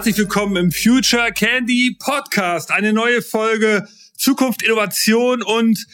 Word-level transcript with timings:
Herzlich 0.00 0.16
willkommen 0.16 0.56
im 0.56 0.72
Future 0.72 1.30
Candy 1.30 1.94
Podcast. 2.00 2.70
Eine 2.70 2.94
neue 2.94 3.20
Folge 3.20 3.86
Zukunft, 4.16 4.62
Innovation 4.62 5.42
und 5.42 5.86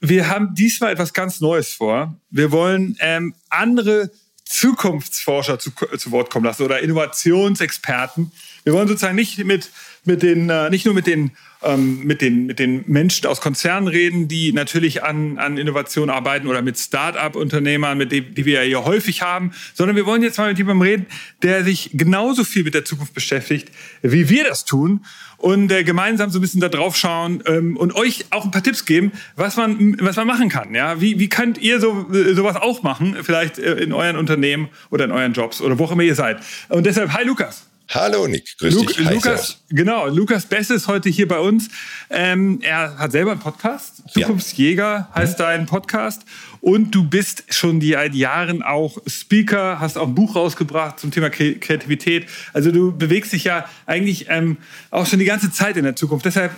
wir 0.00 0.28
haben 0.28 0.52
diesmal 0.56 0.94
etwas 0.94 1.12
ganz 1.12 1.40
Neues 1.40 1.72
vor. 1.72 2.20
Wir 2.28 2.50
wollen 2.50 2.96
ähm, 2.98 3.36
andere 3.50 4.10
Zukunftsforscher 4.44 5.60
zu, 5.60 5.70
zu 5.96 6.10
Wort 6.10 6.30
kommen 6.30 6.44
lassen 6.44 6.64
oder 6.64 6.80
Innovationsexperten. 6.80 8.32
Wir 8.64 8.72
wollen 8.72 8.88
sozusagen 8.88 9.14
nicht 9.14 9.38
mit, 9.44 9.70
mit 10.08 10.22
den, 10.22 10.50
äh, 10.50 10.70
nicht 10.70 10.84
nur 10.84 10.94
mit 10.94 11.06
den 11.06 11.30
ähm, 11.62 12.04
mit, 12.04 12.20
den, 12.20 12.46
mit 12.46 12.58
den 12.58 12.84
Menschen 12.86 13.26
aus 13.26 13.40
Konzernen 13.40 13.88
reden, 13.88 14.28
die 14.28 14.52
natürlich 14.52 15.02
an, 15.02 15.38
an 15.38 15.58
Innovation 15.58 16.10
arbeiten 16.10 16.46
oder 16.46 16.62
mit 16.62 16.78
Start-up-Unternehmern, 16.78 17.98
mit 17.98 18.12
denen, 18.12 18.34
die 18.34 18.44
wir 18.44 18.62
ja 18.62 18.66
hier 18.66 18.84
häufig 18.84 19.22
haben, 19.22 19.52
sondern 19.74 19.96
wir 19.96 20.06
wollen 20.06 20.22
jetzt 20.22 20.38
mal 20.38 20.48
mit 20.48 20.58
jemandem 20.58 20.82
reden, 20.82 21.06
der 21.42 21.64
sich 21.64 21.90
genauso 21.94 22.44
viel 22.44 22.64
mit 22.64 22.74
der 22.74 22.84
Zukunft 22.84 23.14
beschäftigt, 23.14 23.70
wie 24.02 24.28
wir 24.28 24.44
das 24.44 24.64
tun 24.64 25.04
und 25.36 25.70
äh, 25.72 25.84
gemeinsam 25.84 26.30
so 26.30 26.38
ein 26.38 26.42
bisschen 26.42 26.60
da 26.60 26.68
drauf 26.68 26.96
schauen 26.96 27.42
ähm, 27.46 27.76
und 27.76 27.94
euch 27.94 28.26
auch 28.30 28.44
ein 28.44 28.50
paar 28.50 28.62
Tipps 28.62 28.84
geben, 28.84 29.12
was 29.36 29.56
man, 29.56 29.96
was 30.00 30.16
man 30.16 30.26
machen 30.26 30.48
kann. 30.48 30.74
Ja? 30.74 31.00
Wie, 31.00 31.18
wie 31.18 31.28
könnt 31.28 31.58
ihr 31.58 31.80
so, 31.80 32.08
äh, 32.12 32.34
sowas 32.34 32.56
auch 32.56 32.82
machen, 32.82 33.16
vielleicht 33.22 33.58
äh, 33.58 33.74
in 33.74 33.92
euren 33.92 34.16
Unternehmen 34.16 34.68
oder 34.90 35.04
in 35.04 35.12
euren 35.12 35.32
Jobs 35.32 35.60
oder 35.60 35.78
wo 35.78 35.84
auch 35.84 35.92
immer 35.92 36.02
ihr 36.02 36.14
seid. 36.14 36.38
Und 36.68 36.86
deshalb, 36.86 37.12
hi 37.12 37.24
Lukas. 37.24 37.67
Hallo 37.90 38.26
Nick, 38.26 38.58
grüß 38.58 38.74
Lu 38.74 38.84
dich. 38.84 38.98
Hi, 38.98 39.14
Lukas, 39.14 39.62
genau, 39.70 40.08
Lukas 40.08 40.44
Bess 40.44 40.68
ist 40.68 40.88
heute 40.88 41.08
hier 41.08 41.26
bei 41.26 41.38
uns. 41.38 41.70
Ähm, 42.10 42.58
er 42.60 42.98
hat 42.98 43.12
selber 43.12 43.30
einen 43.30 43.40
Podcast, 43.40 44.02
Zukunftsjäger 44.10 45.08
heißt 45.14 45.38
ja. 45.38 45.46
dein 45.46 45.64
Podcast. 45.64 46.22
Und 46.60 46.94
du 46.94 47.08
bist 47.08 47.44
schon 47.48 47.80
seit 47.80 48.14
Jahren 48.14 48.62
auch 48.62 48.98
Speaker, 49.06 49.80
hast 49.80 49.96
auch 49.96 50.08
ein 50.08 50.14
Buch 50.14 50.36
rausgebracht 50.36 51.00
zum 51.00 51.12
Thema 51.12 51.30
Kreativität. 51.30 52.26
Also 52.52 52.72
du 52.72 52.94
bewegst 52.94 53.32
dich 53.32 53.44
ja 53.44 53.64
eigentlich 53.86 54.26
ähm, 54.28 54.58
auch 54.90 55.06
schon 55.06 55.18
die 55.18 55.24
ganze 55.24 55.50
Zeit 55.50 55.78
in 55.78 55.84
der 55.84 55.96
Zukunft. 55.96 56.26
Deshalb, 56.26 56.52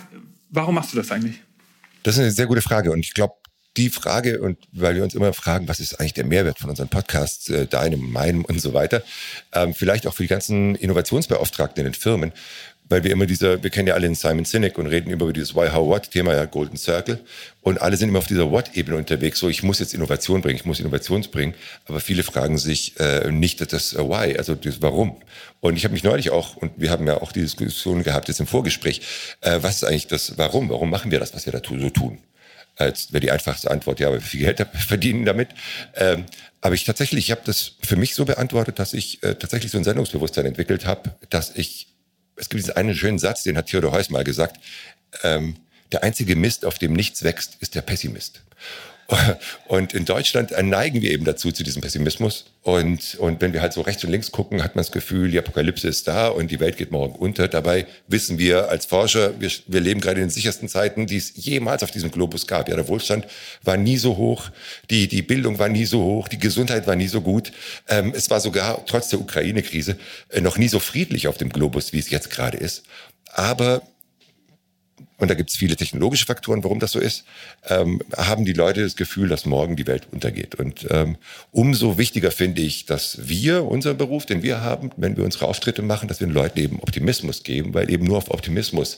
warum 0.49 0.75
machst 0.75 0.91
du 0.91 0.97
das 0.97 1.11
eigentlich? 1.11 1.41
Das 2.03 2.15
ist 2.15 2.21
eine 2.21 2.31
sehr 2.31 2.47
gute 2.47 2.61
Frage 2.61 2.91
und 2.91 2.99
ich 2.99 3.13
glaube, 3.13 3.35
die 3.77 3.89
Frage, 3.89 4.41
und 4.41 4.57
weil 4.73 4.95
wir 4.95 5.03
uns 5.03 5.15
immer 5.15 5.33
fragen, 5.33 5.67
was 5.67 5.79
ist 5.79 5.99
eigentlich 5.99 6.13
der 6.13 6.25
Mehrwert 6.25 6.59
von 6.59 6.69
unseren 6.69 6.89
Podcasts, 6.89 7.49
äh, 7.49 7.67
deinem, 7.67 8.11
meinem 8.11 8.43
und 8.43 8.59
so 8.59 8.73
weiter, 8.73 9.01
ähm, 9.53 9.73
vielleicht 9.73 10.07
auch 10.07 10.13
für 10.13 10.23
die 10.23 10.29
ganzen 10.29 10.75
Innovationsbeauftragten 10.75 11.85
in 11.85 11.91
den 11.91 11.99
Firmen, 11.99 12.33
weil 12.91 13.05
wir 13.05 13.11
immer 13.11 13.25
dieser, 13.25 13.63
wir 13.63 13.69
kennen 13.69 13.87
ja 13.87 13.93
alle 13.93 14.05
den 14.05 14.15
Simon 14.15 14.43
Sinek 14.43 14.77
und 14.77 14.87
reden 14.87 15.09
immer 15.09 15.23
über 15.23 15.31
dieses 15.31 15.55
Why, 15.55 15.69
How, 15.69 15.87
What-Thema, 15.87 16.35
ja, 16.35 16.43
Golden 16.43 16.75
Circle. 16.75 17.19
Und 17.61 17.81
alle 17.81 17.95
sind 17.95 18.09
immer 18.09 18.19
auf 18.19 18.27
dieser 18.27 18.51
What-Ebene 18.51 18.97
unterwegs. 18.97 19.39
So, 19.39 19.47
ich 19.47 19.63
muss 19.63 19.79
jetzt 19.79 19.93
Innovation 19.93 20.41
bringen, 20.41 20.57
ich 20.57 20.65
muss 20.65 20.81
Innovation 20.81 21.21
bringen. 21.31 21.53
Aber 21.85 22.01
viele 22.01 22.23
fragen 22.23 22.57
sich 22.57 22.99
äh, 22.99 23.31
nicht 23.31 23.61
das 23.71 23.95
Why, 23.95 24.37
also 24.37 24.55
das 24.55 24.81
Warum. 24.81 25.21
Und 25.61 25.77
ich 25.77 25.85
habe 25.85 25.93
mich 25.93 26.03
neulich 26.03 26.31
auch, 26.31 26.57
und 26.57 26.73
wir 26.75 26.89
haben 26.89 27.07
ja 27.07 27.21
auch 27.21 27.31
die 27.31 27.39
Diskussion 27.39 28.03
gehabt 28.03 28.27
jetzt 28.27 28.41
im 28.41 28.47
Vorgespräch, 28.47 29.01
äh, 29.39 29.59
was 29.61 29.77
ist 29.77 29.83
eigentlich 29.85 30.07
das 30.07 30.37
Warum? 30.37 30.69
Warum 30.69 30.89
machen 30.89 31.11
wir 31.11 31.19
das, 31.19 31.33
was 31.33 31.45
wir 31.45 31.53
da 31.53 31.61
so 31.65 31.89
tun? 31.89 32.17
Als 32.75 33.11
wäre 33.11 33.21
die 33.21 33.31
einfachste 33.31 33.69
Antwort, 33.69 33.99
ja, 33.99 34.07
weil 34.09 34.19
wir 34.19 34.21
viel 34.21 34.41
Geld 34.41 34.65
verdienen 34.87 35.25
damit. 35.25 35.49
Ähm, 35.95 36.25
aber 36.61 36.75
ich 36.75 36.85
tatsächlich, 36.85 37.25
ich 37.25 37.31
habe 37.31 37.41
das 37.43 37.73
für 37.83 37.95
mich 37.95 38.15
so 38.15 38.25
beantwortet, 38.25 38.79
dass 38.79 38.93
ich 38.93 39.21
äh, 39.23 39.35
tatsächlich 39.35 39.71
so 39.71 39.77
ein 39.77 39.83
Sendungsbewusstsein 39.83 40.45
entwickelt 40.45 40.85
habe, 40.85 41.15
dass 41.29 41.51
ich, 41.55 41.87
es 42.35 42.49
gibt 42.49 42.61
diesen 42.61 42.75
einen 42.75 42.95
schönen 42.95 43.19
Satz, 43.19 43.43
den 43.43 43.57
hat 43.57 43.67
Theodor 43.67 43.91
Heuss 43.91 44.09
mal 44.09 44.23
gesagt, 44.23 44.59
ähm, 45.23 45.57
der 45.91 46.03
einzige 46.03 46.35
Mist, 46.35 46.65
auf 46.65 46.79
dem 46.79 46.93
nichts 46.93 47.23
wächst, 47.23 47.57
ist 47.59 47.75
der 47.75 47.81
Pessimist. 47.81 48.41
Und 49.67 49.93
in 49.93 50.05
Deutschland 50.05 50.51
neigen 50.61 51.01
wir 51.01 51.11
eben 51.11 51.25
dazu, 51.25 51.51
zu 51.51 51.63
diesem 51.63 51.81
Pessimismus. 51.81 52.45
Und, 52.63 53.15
und 53.15 53.41
wenn 53.41 53.53
wir 53.53 53.61
halt 53.61 53.73
so 53.73 53.81
rechts 53.81 54.03
und 54.03 54.11
links 54.11 54.31
gucken, 54.31 54.63
hat 54.63 54.75
man 54.75 54.83
das 54.83 54.91
Gefühl, 54.91 55.31
die 55.31 55.39
Apokalypse 55.39 55.87
ist 55.87 56.07
da 56.07 56.27
und 56.27 56.51
die 56.51 56.59
Welt 56.59 56.77
geht 56.77 56.91
morgen 56.91 57.15
unter. 57.15 57.47
Dabei 57.47 57.87
wissen 58.07 58.37
wir 58.37 58.69
als 58.69 58.85
Forscher, 58.85 59.39
wir, 59.39 59.49
wir 59.67 59.81
leben 59.81 59.99
gerade 59.99 60.21
in 60.21 60.27
den 60.27 60.29
sichersten 60.29 60.69
Zeiten, 60.69 61.07
die 61.07 61.17
es 61.17 61.33
jemals 61.35 61.81
auf 61.83 61.91
diesem 61.91 62.11
Globus 62.11 62.45
gab. 62.45 62.69
Ja, 62.69 62.75
der 62.75 62.87
Wohlstand 62.87 63.25
war 63.63 63.77
nie 63.77 63.97
so 63.97 64.17
hoch, 64.17 64.49
die, 64.89 65.07
die 65.07 65.23
Bildung 65.23 65.57
war 65.59 65.69
nie 65.69 65.85
so 65.85 66.03
hoch, 66.03 66.27
die 66.27 66.39
Gesundheit 66.39 66.85
war 66.85 66.95
nie 66.95 67.07
so 67.07 67.21
gut. 67.21 67.51
Ähm, 67.87 68.13
es 68.15 68.29
war 68.29 68.39
sogar 68.39 68.85
trotz 68.85 69.09
der 69.09 69.19
Ukraine-Krise 69.19 69.97
äh, 70.29 70.41
noch 70.41 70.57
nie 70.57 70.67
so 70.67 70.79
friedlich 70.79 71.27
auf 71.27 71.37
dem 71.37 71.49
Globus, 71.49 71.93
wie 71.93 71.99
es 71.99 72.09
jetzt 72.11 72.29
gerade 72.29 72.57
ist. 72.57 72.83
Aber 73.33 73.81
und 75.21 75.29
da 75.29 75.35
gibt 75.35 75.51
es 75.51 75.55
viele 75.55 75.75
technologische 75.75 76.25
Faktoren, 76.25 76.63
warum 76.63 76.79
das 76.79 76.93
so 76.93 76.99
ist, 76.99 77.25
ähm, 77.69 78.01
haben 78.17 78.43
die 78.43 78.53
Leute 78.53 78.81
das 78.81 78.95
Gefühl, 78.95 79.29
dass 79.29 79.45
morgen 79.45 79.75
die 79.75 79.85
Welt 79.85 80.07
untergeht. 80.11 80.55
Und 80.55 80.87
ähm, 80.89 81.15
umso 81.51 81.99
wichtiger 81.99 82.31
finde 82.31 82.63
ich, 82.63 82.87
dass 82.87 83.29
wir, 83.29 83.65
unseren 83.65 83.97
Beruf, 83.97 84.25
den 84.25 84.41
wir 84.41 84.61
haben, 84.61 84.89
wenn 84.97 85.15
wir 85.17 85.23
unsere 85.23 85.45
Auftritte 85.45 85.83
machen, 85.83 86.07
dass 86.07 86.21
wir 86.21 86.27
den 86.27 86.33
Leuten 86.33 86.59
eben 86.59 86.79
Optimismus 86.79 87.43
geben, 87.43 87.75
weil 87.75 87.91
eben 87.91 88.03
nur 88.03 88.17
auf 88.17 88.31
Optimismus 88.31 88.97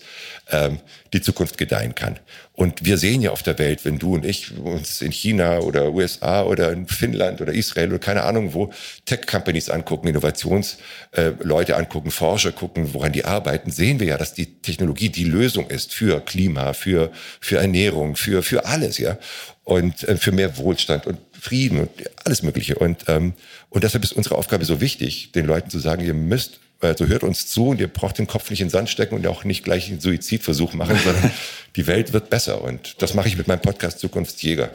ähm, 0.50 0.80
die 1.12 1.20
Zukunft 1.20 1.58
gedeihen 1.58 1.94
kann. 1.94 2.18
Und 2.56 2.86
wir 2.86 2.98
sehen 2.98 3.22
ja 3.22 3.32
auf 3.32 3.42
der 3.42 3.58
Welt, 3.58 3.84
wenn 3.84 3.98
du 3.98 4.14
und 4.14 4.26
ich 4.26 4.56
uns 4.60 5.02
in 5.02 5.12
China 5.12 5.60
oder 5.60 5.92
USA 5.92 6.44
oder 6.44 6.72
in 6.72 6.86
Finnland 6.86 7.42
oder 7.42 7.52
Israel 7.52 7.90
oder 7.90 8.00
keine 8.00 8.24
Ahnung 8.24 8.54
wo 8.54 8.72
Tech-Companies 9.06 9.72
angucken, 9.72 10.08
Innovationsleute 10.08 11.72
äh, 11.72 11.76
angucken, 11.76 12.12
Forscher 12.12 12.52
gucken, 12.52 12.94
woran 12.94 13.12
die 13.12 13.26
arbeiten, 13.26 13.72
sehen 13.72 14.00
wir 14.00 14.06
ja, 14.06 14.18
dass 14.18 14.36
die 14.36 14.62
Technologie 14.62 15.10
die 15.10 15.24
Lösung 15.24 15.68
ist 15.68 15.96
für 15.96 16.20
Klima, 16.20 16.74
für, 16.74 17.12
für 17.40 17.58
Ernährung, 17.58 18.16
für, 18.16 18.44
für 18.44 18.66
alles, 18.66 19.00
ja. 19.00 19.18
Und 19.64 20.04
äh, 20.08 20.18
für 20.18 20.32
mehr 20.32 20.58
Wohlstand 20.58 21.08
und 21.08 21.18
Frieden 21.32 21.80
und 21.80 21.90
alles 22.24 22.44
Mögliche. 22.44 22.76
Und, 22.76 23.06
ähm, 23.08 23.34
und 23.70 23.84
deshalb 23.84 24.04
ist 24.04 24.14
unsere 24.14 24.36
Aufgabe 24.36 24.64
so 24.66 24.80
wichtig, 24.80 25.32
den 25.32 25.48
Leuten 25.48 25.72
zu 25.72 25.80
sagen, 25.80 26.06
ihr 26.06 26.14
müsst 26.14 26.60
also 26.84 27.08
hört 27.08 27.24
uns 27.24 27.48
zu 27.48 27.68
und 27.68 27.80
ihr 27.80 27.88
braucht 27.88 28.18
den 28.18 28.28
Kopf 28.28 28.50
nicht 28.50 28.62
in 28.62 28.68
den 28.68 28.72
Sand 28.72 28.90
stecken 28.90 29.16
und 29.16 29.26
auch 29.28 29.44
nicht 29.44 29.64
gleich 29.64 29.90
einen 29.90 30.00
Suizidversuch 30.00 30.74
machen, 30.74 30.98
sondern 31.04 31.32
die 31.76 31.88
Welt 31.88 32.14
wird 32.14 32.30
besser. 32.30 32.62
Und 32.62 33.02
das 33.02 33.14
mache 33.14 33.28
ich 33.28 33.38
mit 33.38 33.48
meinem 33.48 33.62
Podcast 33.62 34.00
Zukunftsjäger. 34.00 34.72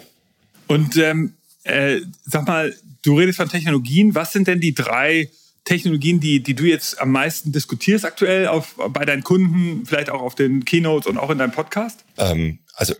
Und 0.67 0.97
ähm, 0.97 1.35
äh, 1.65 2.01
sag 2.25 2.47
mal, 2.47 2.75
du 3.03 3.19
redest 3.19 3.39
von 3.39 3.49
Technologien. 3.49 4.15
Was 4.15 4.33
sind 4.33 4.49
denn 4.49 4.61
die 4.61 4.75
drei 4.75 5.31
Technologien, 5.65 6.21
die, 6.21 6.43
die 6.43 6.55
du 6.55 6.65
jetzt 6.65 7.01
am 7.01 7.13
meisten 7.13 7.53
diskutierst 7.53 8.05
aktuell 8.05 8.49
auf, 8.49 8.75
bei 8.89 9.05
deinen 9.05 9.23
Kunden, 9.23 9.85
vielleicht 9.85 10.11
auch 10.11 10.23
auf 10.23 10.35
den 10.35 10.65
Keynotes 10.65 11.07
und 11.07 11.19
auch 11.19 11.31
in 11.31 11.39
deinem 11.39 11.53
Podcast? 11.53 12.05
Ähm, 12.17 12.59
also 12.75 12.95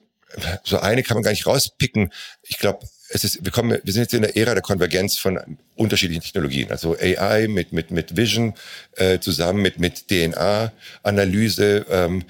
so 0.65 0.79
eine 0.79 1.03
kann 1.03 1.17
man 1.17 1.23
gar 1.23 1.31
nicht 1.31 1.47
rauspicken. 1.47 2.13
Ich 2.43 2.59
glaube, 2.59 2.87
es 3.11 3.25
ist, 3.25 3.45
wir 3.45 3.53
kommen, 3.53 3.79
wir 3.83 3.93
sind 3.93 4.03
jetzt 4.03 4.15
in 4.15 4.23
der 4.23 4.37
Ära 4.37 4.55
der 4.55 4.63
Konvergenz 4.63 5.17
von 5.17 5.59
unterschiedlichen 5.77 6.23
Technologien. 6.23 6.71
Also 6.71 6.97
AI 6.99 7.49
mit, 7.49 7.73
mit, 7.73 7.91
mit 7.91 8.17
Vision 8.17 8.55
äh, 8.97 9.19
zusammen 9.19 9.63
mit, 9.63 9.79
mit 9.79 10.09
DNA-Analyse 10.09 11.87
ähm, 11.91 12.25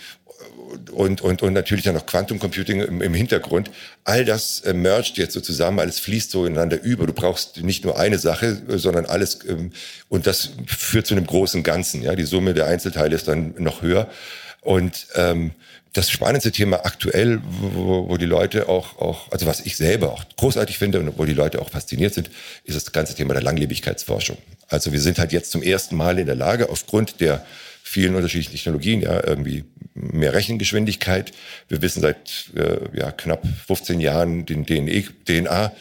und, 0.93 1.21
und, 1.21 1.43
und 1.43 1.53
natürlich 1.53 1.85
dann 1.85 1.95
noch 1.95 2.07
Quantum 2.07 2.39
Computing 2.39 2.81
im, 2.81 3.03
im 3.03 3.15
Hintergrund. 3.15 3.71
All 4.05 4.25
das 4.25 4.61
äh, 4.61 4.73
mergt 4.73 5.17
jetzt 5.17 5.33
so 5.33 5.41
zusammen, 5.41 5.81
alles 5.81 5.99
fließt 5.99 6.31
so 6.31 6.47
ineinander 6.47 6.81
über. 6.81 7.07
Du 7.07 7.13
brauchst 7.13 7.63
nicht 7.63 7.85
nur 7.85 7.99
eine 7.99 8.19
Sache, 8.19 8.63
sondern 8.79 9.07
alles 9.07 9.41
ähm, 9.49 9.73
und 10.09 10.27
das 10.27 10.51
führt 10.67 11.07
zu 11.07 11.15
einem 11.15 11.27
großen 11.27 11.63
Ganzen. 11.63 12.03
Ja, 12.03 12.15
die 12.15 12.25
Summe 12.25 12.55
der 12.55 12.67
Einzelteile 12.67 13.17
ist 13.17 13.27
dann 13.27 13.55
noch 13.59 13.83
höher 13.83 14.09
und 14.61 15.07
ähm, 15.17 15.53
das 15.93 16.11
spannendste 16.11 16.53
Thema 16.53 16.85
aktuell, 16.85 17.41
wo, 17.45 18.09
wo 18.09 18.17
die 18.17 18.27
Leute 18.27 18.69
auch, 18.69 18.99
auch, 18.99 19.31
also 19.33 19.47
was 19.47 19.61
ich 19.61 19.77
selber 19.77 20.13
auch 20.13 20.25
großartig 20.37 20.79
finde 20.79 21.01
und 21.01 21.19
wo 21.19 21.25
die 21.25 21.35
Leute 21.35 21.61
auch 21.61 21.71
fasziniert 21.71 22.15
sind, 22.15 22.31
ist 22.65 22.77
das 22.77 22.93
ganze 22.93 23.15
Thema 23.15 23.35
der 23.35 23.43
Langlebigkeitsforschung. 23.43 24.39
Also 24.69 24.93
wir 24.93 25.01
sind 25.01 25.19
halt 25.19 25.33
jetzt 25.33 25.51
zum 25.51 25.63
ersten 25.63 25.97
Mal 25.97 26.19
in 26.19 26.27
der 26.27 26.35
Lage, 26.35 26.69
aufgrund 26.69 27.21
der 27.21 27.45
vielen 27.83 28.15
unterschiedlichen 28.15 28.53
Technologien, 28.53 29.01
ja, 29.01 29.27
irgendwie 29.27 29.65
mehr 29.95 30.35
Rechengeschwindigkeit. 30.35 31.33
Wir 31.69 31.81
wissen 31.81 32.03
seit 32.03 32.51
äh, 32.55 32.81
ja, 32.97 33.11
knapp 33.11 33.47
15 33.67 34.01
Jahren 34.01 34.45
den 34.45 34.67
DNA-Bauplan 34.67 35.79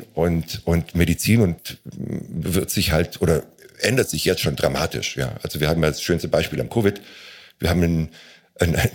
äh, 0.00 0.04
und, 0.14 0.62
und 0.64 0.96
Medizin 0.96 1.40
und 1.40 1.78
wird 1.84 2.70
sich 2.70 2.90
halt 2.90 3.22
oder 3.22 3.44
ändert 3.80 4.10
sich 4.10 4.24
jetzt 4.24 4.40
schon 4.40 4.56
dramatisch. 4.56 5.16
Ja. 5.16 5.36
Also 5.42 5.60
wir 5.60 5.68
haben 5.68 5.82
ja 5.82 5.88
das 5.88 6.02
schönste 6.02 6.26
Beispiel 6.28 6.60
am 6.60 6.68
Covid. 6.68 7.00
Wir 7.58 7.70
haben 7.70 7.82
einen 7.82 8.08
eine, 8.60 8.90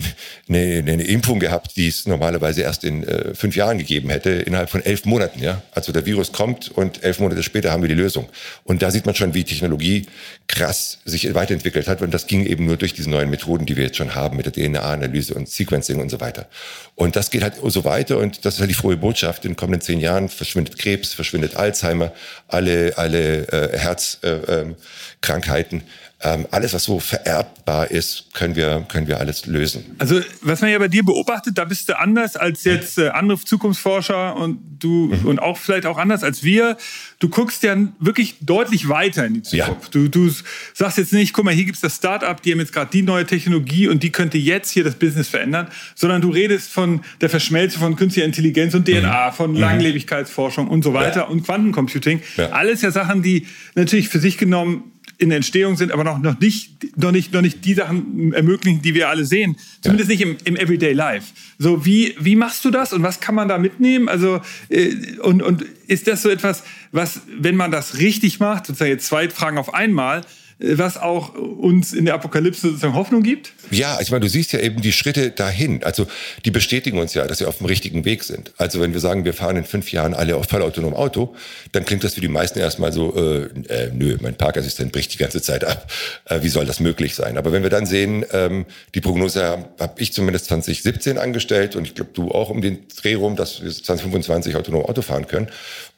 eine 0.47 1.03
Impfung 1.03 1.39
gehabt, 1.39 1.75
die 1.75 1.87
es 1.87 2.05
normalerweise 2.05 2.61
erst 2.61 2.83
in 2.83 3.03
äh, 3.03 3.33
fünf 3.33 3.55
Jahren 3.55 3.77
gegeben 3.77 4.09
hätte, 4.09 4.29
innerhalb 4.29 4.69
von 4.69 4.83
elf 4.83 5.05
Monaten. 5.05 5.41
Ja? 5.41 5.61
Also 5.71 5.91
der 5.91 6.05
Virus 6.05 6.31
kommt 6.31 6.69
und 6.69 7.03
elf 7.03 7.19
Monate 7.19 7.43
später 7.43 7.71
haben 7.71 7.81
wir 7.81 7.89
die 7.89 7.95
Lösung. 7.95 8.29
Und 8.63 8.81
da 8.81 8.91
sieht 8.91 9.05
man 9.05 9.15
schon, 9.15 9.33
wie 9.33 9.43
Technologie 9.43 10.05
krass 10.47 10.99
sich 11.05 11.33
weiterentwickelt 11.33 11.87
hat. 11.87 12.01
Und 12.01 12.13
das 12.13 12.27
ging 12.27 12.45
eben 12.45 12.65
nur 12.65 12.77
durch 12.77 12.93
diese 12.93 13.09
neuen 13.09 13.29
Methoden, 13.29 13.65
die 13.65 13.75
wir 13.75 13.85
jetzt 13.85 13.97
schon 13.97 14.15
haben 14.15 14.37
mit 14.37 14.45
der 14.45 14.53
DNA-Analyse 14.53 15.33
und 15.33 15.49
Sequencing 15.49 15.99
und 15.99 16.09
so 16.09 16.19
weiter. 16.19 16.47
Und 16.95 17.15
das 17.15 17.31
geht 17.31 17.43
halt 17.43 17.55
so 17.63 17.83
weiter 17.83 18.19
und 18.19 18.45
das 18.45 18.55
ist 18.55 18.59
halt 18.59 18.69
die 18.69 18.75
frohe 18.75 18.97
Botschaft. 18.97 19.45
In 19.45 19.51
den 19.51 19.57
kommenden 19.57 19.81
zehn 19.81 19.99
Jahren 19.99 20.29
verschwindet 20.29 20.77
Krebs, 20.77 21.13
verschwindet 21.13 21.55
Alzheimer, 21.55 22.13
alle, 22.47 22.97
alle 22.97 23.47
äh, 23.47 23.77
Herzkrankheiten. 23.77 25.79
Äh, 25.79 25.81
ähm, 25.81 25.87
ähm, 26.23 26.47
alles, 26.49 26.73
was 26.73 26.83
so 26.83 26.99
vererbbar 26.99 27.91
ist, 27.91 28.33
können 28.33 28.55
wir, 28.55 28.83
können 28.87 29.07
wir 29.07 29.19
alles 29.19 29.45
lösen. 29.45 29.85
Also 29.99 30.19
was 30.41 30.61
man 30.61 30.71
ja 30.71 30.79
bei 30.79 30.87
dir 30.87 31.03
beobachtet, 31.03 31.59
da 31.59 31.65
bist 31.65 31.89
du 31.89 31.99
anders 31.99 32.35
als 32.35 32.63
jetzt 32.63 32.97
äh, 32.97 33.09
andere 33.09 33.39
Zukunftsforscher 33.39 34.35
und 34.35 34.57
du 34.79 35.13
mhm. 35.13 35.25
und 35.27 35.39
auch 35.39 35.57
vielleicht 35.57 35.85
auch 35.85 35.99
anders 35.99 36.23
als 36.23 36.41
wir. 36.41 36.75
Du 37.19 37.29
guckst 37.29 37.61
ja 37.61 37.75
wirklich 37.99 38.35
deutlich 38.41 38.89
weiter 38.89 39.27
in 39.27 39.35
die 39.35 39.41
Zukunft. 39.43 39.93
Ja. 39.93 40.01
Du, 40.01 40.07
du 40.07 40.31
sagst 40.73 40.97
jetzt 40.97 41.13
nicht, 41.13 41.33
guck 41.33 41.45
mal, 41.45 41.53
hier 41.53 41.65
gibt's 41.65 41.81
das 41.81 41.95
Startup, 41.95 42.41
die 42.41 42.51
haben 42.51 42.59
jetzt 42.59 42.73
gerade 42.73 42.89
die 42.91 43.03
neue 43.03 43.25
Technologie 43.25 43.87
und 43.87 44.01
die 44.01 44.11
könnte 44.11 44.39
jetzt 44.39 44.71
hier 44.71 44.83
das 44.83 44.95
Business 44.95 45.27
verändern, 45.27 45.67
sondern 45.93 46.21
du 46.21 46.29
redest 46.29 46.71
von 46.71 47.01
der 47.21 47.29
Verschmelzung 47.29 47.81
von 47.81 47.95
künstlicher 47.95 48.25
Intelligenz 48.25 48.73
und 48.73 48.87
DNA, 48.87 49.29
mhm. 49.29 49.33
von 49.33 49.51
mhm. 49.51 49.57
Langlebigkeitsforschung 49.57 50.67
und 50.67 50.83
so 50.83 50.95
weiter 50.95 51.21
ja. 51.21 51.25
und 51.27 51.43
Quantencomputing. 51.43 52.21
Ja. 52.37 52.49
Alles 52.49 52.81
ja 52.81 52.89
Sachen, 52.89 53.21
die 53.21 53.45
natürlich 53.75 54.09
für 54.09 54.19
sich 54.19 54.39
genommen 54.39 54.93
in 55.17 55.31
Entstehung 55.31 55.77
sind, 55.77 55.91
aber 55.91 56.03
noch, 56.03 56.19
noch, 56.19 56.39
nicht, 56.39 56.97
noch, 56.97 57.11
nicht, 57.11 57.33
noch 57.33 57.41
nicht 57.41 57.65
die 57.65 57.73
Sachen 57.73 58.33
ermöglichen, 58.33 58.81
die 58.81 58.93
wir 58.93 59.09
alle 59.09 59.25
sehen. 59.25 59.57
Zumindest 59.81 60.09
ja. 60.09 60.15
nicht 60.27 60.45
im, 60.45 60.55
im 60.55 60.55
Everyday 60.55 60.93
Life. 60.93 61.33
So, 61.57 61.85
wie, 61.85 62.15
wie 62.19 62.35
machst 62.35 62.63
du 62.65 62.69
das 62.69 62.93
und 62.93 63.01
was 63.01 63.19
kann 63.19 63.33
man 63.33 63.47
da 63.47 63.57
mitnehmen? 63.57 64.09
Also, 64.09 64.41
äh, 64.69 64.95
und, 65.21 65.41
und 65.41 65.65
ist 65.87 66.07
das 66.07 66.21
so 66.21 66.29
etwas, 66.29 66.63
was, 66.91 67.21
wenn 67.39 67.55
man 67.55 67.71
das 67.71 67.97
richtig 67.97 68.39
macht, 68.39 68.67
sozusagen 68.67 68.91
jetzt 68.91 69.07
zwei 69.07 69.29
Fragen 69.29 69.57
auf 69.57 69.73
einmal, 69.73 70.21
was 70.59 70.97
auch 70.97 71.35
uns 71.35 71.93
in 71.93 72.05
der 72.05 72.15
Apokalypse 72.15 72.61
sozusagen 72.61 72.95
Hoffnung 72.95 73.21
gibt? 73.21 73.53
Ja, 73.69 73.99
ich 74.01 74.09
meine, 74.09 74.21
du 74.21 74.29
siehst 74.29 74.53
ja 74.53 74.59
eben 74.59 74.81
die 74.81 74.91
Schritte 74.91 75.29
dahin. 75.29 75.83
Also 75.83 76.07
die 76.45 76.51
bestätigen 76.51 76.97
uns 76.97 77.13
ja, 77.13 77.27
dass 77.27 77.39
wir 77.39 77.47
auf 77.47 77.59
dem 77.59 77.67
richtigen 77.67 78.05
Weg 78.05 78.23
sind. 78.23 78.51
Also 78.57 78.81
wenn 78.81 78.93
wir 78.93 78.99
sagen, 78.99 79.23
wir 79.23 79.33
fahren 79.33 79.57
in 79.57 79.65
fünf 79.65 79.91
Jahren 79.91 80.15
alle 80.15 80.35
auf 80.35 80.47
vollautonom 80.47 80.95
Auto, 80.95 81.35
dann 81.73 81.85
klingt 81.85 82.03
das 82.03 82.15
für 82.15 82.21
die 82.21 82.27
meisten 82.27 82.59
erstmal 82.59 82.91
so, 82.91 83.15
äh, 83.15 83.49
äh, 83.67 83.91
nö, 83.93 84.17
mein 84.21 84.35
Parkassistent 84.35 84.91
bricht 84.91 85.13
die 85.13 85.17
ganze 85.17 85.41
Zeit 85.41 85.63
ab. 85.63 85.91
Äh, 86.25 86.41
wie 86.41 86.49
soll 86.49 86.65
das 86.65 86.79
möglich 86.79 87.13
sein? 87.13 87.37
Aber 87.37 87.51
wenn 87.51 87.61
wir 87.61 87.69
dann 87.69 87.85
sehen, 87.85 88.25
ähm, 88.31 88.65
die 88.95 89.01
Prognose 89.01 89.43
habe 89.43 89.65
hab 89.79 90.01
ich 90.01 90.11
zumindest 90.11 90.45
2017 90.45 91.19
angestellt 91.19 91.75
und 91.75 91.85
ich 91.85 91.93
glaube 91.93 92.11
du 92.13 92.31
auch 92.31 92.49
um 92.49 92.61
den 92.61 92.79
Dreh 92.99 93.13
rum, 93.13 93.35
dass 93.35 93.61
wir 93.61 93.69
2025 93.69 94.55
autonom 94.55 94.85
Auto 94.85 95.03
fahren 95.03 95.27
können. 95.27 95.49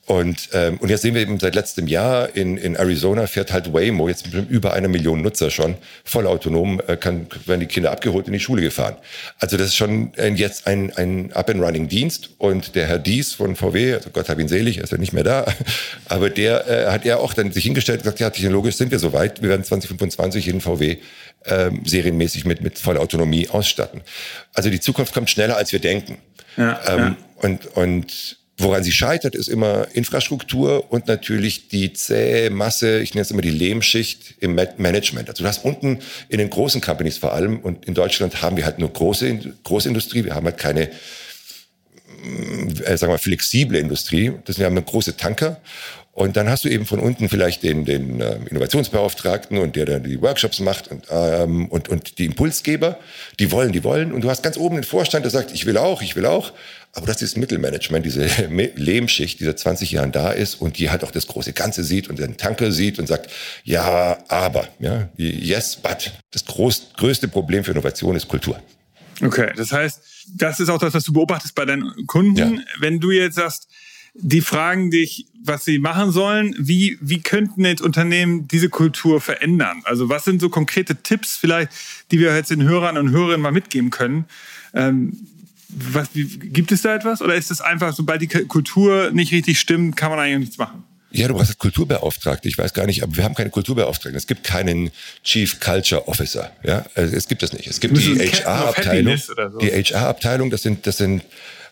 Und, 0.09 0.49
ähm, 0.53 0.77
und 0.79 0.89
jetzt 0.89 1.03
sehen 1.03 1.13
wir 1.13 1.21
eben 1.21 1.37
seit 1.37 1.53
letztem 1.53 1.85
Jahr 1.85 2.35
in, 2.35 2.57
in 2.57 2.75
Arizona 2.75 3.27
fährt 3.27 3.53
halt 3.53 3.71
Waymo, 3.71 4.07
jetzt 4.07 4.33
mit 4.33 4.49
über 4.49 4.73
einer 4.73 4.87
Million 4.87 5.21
Nutzer 5.21 5.51
schon, 5.51 5.75
voll 6.03 6.25
autonom, 6.25 6.81
äh, 6.87 6.97
kann, 6.97 7.27
werden 7.45 7.59
die 7.59 7.67
Kinder 7.67 7.91
abgeholt 7.91 8.25
in 8.25 8.33
die 8.33 8.39
Schule 8.39 8.63
gefahren. 8.63 8.95
Also 9.37 9.55
das 9.55 9.67
ist 9.67 9.75
schon 9.75 10.11
äh, 10.15 10.29
jetzt 10.29 10.65
ein, 10.65 10.91
ein 10.95 11.31
Up-and-Running-Dienst. 11.33 12.31
Und 12.39 12.73
der 12.73 12.87
Herr 12.87 12.97
Dies 12.97 13.35
von 13.35 13.55
VW, 13.55 13.93
also 13.93 14.09
Gott 14.09 14.29
hab 14.29 14.39
ihn 14.39 14.47
selig, 14.47 14.79
er 14.79 14.85
ist 14.85 14.89
ja 14.89 14.97
nicht 14.97 15.13
mehr 15.13 15.23
da, 15.23 15.45
aber 16.07 16.31
der 16.31 16.67
äh, 16.67 16.91
hat 16.91 17.05
ja 17.05 17.17
auch 17.17 17.35
dann 17.35 17.51
sich 17.51 17.65
hingestellt 17.65 17.99
und 17.99 18.03
gesagt, 18.05 18.19
ja, 18.19 18.31
technologisch 18.31 18.77
sind 18.77 18.89
wir 18.89 18.97
soweit, 18.97 19.43
wir 19.43 19.49
werden 19.49 19.63
2025 19.63 20.47
in 20.47 20.59
VW 20.59 20.97
ähm, 21.45 21.83
serienmäßig 21.85 22.45
mit, 22.45 22.63
mit 22.63 22.79
voller 22.79 23.01
Autonomie 23.01 23.47
ausstatten. 23.47 24.01
Also 24.55 24.71
die 24.71 24.79
Zukunft 24.79 25.13
kommt 25.13 25.29
schneller, 25.29 25.55
als 25.55 25.71
wir 25.71 25.79
denken. 25.79 26.17
Ja, 26.57 26.79
ähm, 26.87 26.97
ja. 26.97 27.15
Und, 27.35 27.67
und 27.77 28.38
Woran 28.59 28.83
sie 28.83 28.91
scheitert, 28.91 29.35
ist 29.35 29.47
immer 29.47 29.87
Infrastruktur 29.93 30.91
und 30.91 31.07
natürlich 31.07 31.69
die 31.69 31.93
zähe 31.93 32.49
Masse, 32.49 32.99
ich 32.99 33.13
nenne 33.13 33.21
es 33.21 33.31
immer 33.31 33.41
die 33.41 33.49
Lehmschicht 33.49 34.35
im 34.41 34.55
Management. 34.55 35.29
Also 35.29 35.43
du 35.43 35.47
hast 35.47 35.63
unten 35.63 35.99
in 36.27 36.39
den 36.39 36.49
großen 36.49 36.81
Companies 36.81 37.17
vor 37.17 37.33
allem, 37.33 37.59
und 37.59 37.85
in 37.85 37.93
Deutschland 37.93 38.41
haben 38.41 38.57
wir 38.57 38.65
halt 38.65 38.77
nur 38.77 38.91
große 38.91 39.53
Großindustrie, 39.63 40.25
wir 40.25 40.35
haben 40.35 40.45
halt 40.45 40.57
keine 40.57 40.89
äh, 42.85 42.97
sagen 42.97 43.13
wir, 43.13 43.17
flexible 43.17 43.77
Industrie. 43.77 44.33
Das 44.45 44.57
sind 44.57 44.63
ja 44.63 44.67
eine 44.67 44.81
große 44.81 45.15
Tanker. 45.15 45.61
Und 46.19 46.35
dann 46.35 46.49
hast 46.49 46.65
du 46.65 46.69
eben 46.69 46.85
von 46.85 46.99
unten 46.99 47.29
vielleicht 47.29 47.63
den, 47.63 47.85
den 47.85 48.19
äh, 48.19 48.39
Innovationsbeauftragten 48.49 49.57
und 49.57 49.77
der 49.77 49.85
dann 49.85 50.03
die 50.03 50.21
Workshops 50.21 50.59
macht 50.59 50.89
und, 50.89 51.05
ähm, 51.09 51.67
und, 51.69 51.87
und 51.87 52.17
die 52.17 52.25
Impulsgeber, 52.25 52.99
die 53.39 53.53
wollen, 53.53 53.71
die 53.71 53.85
wollen. 53.85 54.11
Und 54.11 54.25
du 54.25 54.29
hast 54.29 54.43
ganz 54.43 54.57
oben 54.57 54.75
den 54.75 54.83
Vorstand, 54.83 55.23
der 55.23 55.29
sagt, 55.29 55.53
ich 55.53 55.65
will 55.65 55.77
auch, 55.77 56.01
ich 56.01 56.17
will 56.17 56.25
auch. 56.25 56.51
Aber 56.91 57.07
dass 57.07 57.19
dieses 57.19 57.37
Mittelmanagement, 57.37 58.05
diese 58.05 58.25
Lehmschicht, 58.75 59.39
die 59.39 59.45
seit 59.45 59.59
20 59.59 59.91
Jahren 59.91 60.11
da 60.11 60.31
ist 60.31 60.55
und 60.55 60.77
die 60.77 60.89
halt 60.89 61.05
auch 61.05 61.11
das 61.11 61.25
große 61.25 61.53
Ganze 61.53 61.85
sieht 61.85 62.09
und 62.09 62.19
den 62.19 62.35
Tanker 62.35 62.73
sieht 62.73 62.99
und 62.99 63.07
sagt, 63.07 63.31
ja, 63.63 64.17
aber, 64.27 64.67
ja, 64.79 65.07
yes, 65.15 65.77
but. 65.77 66.11
Das 66.31 66.43
groß, 66.43 66.95
größte 66.97 67.29
Problem 67.29 67.63
für 67.63 67.71
Innovation 67.71 68.17
ist 68.17 68.27
Kultur. 68.27 68.61
Okay, 69.21 69.53
das 69.55 69.71
heißt, 69.71 70.01
das 70.35 70.59
ist 70.59 70.67
auch 70.67 70.79
das, 70.79 70.93
was 70.93 71.05
du 71.05 71.13
beobachtest 71.13 71.55
bei 71.55 71.63
deinen 71.63 72.05
Kunden. 72.07 72.55
Ja. 72.57 72.63
Wenn 72.79 72.99
du 72.99 73.11
jetzt 73.11 73.35
sagst, 73.35 73.69
die 74.13 74.41
fragen 74.41 74.91
dich, 74.91 75.25
was 75.43 75.65
sie 75.65 75.79
machen 75.79 76.11
sollen. 76.11 76.55
Wie, 76.57 76.97
wie 77.01 77.21
könnten 77.21 77.65
jetzt 77.65 77.81
Unternehmen 77.81 78.47
diese 78.47 78.69
Kultur 78.69 79.21
verändern? 79.21 79.81
Also 79.85 80.09
was 80.09 80.23
sind 80.23 80.41
so 80.41 80.49
konkrete 80.49 80.97
Tipps 80.97 81.37
vielleicht, 81.37 81.71
die 82.11 82.19
wir 82.19 82.35
jetzt 82.35 82.51
den 82.51 82.63
Hörern 82.63 82.97
und 82.97 83.11
Hörerinnen 83.11 83.41
mal 83.41 83.51
mitgeben 83.51 83.89
können? 83.89 84.25
Ähm, 84.73 85.17
was, 85.69 86.09
wie, 86.13 86.25
gibt 86.25 86.71
es 86.71 86.81
da 86.81 86.95
etwas? 86.95 87.21
Oder 87.21 87.35
ist 87.35 87.51
es 87.51 87.61
einfach, 87.61 87.93
sobald 87.93 88.21
die 88.21 88.27
Kultur 88.27 89.11
nicht 89.11 89.31
richtig 89.31 89.59
stimmt, 89.59 89.95
kann 89.95 90.09
man 90.09 90.19
eigentlich 90.19 90.39
nichts 90.39 90.57
machen? 90.57 90.83
Ja, 91.11 91.27
du 91.27 91.33
brauchst 91.33 91.57
Kulturbeauftragte. 91.57 92.47
Ich 92.47 92.57
weiß 92.57 92.73
gar 92.73 92.85
nicht, 92.85 93.01
aber 93.01 93.15
wir 93.15 93.23
haben 93.23 93.33
keine 93.33 93.49
Kulturbeauftragten. 93.49 94.15
Es 94.15 94.27
gibt 94.27 94.43
keinen 94.43 94.91
Chief 95.23 95.59
Culture 95.59 96.07
Officer. 96.07 96.51
Ja, 96.63 96.85
also 96.93 97.15
es 97.15 97.27
gibt 97.27 97.41
das 97.41 97.53
nicht. 97.53 97.67
Es 97.67 97.79
gibt 97.79 97.97
die 97.97 98.19
HR-Abteilung. 98.19 99.17
So. 99.17 99.57
Die 99.59 99.71
HR-Abteilung, 99.71 100.51
das 100.51 100.61
sind, 100.61 100.85
das 100.85 100.97
sind 100.97 101.23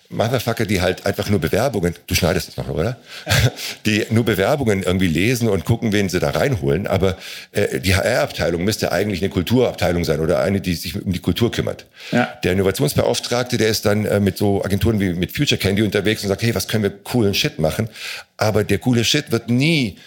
Motherfucker, 0.10 0.66
die 0.66 0.82
halt 0.82 1.06
einfach 1.06 1.30
nur 1.30 1.40
Bewerbungen, 1.40 1.94
du 2.08 2.16
schneidest 2.16 2.48
es 2.48 2.58
noch, 2.58 2.70
oder? 2.70 2.98
Die 3.86 4.06
nur 4.10 4.24
Bewerbungen 4.24 4.84
irgendwie 4.84 5.08
lesen 5.08 5.50
und 5.50 5.66
gucken, 5.66 5.92
wen 5.92 6.08
sie 6.08 6.20
da 6.20 6.30
reinholen. 6.30 6.88
Aber 6.88 7.18
äh, 7.52 7.80
die 7.82 7.94
HR-Abteilung 7.94 8.64
müsste 8.64 8.94
eigentlich 8.94 9.22
eine 9.22 9.30
Kulturabteilung 9.30 10.06
sein 10.06 10.22
oder 10.22 10.40
eine, 10.40 10.62
die 10.62 10.76
sich 10.76 10.96
um 10.96 11.12
die 11.12 11.20
Kultur 11.20 11.52
kümmert. 11.52 11.86
Ja. 12.12 12.34
Der 12.44 12.54
Innovationsbeauftragte, 12.54 13.58
der 13.58 13.68
ist 13.68 13.86
dann 13.86 14.06
äh, 14.06 14.22
mit 14.22 14.38
so 14.38 14.64
Agenturen 14.64 15.00
wie 15.02 15.14
mit 15.14 15.34
Future 15.34 15.60
Candy 15.60 15.82
unterwegs 15.82 16.24
und 16.24 16.30
sagt, 16.30 16.42
hey, 16.42 16.56
was 16.56 16.70
können 16.70 16.84
wir 16.84 16.92
coolen 16.92 17.34
Shit 17.34 17.60
machen? 17.60 17.90
Aber 18.38 18.64
der 18.64 18.78
coole 18.78 19.04
Shit 19.04 19.32
wird 19.32 19.50
nie 19.50 19.98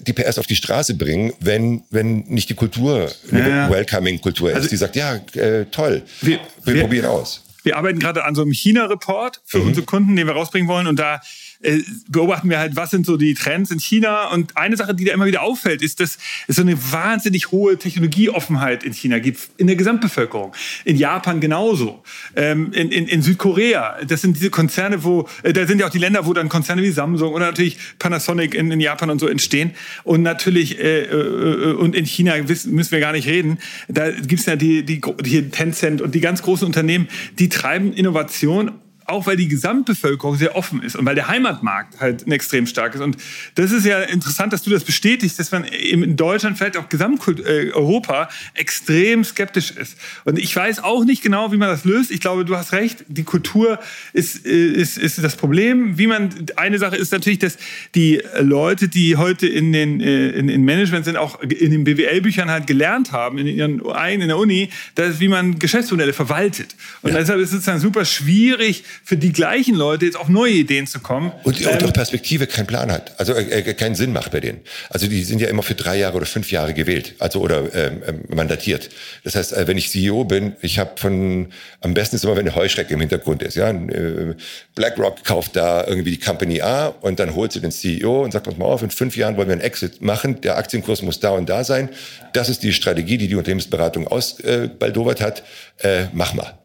die 0.00 0.12
PS 0.12 0.38
auf 0.38 0.46
die 0.46 0.56
Straße 0.56 0.94
bringen, 0.94 1.32
wenn, 1.40 1.82
wenn 1.90 2.20
nicht 2.26 2.48
die 2.48 2.54
Kultur 2.54 3.10
eine 3.30 3.48
ja. 3.48 3.70
Welcoming-Kultur 3.70 4.50
ist, 4.50 4.56
also, 4.56 4.68
die 4.68 4.76
sagt, 4.76 4.96
ja, 4.96 5.16
äh, 5.34 5.66
toll, 5.70 6.02
wir, 6.20 6.38
wir, 6.64 6.74
wir 6.74 6.82
probieren 6.82 7.06
aus. 7.06 7.42
Wir 7.62 7.76
arbeiten 7.76 7.98
gerade 7.98 8.24
an 8.24 8.34
so 8.34 8.42
einem 8.42 8.52
China-Report 8.52 9.42
für 9.44 9.58
mhm. 9.58 9.68
unsere 9.68 9.86
Kunden, 9.86 10.16
den 10.16 10.26
wir 10.26 10.34
rausbringen 10.34 10.68
wollen. 10.68 10.86
Und 10.86 10.98
da 10.98 11.20
äh, 11.62 11.80
beobachten 12.08 12.48
wir 12.48 12.58
halt, 12.58 12.76
was 12.76 12.90
sind 12.90 13.04
so 13.04 13.16
die 13.16 13.34
Trends 13.34 13.70
in 13.70 13.78
China. 13.78 14.28
Und 14.28 14.56
eine 14.56 14.76
Sache, 14.76 14.94
die 14.94 15.04
da 15.04 15.12
immer 15.12 15.26
wieder 15.26 15.42
auffällt, 15.42 15.82
ist, 15.82 16.00
dass 16.00 16.18
es 16.46 16.56
so 16.56 16.62
eine 16.62 16.76
wahnsinnig 16.92 17.50
hohe 17.50 17.76
Technologieoffenheit 17.76 18.82
in 18.82 18.94
China 18.94 19.18
gibt, 19.18 19.50
in 19.58 19.66
der 19.66 19.76
Gesamtbevölkerung. 19.76 20.52
In 20.84 20.96
Japan 20.96 21.40
genauso. 21.40 22.02
Ähm, 22.34 22.72
in, 22.72 22.90
in, 22.90 23.06
in 23.06 23.22
Südkorea, 23.22 23.98
das 24.06 24.22
sind 24.22 24.36
diese 24.36 24.50
Konzerne, 24.50 25.04
wo, 25.04 25.28
äh, 25.42 25.52
da 25.52 25.66
sind 25.66 25.80
ja 25.80 25.86
auch 25.86 25.90
die 25.90 25.98
Länder, 25.98 26.26
wo 26.26 26.32
dann 26.32 26.48
Konzerne 26.48 26.82
wie 26.82 26.90
Samsung 26.90 27.34
oder 27.34 27.46
natürlich 27.46 27.76
Panasonic 27.98 28.54
in, 28.54 28.70
in 28.70 28.80
Japan 28.80 29.10
und 29.10 29.18
so 29.18 29.28
entstehen. 29.28 29.72
Und 30.04 30.22
natürlich, 30.22 30.78
äh, 30.78 31.02
äh, 31.02 31.72
und 31.74 31.94
in 31.94 32.06
China 32.06 32.48
wissen, 32.48 32.74
müssen 32.74 32.92
wir 32.92 33.00
gar 33.00 33.12
nicht 33.12 33.26
reden. 33.26 33.58
Da 33.88 34.10
gibt's 34.10 34.46
ja 34.46 34.56
die, 34.56 34.82
die, 34.82 35.00
die 35.20 35.50
Tencent 35.50 36.00
und 36.00 36.14
die 36.14 36.20
ganz 36.20 36.42
großen 36.42 36.66
Unternehmen, 36.66 37.08
die 37.38 37.48
treiben 37.50 37.92
Innovation 37.92 38.72
auch 39.10 39.26
weil 39.26 39.36
die 39.36 39.48
Gesamtbevölkerung 39.48 40.36
sehr 40.36 40.56
offen 40.56 40.82
ist 40.82 40.96
und 40.96 41.04
weil 41.04 41.14
der 41.14 41.28
Heimatmarkt 41.28 42.00
halt 42.00 42.26
extrem 42.30 42.66
stark 42.66 42.94
ist. 42.94 43.00
Und 43.00 43.16
das 43.54 43.72
ist 43.72 43.84
ja 43.84 44.00
interessant, 44.00 44.52
dass 44.52 44.62
du 44.62 44.70
das 44.70 44.84
bestätigst, 44.84 45.38
dass 45.38 45.52
man 45.52 45.64
eben 45.64 46.02
in 46.02 46.16
Deutschland, 46.16 46.58
vielleicht 46.58 46.76
auch 46.76 46.88
Gesamteuropa, 46.88 48.24
äh, 48.24 48.60
extrem 48.60 49.24
skeptisch 49.24 49.72
ist. 49.72 49.96
Und 50.24 50.38
ich 50.38 50.54
weiß 50.54 50.82
auch 50.82 51.04
nicht 51.04 51.22
genau, 51.22 51.52
wie 51.52 51.56
man 51.56 51.68
das 51.68 51.84
löst. 51.84 52.10
Ich 52.10 52.20
glaube, 52.20 52.44
du 52.44 52.56
hast 52.56 52.72
recht, 52.72 53.04
die 53.08 53.24
Kultur 53.24 53.78
ist, 54.12 54.46
äh, 54.46 54.50
ist, 54.50 54.98
ist 54.98 55.22
das 55.22 55.36
Problem. 55.36 55.98
Wie 55.98 56.06
man, 56.06 56.30
eine 56.56 56.78
Sache 56.78 56.96
ist 56.96 57.12
natürlich, 57.12 57.38
dass 57.38 57.58
die 57.94 58.22
Leute, 58.40 58.88
die 58.88 59.16
heute 59.16 59.46
in 59.46 59.72
den 59.72 60.00
äh, 60.00 60.30
in, 60.30 60.48
in 60.48 60.64
Management 60.64 61.04
sind, 61.04 61.16
auch 61.16 61.40
in 61.40 61.70
den 61.70 61.84
BWL-Büchern 61.84 62.50
halt 62.50 62.66
gelernt 62.66 63.12
haben, 63.12 63.38
in 63.38 63.46
ihren 63.46 63.80
in 63.80 64.28
der 64.28 64.38
Uni, 64.38 64.70
dass, 64.94 65.20
wie 65.20 65.28
man 65.28 65.58
Geschäftsmodelle 65.58 66.12
verwaltet. 66.12 66.74
Und 67.02 67.12
ja. 67.12 67.18
deshalb 67.18 67.40
ist 67.40 67.52
es 67.52 67.64
dann 67.64 67.80
super 67.80 68.04
schwierig, 68.04 68.84
für 69.04 69.16
die 69.16 69.32
gleichen 69.32 69.74
Leute 69.74 70.04
jetzt 70.04 70.16
auf 70.16 70.28
neue 70.28 70.52
Ideen 70.52 70.86
zu 70.86 71.00
kommen. 71.00 71.32
Und, 71.44 71.60
ähm, 71.60 71.68
und 71.68 71.84
auch 71.84 71.92
Perspektive 71.92 72.46
keinen 72.46 72.66
Plan 72.66 72.92
hat, 72.92 73.18
also 73.18 73.34
äh, 73.34 73.60
äh, 73.60 73.74
keinen 73.74 73.94
Sinn 73.94 74.12
macht 74.12 74.32
bei 74.32 74.40
denen. 74.40 74.60
Also 74.88 75.06
die 75.06 75.24
sind 75.24 75.40
ja 75.40 75.48
immer 75.48 75.62
für 75.62 75.74
drei 75.74 75.98
Jahre 75.98 76.16
oder 76.16 76.26
fünf 76.26 76.50
Jahre 76.50 76.74
gewählt, 76.74 77.14
also 77.18 77.40
oder 77.40 77.74
ähm, 77.74 78.02
ähm 78.06 78.20
mandatiert. 78.28 78.90
Das 79.24 79.34
heißt, 79.34 79.52
äh, 79.52 79.66
wenn 79.66 79.76
ich 79.76 79.90
CEO 79.90 80.24
bin, 80.24 80.54
ich 80.62 80.78
habe 80.78 80.92
von 80.96 81.48
am 81.80 81.94
besten 81.94 82.16
ist 82.16 82.24
immer, 82.24 82.36
wenn 82.36 82.46
eine 82.46 82.54
Heuschrecke 82.54 82.94
im 82.94 83.00
Hintergrund 83.00 83.42
ist. 83.42 83.56
Ja, 83.56 83.70
äh, 83.70 84.34
BlackRock 84.74 85.24
kauft 85.24 85.56
da 85.56 85.86
irgendwie 85.86 86.10
die 86.10 86.20
Company 86.20 86.60
A 86.60 86.88
und 86.88 87.18
dann 87.18 87.34
holt 87.34 87.52
sie 87.52 87.60
den 87.60 87.72
CEO 87.72 88.22
und 88.22 88.32
sagt, 88.32 88.46
pass 88.46 88.56
mal 88.56 88.66
auf, 88.66 88.82
in 88.82 88.90
fünf 88.90 89.16
Jahren 89.16 89.36
wollen 89.36 89.48
wir 89.48 89.54
einen 89.54 89.62
Exit 89.62 90.02
machen. 90.02 90.40
Der 90.40 90.56
Aktienkurs 90.56 91.02
muss 91.02 91.20
da 91.20 91.30
und 91.30 91.48
da 91.48 91.64
sein. 91.64 91.88
Das 92.32 92.48
ist 92.48 92.62
die 92.62 92.72
Strategie, 92.72 93.18
die 93.18 93.28
die 93.28 93.36
Unternehmensberatung 93.36 94.06
ausbaldowert 94.06 95.20
äh, 95.20 95.24
hat. 95.24 95.42
Äh, 95.78 96.04
mach 96.12 96.34
mal. 96.34 96.59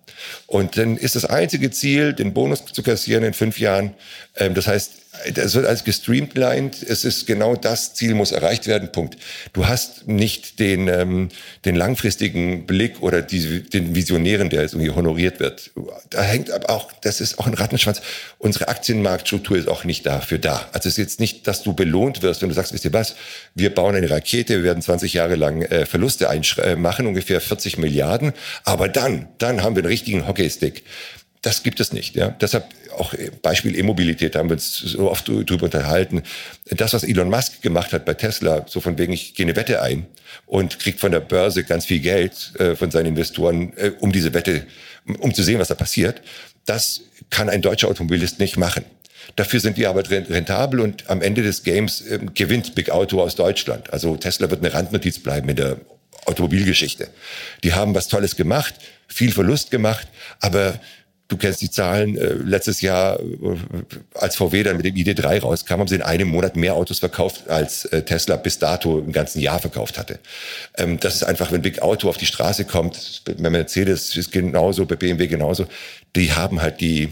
Und 0.47 0.77
dann 0.77 0.97
ist 0.97 1.15
das 1.15 1.25
einzige 1.25 1.71
Ziel, 1.71 2.13
den 2.13 2.33
Bonus 2.33 2.65
zu 2.65 2.83
kassieren 2.83 3.23
in 3.23 3.33
fünf 3.33 3.59
Jahren. 3.59 3.93
Ähm, 4.35 4.53
das 4.53 4.67
heißt, 4.67 4.91
das 5.33 5.55
wird 5.55 5.65
alles 5.65 5.83
gestreamlined. 5.83 6.83
Es 6.83 7.05
ist 7.05 7.25
genau 7.25 7.55
das 7.55 7.93
Ziel 7.93 8.13
muss 8.13 8.31
erreicht 8.31 8.67
werden. 8.67 8.91
Punkt. 8.91 9.17
Du 9.53 9.67
hast 9.67 10.07
nicht 10.07 10.59
den 10.59 10.87
ähm, 10.87 11.29
den 11.65 11.75
langfristigen 11.75 12.65
Blick 12.65 13.01
oder 13.01 13.21
die, 13.21 13.63
den 13.63 13.95
Visionären, 13.95 14.49
der 14.49 14.61
jetzt 14.61 14.73
irgendwie 14.73 14.91
honoriert 14.91 15.39
wird. 15.39 15.71
Da 16.09 16.21
hängt 16.21 16.51
aber 16.51 16.69
auch, 16.69 16.91
das 17.01 17.21
ist 17.21 17.39
auch 17.39 17.47
ein 17.47 17.53
Rattenschwanz. 17.53 18.01
Unsere 18.37 18.67
Aktienmarktstruktur 18.67 19.57
ist 19.57 19.67
auch 19.67 19.83
nicht 19.83 20.05
dafür 20.05 20.37
da. 20.37 20.67
Also 20.71 20.89
es 20.89 20.93
ist 20.93 20.97
jetzt 20.97 21.19
nicht, 21.19 21.47
dass 21.47 21.63
du 21.63 21.73
belohnt 21.73 22.21
wirst, 22.21 22.41
wenn 22.41 22.49
du 22.49 22.55
sagst, 22.55 22.73
wisst 22.73 22.85
ihr 22.85 22.93
was? 22.93 23.15
Wir 23.53 23.73
bauen 23.73 23.95
eine 23.95 24.09
Rakete, 24.09 24.57
wir 24.57 24.63
werden 24.63 24.81
20 24.81 25.13
Jahre 25.13 25.35
lang 25.35 25.61
äh, 25.63 25.85
Verluste 25.85 26.27
äh, 26.27 26.75
machen, 26.75 27.07
ungefähr 27.07 27.41
40 27.41 27.77
Milliarden. 27.77 28.33
Aber 28.63 28.89
dann, 28.89 29.27
dann 29.37 29.63
haben 29.63 29.75
wir 29.75 29.83
einen 29.83 29.91
richtigen 29.91 30.27
Hockeystick. 30.27 30.83
Das 31.45 31.61
gibt 31.61 31.79
es 31.79 31.93
nicht. 31.93 32.15
Ja. 32.15 32.29
Deshalb 32.29 32.65
auch 32.97 33.13
Beispiel 33.43 33.77
E-Mobilität, 33.77 34.33
da 34.33 34.39
haben 34.39 34.49
wir 34.49 34.55
uns 34.55 34.77
so 34.79 35.11
oft 35.11 35.27
drüber 35.27 35.65
unterhalten. 35.65 36.23
Das, 36.71 36.93
was 36.93 37.03
Elon 37.03 37.29
Musk 37.29 37.61
gemacht 37.61 37.93
hat 37.93 38.03
bei 38.03 38.15
Tesla, 38.15 38.65
so 38.67 38.81
von 38.81 38.97
wegen, 38.97 39.13
ich 39.13 39.35
gehe 39.35 39.45
eine 39.45 39.55
Wette 39.55 39.79
ein 39.83 40.07
und 40.47 40.79
kriegt 40.79 40.99
von 40.99 41.11
der 41.11 41.19
Börse 41.19 41.63
ganz 41.63 41.85
viel 41.85 41.99
Geld 41.99 42.53
äh, 42.57 42.75
von 42.75 42.89
seinen 42.89 43.05
Investoren, 43.07 43.73
äh, 43.77 43.91
um 43.99 44.11
diese 44.11 44.33
Wette, 44.33 44.65
um 45.19 45.35
zu 45.35 45.43
sehen, 45.43 45.59
was 45.59 45.67
da 45.67 45.75
passiert. 45.75 46.23
Das 46.65 47.01
kann 47.29 47.47
ein 47.47 47.61
deutscher 47.61 47.89
Automobilist 47.89 48.39
nicht 48.39 48.57
machen. 48.57 48.83
Dafür 49.35 49.59
sind 49.59 49.77
wir 49.77 49.91
aber 49.91 50.09
rentabel 50.09 50.79
und 50.79 51.07
am 51.11 51.21
Ende 51.21 51.43
des 51.43 51.61
Games 51.61 52.01
äh, 52.01 52.17
gewinnt 52.33 52.73
Big 52.73 52.89
Auto 52.89 53.21
aus 53.21 53.35
Deutschland. 53.35 53.93
Also 53.93 54.17
Tesla 54.17 54.49
wird 54.49 54.65
eine 54.65 54.73
Randnotiz 54.73 55.19
bleiben 55.19 55.47
in 55.49 55.57
der 55.57 55.77
Automobilgeschichte. 56.25 57.07
Die 57.63 57.75
haben 57.75 57.93
was 57.93 58.07
Tolles 58.07 58.35
gemacht, 58.35 58.73
viel 59.07 59.31
Verlust 59.31 59.69
gemacht, 59.69 60.07
aber 60.39 60.79
Du 61.27 61.37
kennst 61.37 61.61
die 61.61 61.71
Zahlen. 61.71 62.17
Äh, 62.17 62.33
letztes 62.33 62.81
Jahr, 62.81 63.19
äh, 63.19 63.25
als 64.13 64.35
VW 64.35 64.61
dann 64.63 64.77
mit 64.77 64.85
dem 64.85 64.95
ID3 64.95 65.41
rauskam, 65.41 65.79
haben 65.79 65.87
sie 65.87 65.95
in 65.95 66.03
einem 66.03 66.27
Monat 66.27 66.55
mehr 66.55 66.75
Autos 66.75 66.99
verkauft, 66.99 67.49
als 67.49 67.85
äh, 67.85 68.03
Tesla 68.03 68.35
bis 68.35 68.59
dato 68.59 68.99
im 68.99 69.11
ganzen 69.11 69.39
Jahr 69.39 69.59
verkauft 69.59 69.97
hatte. 69.97 70.19
Ähm, 70.77 70.99
das 70.99 71.15
ist 71.15 71.23
einfach, 71.23 71.51
wenn 71.51 71.63
Big 71.63 71.81
Auto 71.81 72.09
auf 72.09 72.17
die 72.17 72.27
Straße 72.27 72.65
kommt, 72.65 73.23
bei 73.25 73.49
Mercedes 73.49 74.15
ist 74.15 74.31
genauso, 74.31 74.85
bei 74.85 74.95
BMW 74.95 75.27
genauso, 75.27 75.65
die 76.15 76.31
haben 76.31 76.61
halt 76.61 76.79
die, 76.79 77.09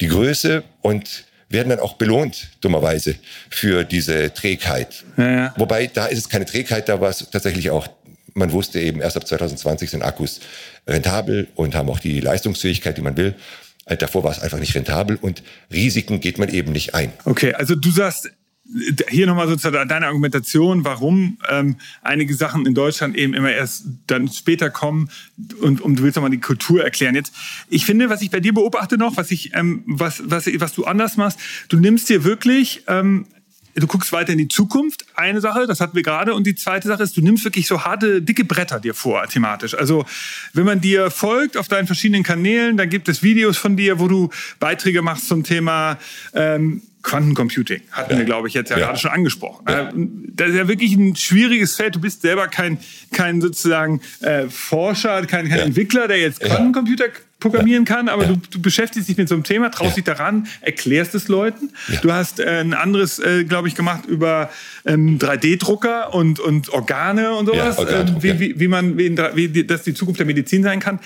die 0.00 0.08
Größe 0.08 0.62
und 0.82 1.24
werden 1.48 1.70
dann 1.70 1.80
auch 1.80 1.94
belohnt, 1.94 2.50
dummerweise, 2.60 3.14
für 3.48 3.84
diese 3.84 4.34
Trägheit. 4.34 5.04
Ja, 5.16 5.30
ja. 5.30 5.54
Wobei, 5.56 5.86
da 5.86 6.04
ist 6.04 6.18
es 6.18 6.28
keine 6.28 6.44
Trägheit, 6.44 6.90
da 6.90 7.00
war 7.00 7.08
es 7.08 7.26
tatsächlich 7.30 7.70
auch 7.70 7.88
man 8.38 8.52
wusste 8.52 8.80
eben, 8.80 9.00
erst 9.00 9.16
ab 9.16 9.26
2020 9.26 9.90
sind 9.90 10.02
Akkus 10.02 10.40
rentabel 10.88 11.48
und 11.54 11.74
haben 11.74 11.88
auch 11.88 12.00
die 12.00 12.20
Leistungsfähigkeit, 12.20 12.96
die 12.96 13.02
man 13.02 13.16
will. 13.16 13.34
Äh, 13.86 13.96
davor 13.96 14.24
war 14.24 14.32
es 14.32 14.40
einfach 14.40 14.58
nicht 14.58 14.74
rentabel 14.74 15.16
und 15.20 15.42
Risiken 15.72 16.20
geht 16.20 16.38
man 16.38 16.48
eben 16.48 16.72
nicht 16.72 16.94
ein. 16.94 17.12
Okay, 17.24 17.54
also 17.54 17.74
du 17.74 17.90
sagst, 17.90 18.30
hier 19.08 19.26
nochmal 19.26 19.48
sozusagen 19.48 19.88
deine 19.88 20.06
Argumentation, 20.06 20.84
warum 20.84 21.38
ähm, 21.48 21.76
einige 22.02 22.34
Sachen 22.34 22.66
in 22.66 22.74
Deutschland 22.74 23.16
eben 23.16 23.32
immer 23.32 23.50
erst 23.50 23.86
dann 24.06 24.28
später 24.28 24.68
kommen 24.68 25.08
und, 25.62 25.80
und 25.80 25.98
du 25.98 26.02
willst 26.02 26.16
nochmal 26.16 26.30
die 26.30 26.40
Kultur 26.40 26.84
erklären. 26.84 27.14
Jetzt, 27.14 27.32
ich 27.70 27.86
finde, 27.86 28.10
was 28.10 28.20
ich 28.20 28.30
bei 28.30 28.40
dir 28.40 28.52
beobachte 28.52 28.98
noch, 28.98 29.16
was 29.16 29.30
ich, 29.30 29.54
ähm, 29.54 29.84
was, 29.86 30.22
was, 30.26 30.46
was 30.60 30.74
du 30.74 30.84
anders 30.84 31.16
machst, 31.16 31.38
du 31.68 31.78
nimmst 31.78 32.10
dir 32.10 32.24
wirklich 32.24 32.82
ähm, 32.88 33.26
du 33.74 33.86
guckst 33.86 34.12
weiter 34.12 34.32
in 34.32 34.38
die 34.38 34.48
Zukunft. 34.48 35.04
Eine 35.14 35.40
Sache, 35.40 35.66
das 35.66 35.80
hatten 35.80 35.94
wir 35.94 36.02
gerade. 36.02 36.34
Und 36.34 36.46
die 36.46 36.54
zweite 36.54 36.88
Sache 36.88 37.02
ist, 37.02 37.16
du 37.16 37.20
nimmst 37.20 37.44
wirklich 37.44 37.66
so 37.66 37.84
harte, 37.84 38.22
dicke 38.22 38.44
Bretter 38.44 38.80
dir 38.80 38.94
vor, 38.94 39.26
thematisch. 39.26 39.74
Also, 39.74 40.04
wenn 40.52 40.64
man 40.64 40.80
dir 40.80 41.10
folgt 41.10 41.56
auf 41.56 41.68
deinen 41.68 41.86
verschiedenen 41.86 42.22
Kanälen, 42.22 42.76
dann 42.76 42.88
gibt 42.88 43.08
es 43.08 43.22
Videos 43.22 43.56
von 43.56 43.76
dir, 43.76 43.98
wo 43.98 44.08
du 44.08 44.30
Beiträge 44.60 45.02
machst 45.02 45.28
zum 45.28 45.44
Thema 45.44 45.98
ähm, 46.34 46.82
Quantencomputing. 47.08 47.80
Hatten 47.90 48.12
ja. 48.12 48.18
wir, 48.18 48.24
glaube 48.24 48.48
ich, 48.48 48.54
jetzt 48.54 48.70
ja, 48.70 48.78
ja, 48.78 48.86
gerade 48.86 48.98
schon 48.98 49.10
angesprochen. 49.10 49.64
Ja. 49.68 49.88
Äh, 49.88 49.92
das 50.34 50.50
ist 50.50 50.56
ja 50.56 50.68
wirklich 50.68 50.94
ein 50.94 51.16
schwieriges 51.16 51.74
Feld. 51.74 51.94
Du 51.94 52.00
bist 52.00 52.22
selber 52.22 52.48
kein, 52.48 52.78
kein 53.12 53.40
sozusagen 53.40 54.00
äh, 54.20 54.48
Forscher, 54.48 55.24
kein, 55.26 55.48
kein 55.48 55.60
Entwickler, 55.60 56.06
der 56.06 56.18
jetzt 56.18 56.40
Quantencomputer 56.40 57.06
programmieren 57.40 57.84
kann, 57.84 58.08
aber 58.08 58.24
ja. 58.24 58.32
du, 58.32 58.36
du, 58.50 58.60
beschäftigst 58.60 59.08
dich 59.08 59.16
mit 59.16 59.28
so 59.28 59.36
einem 59.36 59.44
Thema, 59.44 59.70
traust 59.70 59.90
ja. 59.90 59.94
dich 59.96 60.04
daran, 60.04 60.48
erklärst 60.60 61.14
es 61.14 61.28
Leuten. 61.28 61.70
Ja. 61.88 62.00
Du 62.00 62.12
hast 62.12 62.40
äh, 62.40 62.60
ein 62.60 62.74
anderes, 62.74 63.20
äh, 63.20 63.44
glaube 63.44 63.68
ich, 63.68 63.76
gemacht 63.76 64.06
über 64.06 64.50
ähm, 64.84 65.18
3D-Drucker 65.18 66.12
und, 66.14 66.40
und 66.40 66.68
Organe 66.70 67.34
und 67.34 67.46
sowas, 67.46 67.78
ähm, 67.78 68.16
wie, 68.20 68.40
wie, 68.40 68.60
wie, 68.60 68.68
man, 68.68 68.98
wie, 68.98 69.54
wie 69.54 69.64
das 69.64 69.84
die 69.84 69.94
Zukunft 69.94 70.18
der 70.18 70.26
Medizin 70.26 70.64
sein 70.64 70.80
kann. 70.80 70.98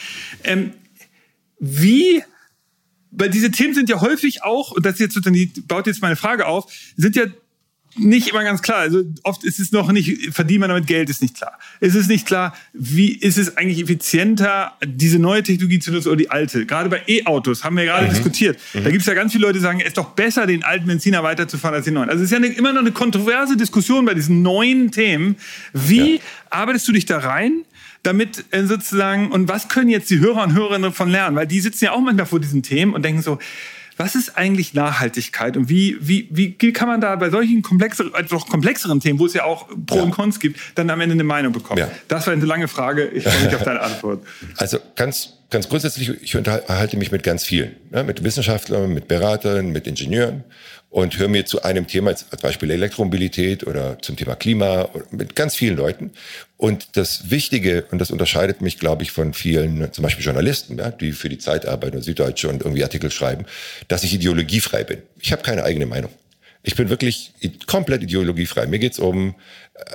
Ähm, 0.42 0.73
wie 1.59 2.23
weil 3.12 3.31
diese 3.31 3.50
Themen 3.50 3.75
sind 3.75 3.88
ja 3.88 4.00
häufig 4.00 4.42
auch, 4.42 4.73
und 4.73 4.85
das 4.85 4.99
jetzt 4.99 5.14
sozusagen, 5.14 5.37
die 5.37 5.47
baut 5.47 5.87
jetzt 5.87 6.02
meine 6.02 6.16
Frage 6.16 6.47
auf, 6.47 6.73
sind 6.97 7.14
ja 7.14 7.26
nicht 7.97 8.28
immer 8.28 8.42
ganz 8.42 8.62
klar. 8.62 8.78
Also 8.78 9.02
oft 9.23 9.45
ist 9.45 9.61
es 9.61 9.73
noch 9.73 9.92
nicht, 9.92 10.35
verdient 10.35 10.61
man 10.61 10.71
damit 10.71 10.87
Geld, 10.87 11.11
ist 11.11 11.21
nicht 11.21 11.37
klar. 11.37 11.59
Es 11.81 11.95
ist 11.95 12.09
nicht 12.09 12.26
klar, 12.26 12.54
wie 12.73 13.12
ist 13.12 13.37
es 13.37 13.57
eigentlich 13.57 13.81
effizienter, 13.81 14.73
diese 14.85 15.19
neue 15.19 15.42
Technologie 15.42 15.78
zu 15.78 15.92
nutzen 15.92 16.09
oder 16.09 16.16
die 16.16 16.31
alte. 16.31 16.64
Gerade 16.64 16.88
bei 16.88 17.02
E-Autos 17.07 17.64
haben 17.64 17.76
wir 17.76 17.85
gerade 17.85 18.07
mhm. 18.07 18.11
diskutiert. 18.11 18.59
Mhm. 18.73 18.85
Da 18.85 18.90
gibt 18.90 19.02
es 19.02 19.07
ja 19.07 19.14
ganz 19.14 19.33
viele 19.33 19.42
Leute, 19.42 19.59
die 19.59 19.62
sagen, 19.62 19.81
es 19.81 19.88
ist 19.88 19.99
doch 19.99 20.11
besser, 20.11 20.47
den 20.47 20.64
alten 20.64 20.87
Benziner 20.87 21.23
weiterzufahren 21.23 21.75
als 21.75 21.85
den 21.85 21.95
neuen. 21.95 22.09
Also 22.09 22.23
es 22.23 22.31
ist 22.31 22.33
ja 22.33 22.38
eine, 22.38 22.49
immer 22.49 22.73
noch 22.73 22.81
eine 22.81 22.92
kontroverse 22.92 23.57
Diskussion 23.57 24.04
bei 24.07 24.14
diesen 24.14 24.42
neuen 24.42 24.90
Themen. 24.90 25.37
Wie 25.75 26.16
ja. 26.16 26.23
arbeitest 26.50 26.88
du 26.88 26.92
dich 26.92 27.04
da 27.04 27.19
rein? 27.19 27.64
Damit 28.02 28.44
äh, 28.50 28.64
sozusagen, 28.64 29.30
und 29.30 29.49
was 29.49 29.68
können 29.68 29.88
jetzt 29.88 30.11
die 30.11 30.18
Hörer 30.18 30.42
und 30.42 30.54
Hörerinnen 30.54 30.82
davon 30.82 31.09
lernen? 31.09 31.37
Weil 31.37 31.47
die 31.47 31.61
sitzen 31.61 31.85
ja 31.85 31.92
auch 31.92 32.00
manchmal 32.00 32.26
vor 32.26 32.40
diesen 32.40 32.62
Themen 32.62 32.94
und 32.94 33.04
denken 33.04 33.23
so, 33.23 33.38
was 33.97 34.14
ist 34.14 34.37
eigentlich 34.37 34.75
Nachhaltigkeit 34.75 35.56
und 35.56 35.68
wie, 35.68 35.97
wie, 36.00 36.28
wie 36.30 36.73
kann 36.73 36.88
man 36.88 37.00
da 37.00 37.14
bei 37.16 37.30
solchen 37.30 37.62
komplexeren, 37.62 38.14
also 38.14 38.38
komplexeren 38.38 39.00
Themen, 39.00 39.18
wo 39.18 39.26
es 39.26 39.35
ja 39.35 39.44
auch 39.44 39.68
Pro 39.87 39.97
ja. 39.97 40.02
und 40.02 40.12
Cons 40.12 40.40
gibt, 40.40 40.59
dann 40.75 40.88
am 40.90 41.00
Ende 41.00 41.12
eine 41.12 41.25
Meinung 41.25 41.52
bekommen? 41.52 41.78
Ja. 41.78 41.90
Das 42.09 42.26
war 42.26 42.32
eine 42.32 42.44
lange 42.44 42.68
Frage. 42.68 43.09
Ich 43.09 43.25
freue 43.25 43.44
mich 43.44 43.54
auf 43.54 43.62
deine 43.62 43.80
Antwort. 43.80 44.25
Also 44.56 44.78
ganz, 44.97 45.35
ganz 45.50 45.68
grundsätzlich, 45.68 46.09
ich 46.23 46.37
unterhalte 46.37 46.97
mich 46.97 47.11
mit 47.11 47.23
ganz 47.23 47.44
vielen, 47.44 47.73
ja, 47.92 48.02
mit 48.02 48.23
Wissenschaftlern, 48.23 48.92
mit 48.92 49.09
Beratern, 49.09 49.71
mit 49.71 49.87
Ingenieuren 49.87 50.44
und 50.92 51.18
höre 51.18 51.28
mir 51.28 51.46
zu 51.46 51.62
einem 51.62 51.87
Thema, 51.87 52.11
als 52.11 52.25
Beispiel 52.42 52.70
Elektromobilität 52.70 53.66
oder 53.66 53.96
zum 54.02 54.14
Thema 54.14 54.37
Klima, 54.37 54.90
mit 55.11 55.34
ganz 55.34 55.56
vielen 55.56 55.75
Leuten. 55.75 56.11
Und 56.58 56.99
das 56.99 57.30
Wichtige, 57.30 57.87
und 57.90 57.99
das 57.99 58.11
unterscheidet 58.11 58.61
mich, 58.61 58.78
glaube 58.78 59.02
ich, 59.02 59.11
von 59.11 59.32
vielen, 59.32 59.90
zum 59.94 60.02
Beispiel 60.02 60.22
Journalisten, 60.22 60.78
ja, 60.78 60.90
die 60.90 61.12
für 61.12 61.30
die 61.30 61.38
Zeit 61.38 61.64
arbeiten 61.64 61.96
und 61.96 62.02
Süddeutsche 62.02 62.50
und 62.50 62.61
irgendwie 62.61 62.84
Artikel 62.84 63.11
schreiben, 63.11 63.46
dass 63.88 64.04
ich 64.04 64.12
ideologiefrei 64.12 64.84
bin. 64.84 64.99
Ich 65.18 65.32
habe 65.32 65.42
keine 65.42 65.64
eigene 65.64 65.87
Meinung. 65.87 66.11
Ich 66.62 66.76
bin 66.76 66.90
wirklich 66.90 67.32
komplett 67.66 68.02
ideologiefrei. 68.02 68.66
Mir 68.66 68.78
geht's 68.78 68.99
um, 68.99 69.34
äh, 69.75 69.94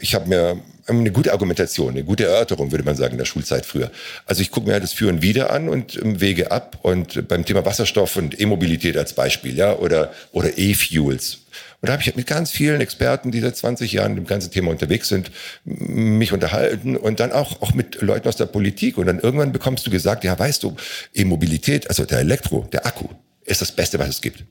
ich 0.00 0.14
habe 0.14 0.28
mir 0.28 0.60
eine 0.86 1.10
gute 1.10 1.32
Argumentation, 1.32 1.90
eine 1.90 2.04
gute 2.04 2.24
Erörterung, 2.24 2.70
würde 2.70 2.84
man 2.84 2.96
sagen, 2.96 3.12
in 3.12 3.18
der 3.18 3.24
Schulzeit 3.24 3.64
früher. 3.64 3.90
Also 4.26 4.42
ich 4.42 4.50
gucke 4.50 4.68
mir 4.68 4.78
das 4.78 4.92
Für 4.92 5.08
und 5.08 5.22
Wider 5.22 5.50
an 5.50 5.68
und 5.68 5.96
ähm, 5.96 6.20
wege 6.20 6.50
ab. 6.50 6.78
Und 6.82 7.26
beim 7.28 7.44
Thema 7.44 7.64
Wasserstoff 7.64 8.16
und 8.16 8.38
E-Mobilität 8.38 8.96
als 8.96 9.14
Beispiel, 9.14 9.56
ja, 9.56 9.76
oder, 9.76 10.12
oder 10.32 10.58
E-Fuels. 10.58 11.38
Und 11.80 11.88
da 11.88 11.92
habe 11.94 12.02
ich 12.02 12.14
mit 12.14 12.26
ganz 12.26 12.50
vielen 12.50 12.80
Experten, 12.80 13.30
die 13.30 13.40
seit 13.40 13.56
20 13.56 13.92
Jahren 13.92 14.16
im 14.16 14.26
ganzen 14.26 14.50
Thema 14.50 14.70
unterwegs 14.70 15.08
sind, 15.08 15.30
mich 15.64 16.32
unterhalten 16.32 16.96
und 16.96 17.20
dann 17.20 17.32
auch, 17.32 17.62
auch 17.62 17.72
mit 17.72 18.00
Leuten 18.02 18.28
aus 18.28 18.36
der 18.36 18.46
Politik. 18.46 18.98
Und 18.98 19.06
dann 19.06 19.20
irgendwann 19.20 19.52
bekommst 19.52 19.86
du 19.86 19.90
gesagt, 19.90 20.24
ja, 20.24 20.38
weißt 20.38 20.62
du, 20.62 20.76
E-Mobilität, 21.14 21.88
also 21.88 22.04
der 22.04 22.18
Elektro, 22.18 22.68
der 22.72 22.86
Akku, 22.86 23.08
ist 23.44 23.62
das 23.62 23.72
Beste, 23.72 23.98
was 23.98 24.08
es 24.08 24.20
gibt. 24.20 24.44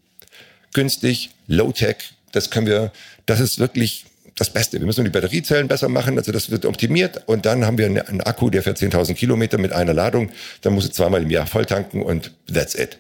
Günstig, 0.74 1.32
Low-Tech, 1.48 1.98
das 2.32 2.50
können 2.50 2.66
wir, 2.66 2.92
das 3.28 3.40
ist 3.40 3.60
wirklich 3.60 4.06
das 4.44 4.54
Beste. 4.54 4.80
Wir 4.80 4.86
müssen 4.86 5.06
die 5.06 5.10
Batteriezellen 5.10 5.68
besser 5.68 5.90
machen, 5.90 6.18
also 6.18 6.32
das 6.32 6.52
wird 6.52 6.66
optimiert 6.66 7.24
und 7.28 7.46
dann 7.46 7.66
haben 7.66 7.78
wir 7.78 7.86
einen 7.86 8.22
Akku, 8.22 8.50
der 8.50 8.62
für 8.62 8.72
10.000 8.72 9.14
Kilometer 9.14 9.58
mit 9.58 9.72
einer 9.72 9.94
Ladung, 9.94 10.32
dann 10.62 10.74
musst 10.74 10.90
du 10.90 10.92
zweimal 10.92 11.24
im 11.24 11.30
Jahr 11.30 11.48
voll 11.48 11.66
tanken 11.66 12.02
und 12.02 12.32
that's 12.52 12.76
it. 12.76 13.00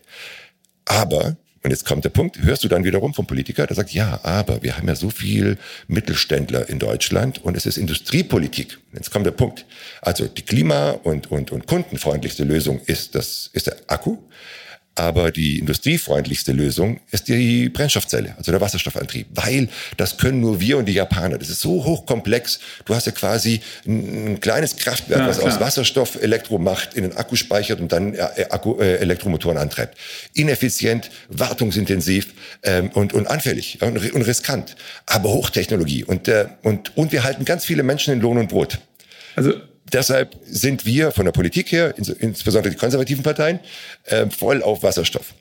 Aber, 0.85 1.35
und 1.63 1.71
jetzt 1.71 1.85
kommt 1.85 2.05
der 2.05 2.09
Punkt, 2.09 2.41
hörst 2.41 2.63
du 2.63 2.69
dann 2.69 2.85
wiederum 2.85 3.13
vom 3.13 3.25
Politiker, 3.25 3.67
der 3.67 3.75
sagt, 3.75 3.91
ja, 3.91 4.21
aber 4.23 4.63
wir 4.63 4.77
haben 4.77 4.87
ja 4.87 4.95
so 4.95 5.09
viel 5.09 5.57
Mittelständler 5.87 6.69
in 6.69 6.79
Deutschland 6.79 7.43
und 7.43 7.57
es 7.57 7.65
ist 7.65 7.77
Industriepolitik. 7.77 8.79
Jetzt 8.93 9.11
kommt 9.11 9.25
der 9.25 9.31
Punkt. 9.31 9.65
Also 10.01 10.27
die 10.27 10.43
klima- 10.43 10.91
und, 10.91 11.29
und, 11.29 11.51
und 11.51 11.67
kundenfreundlichste 11.67 12.45
Lösung 12.45 12.79
ist, 12.85 13.15
das, 13.15 13.49
ist 13.53 13.67
der 13.67 13.75
Akku. 13.87 14.17
Aber 14.95 15.31
die 15.31 15.57
industriefreundlichste 15.57 16.51
Lösung 16.51 16.99
ist 17.09 17.27
die 17.27 17.69
Brennstoffzelle, 17.69 18.35
also 18.37 18.51
der 18.51 18.61
Wasserstoffantrieb, 18.61 19.25
weil 19.33 19.67
das 19.97 20.17
können 20.17 20.39
nur 20.39 20.59
wir 20.59 20.77
und 20.77 20.85
die 20.85 20.93
Japaner. 20.93 21.39
Das 21.39 21.49
ist 21.49 21.61
so 21.61 21.83
hochkomplex. 21.83 22.59
Du 22.85 22.93
hast 22.93 23.07
ja 23.07 23.11
quasi 23.11 23.61
ein, 23.87 24.39
kleines 24.39 24.75
Kraftwerk, 24.75 25.21
ja, 25.21 25.27
was 25.27 25.39
klar. 25.39 25.51
aus 25.51 25.59
Wasserstoff 25.59 26.21
Elektro 26.21 26.59
macht, 26.59 26.93
in 26.93 27.03
den 27.03 27.17
Akku 27.17 27.35
speichert 27.35 27.79
und 27.79 27.91
dann 27.91 28.13
äh, 28.13 28.45
Akku, 28.51 28.79
äh, 28.79 28.97
Elektromotoren 28.97 29.57
antreibt. 29.57 29.97
Ineffizient, 30.33 31.09
wartungsintensiv 31.29 32.33
ähm, 32.61 32.91
und, 32.93 33.13
und 33.13 33.25
anfällig 33.25 33.81
und, 33.81 34.13
und 34.13 34.21
riskant, 34.21 34.75
aber 35.07 35.29
Hochtechnologie. 35.29 36.03
Und, 36.03 36.27
äh, 36.27 36.49
und, 36.61 36.95
und 36.95 37.11
wir 37.11 37.23
halten 37.23 37.45
ganz 37.45 37.65
viele 37.65 37.81
Menschen 37.81 38.13
in 38.13 38.21
Lohn 38.21 38.37
und 38.37 38.49
Brot. 38.49 38.79
Also 39.35 39.53
Deshalb 39.93 40.35
sind 40.45 40.85
wir 40.85 41.11
von 41.11 41.25
der 41.25 41.31
Politik 41.31 41.71
her, 41.71 41.93
insbesondere 41.95 42.71
die 42.71 42.77
konservativen 42.77 43.23
Parteien, 43.23 43.59
äh, 44.05 44.29
voll 44.29 44.63
auf 44.63 44.83
Wasserstoff. 44.83 45.33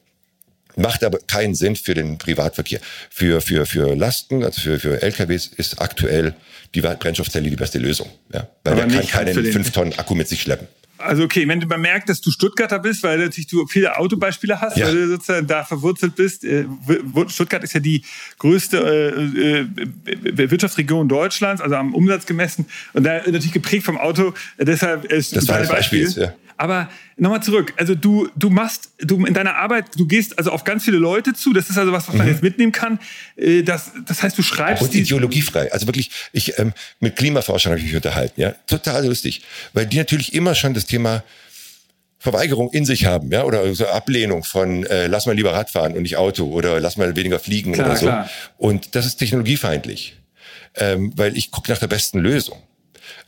macht 0.76 1.04
aber 1.04 1.18
keinen 1.26 1.54
Sinn 1.54 1.76
für 1.76 1.94
den 1.94 2.18
Privatverkehr. 2.18 2.80
Für, 3.10 3.40
für, 3.40 3.66
für 3.66 3.94
Lasten, 3.94 4.44
also 4.44 4.60
für, 4.60 4.78
für 4.78 5.02
LKWs 5.02 5.46
ist 5.46 5.80
aktuell 5.80 6.34
die 6.74 6.80
Brennstoffzelle 6.80 7.48
die 7.48 7.56
beste 7.56 7.78
Lösung. 7.78 8.08
Ja? 8.32 8.48
Weil 8.64 8.74
aber 8.74 8.86
der 8.86 9.02
kann 9.02 9.26
keinen 9.26 9.52
5 9.52 9.70
Tonnen 9.70 9.92
Akku 9.98 10.14
mit 10.14 10.28
sich 10.28 10.40
schleppen. 10.40 10.68
Also 11.02 11.24
okay, 11.24 11.46
wenn 11.48 11.58
man 11.66 11.80
merkt, 11.80 12.08
dass 12.08 12.20
du 12.20 12.30
Stuttgarter 12.30 12.78
bist, 12.78 13.02
weil 13.02 13.18
natürlich 13.18 13.46
du 13.46 13.66
viele 13.66 13.96
Autobeispiele 13.96 14.60
hast, 14.60 14.76
ja. 14.76 14.86
weil 14.86 14.94
du 14.94 15.08
sozusagen 15.08 15.46
da 15.46 15.64
verwurzelt 15.64 16.14
bist. 16.14 16.44
Äh, 16.44 16.66
Stuttgart 17.28 17.62
ist 17.64 17.74
ja 17.74 17.80
die 17.80 18.02
größte 18.38 18.78
äh, 18.78 19.60
äh, 19.60 20.50
Wirtschaftsregion 20.50 21.08
Deutschlands, 21.08 21.60
also 21.60 21.76
am 21.76 21.94
Umsatz 21.94 22.26
gemessen 22.26 22.66
und 22.92 23.04
da 23.04 23.18
natürlich 23.18 23.52
geprägt 23.52 23.84
vom 23.84 23.98
Auto. 23.98 24.34
Deshalb 24.58 25.04
ist 25.04 25.36
das 25.36 25.48
ein 25.48 25.68
Beispiel. 25.68 26.04
Beispiel. 26.04 26.22
Ja. 26.22 26.34
Aber 26.56 26.88
nochmal 27.16 27.42
zurück. 27.42 27.72
Also 27.76 27.94
du, 27.94 28.28
du 28.36 28.48
machst, 28.48 28.90
du 28.98 29.24
in 29.24 29.34
deiner 29.34 29.56
Arbeit, 29.56 29.86
du 29.96 30.06
gehst 30.06 30.38
also 30.38 30.52
auf 30.52 30.62
ganz 30.62 30.84
viele 30.84 30.98
Leute 30.98 31.32
zu. 31.32 31.52
Das 31.52 31.70
ist 31.70 31.78
also 31.78 31.90
was, 31.90 32.06
was 32.08 32.14
man 32.14 32.26
mhm. 32.26 32.32
jetzt 32.32 32.42
mitnehmen 32.42 32.70
kann. 32.70 33.00
Das, 33.64 33.90
das 34.06 34.22
heißt, 34.22 34.38
du 34.38 34.42
schreibst. 34.42 34.82
Und 34.82 34.94
ideologiefrei. 34.94 35.72
Also 35.72 35.86
wirklich, 35.86 36.10
ich 36.32 36.58
ähm, 36.60 36.72
mit 37.00 37.16
Klimaforschern 37.16 37.72
habe 37.72 37.80
ich 37.80 37.86
mich 37.86 37.96
unterhalten, 37.96 38.40
ja. 38.40 38.54
Total 38.66 39.04
lustig. 39.04 39.42
Weil 39.72 39.86
die 39.86 39.96
natürlich 39.96 40.34
immer 40.34 40.54
schon 40.54 40.74
das 40.74 40.86
Thema 40.92 41.24
Verweigerung 42.18 42.70
in 42.72 42.84
sich 42.84 43.04
haben, 43.06 43.32
ja, 43.32 43.44
oder 43.44 43.74
so 43.74 43.86
Ablehnung 43.86 44.44
von 44.44 44.84
äh, 44.86 45.08
lass 45.08 45.26
mal 45.26 45.34
lieber 45.34 45.52
Radfahren 45.52 45.94
und 45.94 46.02
nicht 46.02 46.16
Auto 46.16 46.44
oder 46.44 46.78
lass 46.78 46.96
mal 46.96 47.16
weniger 47.16 47.40
fliegen 47.40 47.72
klar, 47.72 47.86
oder 47.86 47.96
so. 47.96 48.06
Klar. 48.06 48.30
Und 48.58 48.94
das 48.94 49.06
ist 49.06 49.16
technologiefeindlich. 49.16 50.16
Ähm, 50.76 51.12
weil 51.16 51.36
ich 51.36 51.50
gucke 51.50 51.70
nach 51.70 51.78
der 51.78 51.88
besten 51.88 52.18
Lösung. 52.18 52.56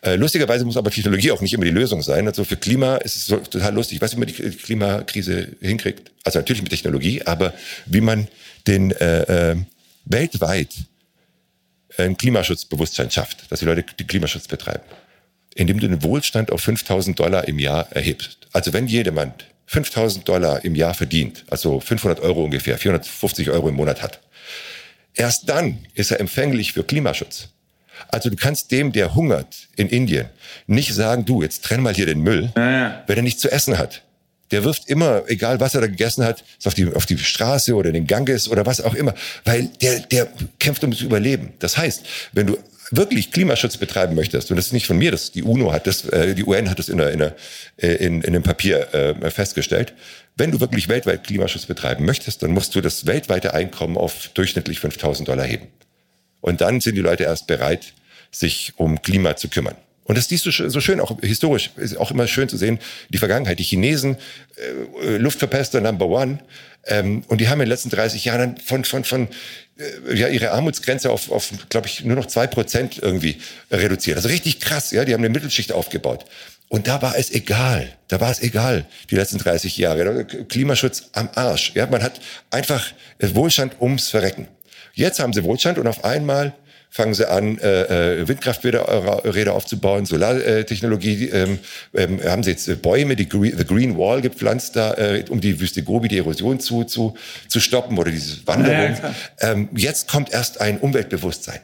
Äh, 0.00 0.16
lustigerweise 0.16 0.64
muss 0.64 0.76
aber 0.76 0.90
Technologie 0.90 1.30
auch 1.32 1.40
nicht 1.40 1.52
immer 1.52 1.64
die 1.64 1.70
Lösung 1.70 2.02
sein. 2.02 2.26
Also 2.26 2.44
für 2.44 2.56
Klima 2.56 2.96
ist 2.96 3.16
es 3.16 3.26
so, 3.26 3.36
total 3.36 3.74
lustig. 3.74 3.96
Ich 3.96 4.02
weiß, 4.02 4.14
wie 4.14 4.20
man 4.20 4.28
die 4.28 4.32
Klimakrise 4.32 5.48
hinkriegt. 5.60 6.10
Also 6.24 6.38
natürlich 6.38 6.62
mit 6.62 6.70
Technologie, 6.70 7.22
aber 7.24 7.52
wie 7.86 8.00
man 8.00 8.28
den 8.66 8.92
äh, 8.92 9.52
äh, 9.52 9.56
weltweit 10.04 10.74
ein 11.98 12.16
Klimaschutzbewusstsein 12.16 13.10
schafft, 13.10 13.50
dass 13.50 13.60
die 13.60 13.66
Leute 13.66 13.82
den 13.82 14.06
Klimaschutz 14.06 14.48
betreiben, 14.48 14.84
indem 15.54 15.80
du 15.80 15.88
den 15.88 16.02
Wohlstand 16.02 16.50
auf 16.50 16.60
5000 16.60 17.18
Dollar 17.18 17.46
im 17.48 17.58
Jahr 17.58 17.90
erhebst. 17.92 18.38
Also 18.52 18.72
wenn 18.72 18.86
jemand 18.86 19.46
5000 19.66 20.28
Dollar 20.28 20.64
im 20.64 20.74
Jahr 20.74 20.94
verdient, 20.94 21.44
also 21.50 21.80
500 21.80 22.20
Euro 22.20 22.44
ungefähr, 22.44 22.78
450 22.78 23.50
Euro 23.50 23.68
im 23.68 23.76
Monat 23.76 24.02
hat, 24.02 24.20
erst 25.14 25.48
dann 25.48 25.78
ist 25.94 26.10
er 26.10 26.20
empfänglich 26.20 26.72
für 26.72 26.84
Klimaschutz. 26.84 27.48
Also 28.08 28.28
du 28.28 28.36
kannst 28.36 28.70
dem, 28.72 28.92
der 28.92 29.14
hungert 29.14 29.68
in 29.76 29.88
Indien, 29.88 30.28
nicht 30.66 30.92
sagen, 30.92 31.24
du, 31.24 31.42
jetzt 31.42 31.64
trenn 31.64 31.80
mal 31.80 31.94
hier 31.94 32.06
den 32.06 32.20
Müll, 32.20 32.52
ja, 32.56 33.02
wenn 33.06 33.16
er 33.16 33.22
nichts 33.22 33.40
zu 33.40 33.50
essen 33.50 33.78
hat. 33.78 34.02
Der 34.50 34.62
wirft 34.62 34.88
immer, 34.88 35.22
egal 35.28 35.58
was 35.58 35.74
er 35.74 35.80
da 35.80 35.86
gegessen 35.86 36.24
hat, 36.24 36.44
auf 36.64 36.74
die, 36.74 36.92
auf 36.92 37.06
die 37.06 37.18
Straße 37.18 37.74
oder 37.74 37.92
den 37.92 38.06
Ganges 38.06 38.48
oder 38.48 38.66
was 38.66 38.80
auch 38.80 38.94
immer, 38.94 39.14
weil 39.44 39.68
der, 39.80 40.00
der 40.00 40.28
kämpft 40.58 40.82
ums 40.82 41.00
Überleben. 41.00 41.54
Das 41.60 41.76
heißt, 41.76 42.04
wenn 42.32 42.48
du 42.48 42.58
wirklich 42.96 43.30
Klimaschutz 43.30 43.76
betreiben 43.76 44.14
möchtest, 44.14 44.50
und 44.50 44.56
das 44.56 44.66
ist 44.66 44.72
nicht 44.72 44.86
von 44.86 44.98
mir, 44.98 45.10
das 45.10 45.32
die 45.32 45.42
UNO 45.42 45.72
hat 45.72 45.86
das, 45.86 46.04
äh, 46.06 46.34
die 46.34 46.44
UN 46.44 46.70
hat 46.70 46.78
das 46.78 46.88
in, 46.88 46.98
der, 46.98 47.12
in, 47.12 47.18
der, 47.18 47.36
äh, 47.76 47.94
in, 47.96 48.22
in 48.22 48.32
dem 48.32 48.42
Papier 48.42 48.92
äh, 48.94 49.30
festgestellt, 49.30 49.94
wenn 50.36 50.50
du 50.50 50.60
wirklich 50.60 50.88
weltweit 50.88 51.24
Klimaschutz 51.24 51.66
betreiben 51.66 52.04
möchtest, 52.04 52.42
dann 52.42 52.50
musst 52.50 52.74
du 52.74 52.80
das 52.80 53.06
weltweite 53.06 53.54
Einkommen 53.54 53.96
auf 53.96 54.28
durchschnittlich 54.34 54.80
5000 54.80 55.28
Dollar 55.28 55.44
heben. 55.44 55.68
Und 56.40 56.60
dann 56.60 56.80
sind 56.80 56.96
die 56.96 57.00
Leute 57.00 57.24
erst 57.24 57.46
bereit, 57.46 57.94
sich 58.30 58.72
um 58.76 59.00
Klima 59.00 59.36
zu 59.36 59.48
kümmern. 59.48 59.76
Und 60.04 60.18
das 60.18 60.30
ist 60.30 60.44
so 60.44 60.80
schön, 60.80 61.00
auch 61.00 61.18
historisch, 61.22 61.70
ist 61.76 61.96
auch 61.96 62.10
immer 62.10 62.26
schön 62.26 62.48
zu 62.48 62.58
sehen, 62.58 62.78
die 63.08 63.16
Vergangenheit. 63.16 63.58
Die 63.58 63.64
Chinesen, 63.64 64.16
äh, 65.02 65.16
Luftverpester 65.16 65.80
Number 65.80 66.06
One, 66.06 66.40
ähm, 66.86 67.24
und 67.28 67.40
die 67.40 67.48
haben 67.48 67.60
in 67.60 67.66
den 67.66 67.70
letzten 67.70 67.90
30 67.90 68.24
Jahren 68.24 68.56
von, 68.58 68.84
von, 68.84 69.04
von 69.04 69.28
äh, 69.78 70.14
ja, 70.14 70.28
ihre 70.28 70.50
Armutsgrenze 70.52 71.10
auf, 71.10 71.30
auf 71.30 71.50
glaube 71.68 71.86
ich, 71.86 72.04
nur 72.04 72.16
noch 72.16 72.26
zwei 72.26 72.46
Prozent 72.46 72.98
irgendwie 73.00 73.38
reduziert. 73.70 74.16
Also 74.16 74.28
richtig 74.28 74.60
krass, 74.60 74.90
ja, 74.90 75.04
die 75.04 75.14
haben 75.14 75.20
eine 75.20 75.30
Mittelschicht 75.30 75.72
aufgebaut. 75.72 76.24
Und 76.68 76.88
da 76.88 77.02
war 77.02 77.16
es 77.16 77.30
egal, 77.30 77.92
da 78.08 78.20
war 78.20 78.30
es 78.30 78.40
egal, 78.40 78.86
die 79.10 79.16
letzten 79.16 79.38
30 79.38 79.76
Jahre. 79.76 80.24
Klimaschutz 80.24 81.10
am 81.12 81.28
Arsch. 81.34 81.72
Ja, 81.74 81.86
man 81.86 82.02
hat 82.02 82.20
einfach 82.50 82.92
Wohlstand 83.20 83.80
ums 83.80 84.08
Verrecken. 84.08 84.48
Jetzt 84.94 85.20
haben 85.20 85.32
sie 85.32 85.44
Wohlstand 85.44 85.78
und 85.78 85.86
auf 85.86 86.04
einmal 86.04 86.54
fangen 86.94 87.12
sie 87.12 87.28
an, 87.28 87.58
äh, 87.58 88.20
äh 88.20 88.28
Windkrafträder 88.28 89.52
aufzubauen, 89.52 90.06
Solartechnologie, 90.06 91.28
ähm, 91.28 91.58
ähm, 91.92 92.20
haben 92.24 92.44
sie 92.44 92.50
jetzt 92.50 92.68
äh, 92.68 92.76
Bäume, 92.76 93.16
die 93.16 93.28
Green, 93.28 93.58
the 93.58 93.64
Green 93.64 93.98
Wall 93.98 94.20
gepflanzt, 94.20 94.76
da, 94.76 94.94
äh, 94.94 95.24
um 95.28 95.40
die 95.40 95.58
Wüste 95.60 95.82
Gobi, 95.82 96.06
die 96.06 96.18
Erosion 96.18 96.60
zu, 96.60 96.84
zu, 96.84 97.14
zu 97.48 97.58
stoppen 97.58 97.98
oder 97.98 98.12
diese 98.12 98.46
Wanderung. 98.46 98.96
Ja, 99.02 99.14
ähm, 99.40 99.68
jetzt 99.74 100.06
kommt 100.08 100.32
erst 100.32 100.60
ein 100.60 100.78
Umweltbewusstsein. 100.78 101.60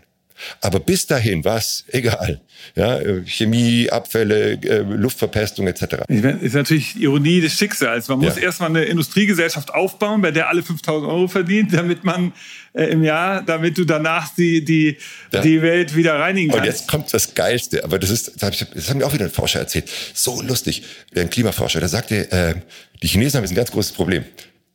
Aber 0.61 0.81
bis 0.81 1.07
dahin 1.07 1.45
war 1.45 1.59
es 1.59 1.85
egal. 1.93 2.41
Ja, 2.75 2.99
Chemie, 3.25 3.89
Abfälle, 3.91 4.53
äh, 4.53 4.81
Luftverpestung 4.83 5.67
etc. 5.67 6.05
Ist 6.09 6.55
natürlich 6.55 6.95
Ironie 6.97 7.41
des 7.41 7.55
Schicksals. 7.55 8.09
Man 8.09 8.19
muss 8.19 8.37
ja. 8.37 8.43
erstmal 8.43 8.69
eine 8.69 8.85
Industriegesellschaft 8.85 9.73
aufbauen, 9.73 10.21
bei 10.21 10.31
der 10.31 10.49
alle 10.49 10.63
5000 10.63 11.11
Euro 11.11 11.27
verdient, 11.27 11.73
damit 11.75 12.05
man 12.05 12.33
äh, 12.73 12.85
im 12.85 13.03
Jahr, 13.03 13.43
damit 13.43 13.79
du 13.79 13.85
danach 13.85 14.35
die, 14.35 14.65
die, 14.65 14.99
ja. 15.33 15.41
die 15.41 15.63
Welt 15.63 15.97
wieder 15.97 16.19
reinigen 16.19 16.51
kannst. 16.51 16.61
Und 16.61 16.67
jetzt 16.67 16.89
kommt 16.89 17.15
das 17.15 17.35
Geilste, 17.35 17.83
aber 17.83 17.99
das 17.99 18.11
ist, 18.11 18.43
das, 18.43 18.61
hat 18.61 18.95
mir 18.95 19.07
auch 19.07 19.13
wieder 19.15 19.25
ein 19.25 19.31
Forscher 19.31 19.61
erzählt. 19.61 19.91
So 20.15 20.43
lustig, 20.43 20.83
ein 21.17 21.31
Klimaforscher, 21.31 21.81
der 21.81 21.89
sagte, 21.89 22.31
äh, 22.31 22.55
die 23.03 23.09
Chinesen 23.09 23.39
haben 23.39 23.45
jetzt 23.45 23.53
ein 23.53 23.57
ganz 23.57 23.71
großes 23.71 23.93
Problem. 23.93 24.25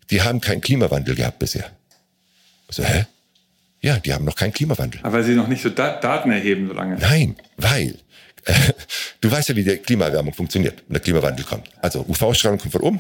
Die 0.10 0.22
haben 0.22 0.42
keinen 0.42 0.62
Klimawandel 0.62 1.16
gehabt 1.16 1.40
bisher. 1.40 1.72
So, 2.70 2.84
hä? 2.84 3.06
Ja, 3.86 4.00
die 4.00 4.12
haben 4.12 4.26
noch 4.26 4.36
keinen 4.36 4.52
Klimawandel. 4.52 5.00
Aber 5.04 5.14
weil 5.14 5.24
sie 5.24 5.36
noch 5.36 5.48
nicht 5.48 5.62
so 5.62 5.70
da 5.70 6.00
Daten 6.00 6.32
erheben 6.32 6.68
so 6.68 6.74
lange. 6.74 6.96
Nein, 6.96 7.36
weil 7.58 7.94
äh, 8.46 8.54
du 9.22 9.30
weißt 9.30 9.50
ja, 9.50 9.56
wie 9.56 9.64
die 9.64 9.78
Klimaerwärmung 9.78 10.34
funktioniert 10.34 10.82
und 10.88 10.94
der 10.94 11.02
Klimawandel 11.02 11.46
kommt. 11.46 11.70
Also 11.84 12.04
UV-Strahlung 12.10 12.58
kommt 12.58 12.72
von 12.72 12.82
oben, 12.82 13.00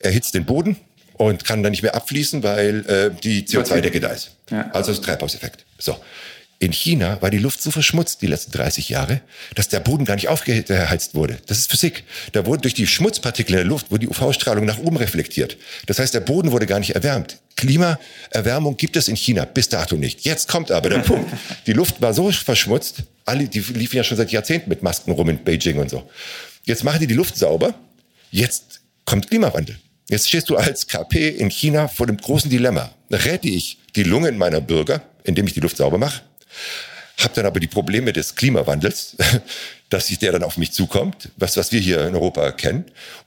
erhitzt 0.00 0.34
den 0.34 0.44
Boden 0.44 0.76
und 1.14 1.46
kann 1.46 1.62
dann 1.62 1.70
nicht 1.70 1.82
mehr 1.82 1.94
abfließen, 1.94 2.42
weil 2.42 2.84
äh, 2.90 3.10
die 3.22 3.46
CO2-Decke 3.46 4.00
da 4.00 4.08
ist. 4.08 4.36
Ja. 4.50 4.70
Also 4.74 4.92
das 4.92 5.00
Treibhauseffekt. 5.00 5.64
So. 5.78 5.96
In 6.62 6.72
China 6.72 7.20
war 7.20 7.30
die 7.30 7.38
Luft 7.38 7.60
so 7.60 7.72
verschmutzt 7.72 8.22
die 8.22 8.28
letzten 8.28 8.52
30 8.52 8.88
Jahre, 8.88 9.20
dass 9.56 9.66
der 9.66 9.80
Boden 9.80 10.04
gar 10.04 10.14
nicht 10.14 10.28
aufgeheizt 10.28 11.16
wurde. 11.16 11.38
Das 11.46 11.58
ist 11.58 11.68
Physik. 11.68 12.04
Da 12.30 12.46
wurde 12.46 12.62
durch 12.62 12.74
die 12.74 12.86
Schmutzpartikel 12.86 13.54
in 13.54 13.56
der 13.56 13.64
Luft, 13.64 13.90
wurde 13.90 14.06
die 14.06 14.08
UV-Strahlung 14.08 14.64
nach 14.64 14.78
oben 14.78 14.96
reflektiert. 14.96 15.56
Das 15.86 15.98
heißt, 15.98 16.14
der 16.14 16.20
Boden 16.20 16.52
wurde 16.52 16.66
gar 16.66 16.78
nicht 16.78 16.94
erwärmt. 16.94 17.38
Klimaerwärmung 17.56 18.76
gibt 18.76 18.94
es 18.94 19.08
in 19.08 19.16
China 19.16 19.44
bis 19.44 19.70
dato 19.70 19.96
nicht. 19.96 20.20
Jetzt 20.24 20.46
kommt 20.46 20.70
aber 20.70 20.88
der 20.88 21.00
Punkt. 21.00 21.28
Die 21.66 21.72
Luft 21.72 22.00
war 22.00 22.14
so 22.14 22.30
verschmutzt, 22.30 23.02
alle, 23.24 23.48
die 23.48 23.58
liefen 23.58 23.96
ja 23.96 24.04
schon 24.04 24.16
seit 24.16 24.30
Jahrzehnten 24.30 24.68
mit 24.68 24.84
Masken 24.84 25.10
rum 25.10 25.30
in 25.30 25.42
Beijing 25.42 25.78
und 25.78 25.90
so. 25.90 26.08
Jetzt 26.62 26.84
machen 26.84 27.00
die 27.00 27.08
die 27.08 27.14
Luft 27.14 27.36
sauber. 27.36 27.74
Jetzt 28.30 28.82
kommt 29.04 29.28
Klimawandel. 29.28 29.80
Jetzt 30.08 30.28
stehst 30.28 30.48
du 30.48 30.56
als 30.56 30.86
KP 30.86 31.28
in 31.28 31.50
China 31.50 31.88
vor 31.88 32.06
dem 32.06 32.18
großen 32.18 32.50
Dilemma. 32.50 32.92
Rette 33.10 33.48
ich 33.48 33.78
die 33.96 34.04
Lungen 34.04 34.38
meiner 34.38 34.60
Bürger, 34.60 35.02
indem 35.24 35.48
ich 35.48 35.54
die 35.54 35.60
Luft 35.60 35.76
sauber 35.76 35.98
mache? 35.98 36.22
Habe 37.18 37.34
dann 37.34 37.46
aber 37.46 37.60
die 37.60 37.66
Probleme 37.66 38.12
des 38.12 38.34
Klimawandels, 38.34 39.16
dass 39.90 40.06
sich 40.06 40.18
der 40.18 40.32
dann 40.32 40.42
auf 40.42 40.56
mich 40.56 40.72
zukommt, 40.72 41.30
was, 41.36 41.56
was 41.56 41.72
wir 41.72 41.80
hier 41.80 42.06
in 42.06 42.14
Europa 42.14 42.50
kennen. 42.52 42.86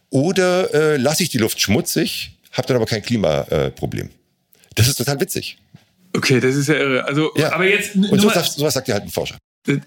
Oder 0.10 0.74
äh, 0.74 0.98
lasse 0.98 1.24
ich 1.24 1.30
die 1.30 1.38
Luft 1.38 1.62
schmutzig, 1.62 2.38
habe 2.52 2.68
dann 2.68 2.78
aber 2.78 2.86
kein 2.86 3.02
Klimaproblem. 3.02 4.08
Äh, 4.08 4.12
das 4.76 4.88
ist 4.88 4.96
total 4.96 5.20
witzig. 5.20 5.58
Okay, 6.16 6.40
das 6.40 6.56
ist 6.56 6.68
ja 6.68 6.76
irre. 6.76 7.06
Also, 7.06 7.32
ja. 7.36 7.52
aber 7.52 7.68
jetzt. 7.68 7.96
Und 7.96 8.20
sowas, 8.20 8.56
sowas 8.56 8.74
sagt 8.74 8.88
ja 8.88 8.94
halt 8.94 9.04
ein 9.04 9.10
Forscher. 9.10 9.38
Äh, 9.67 9.80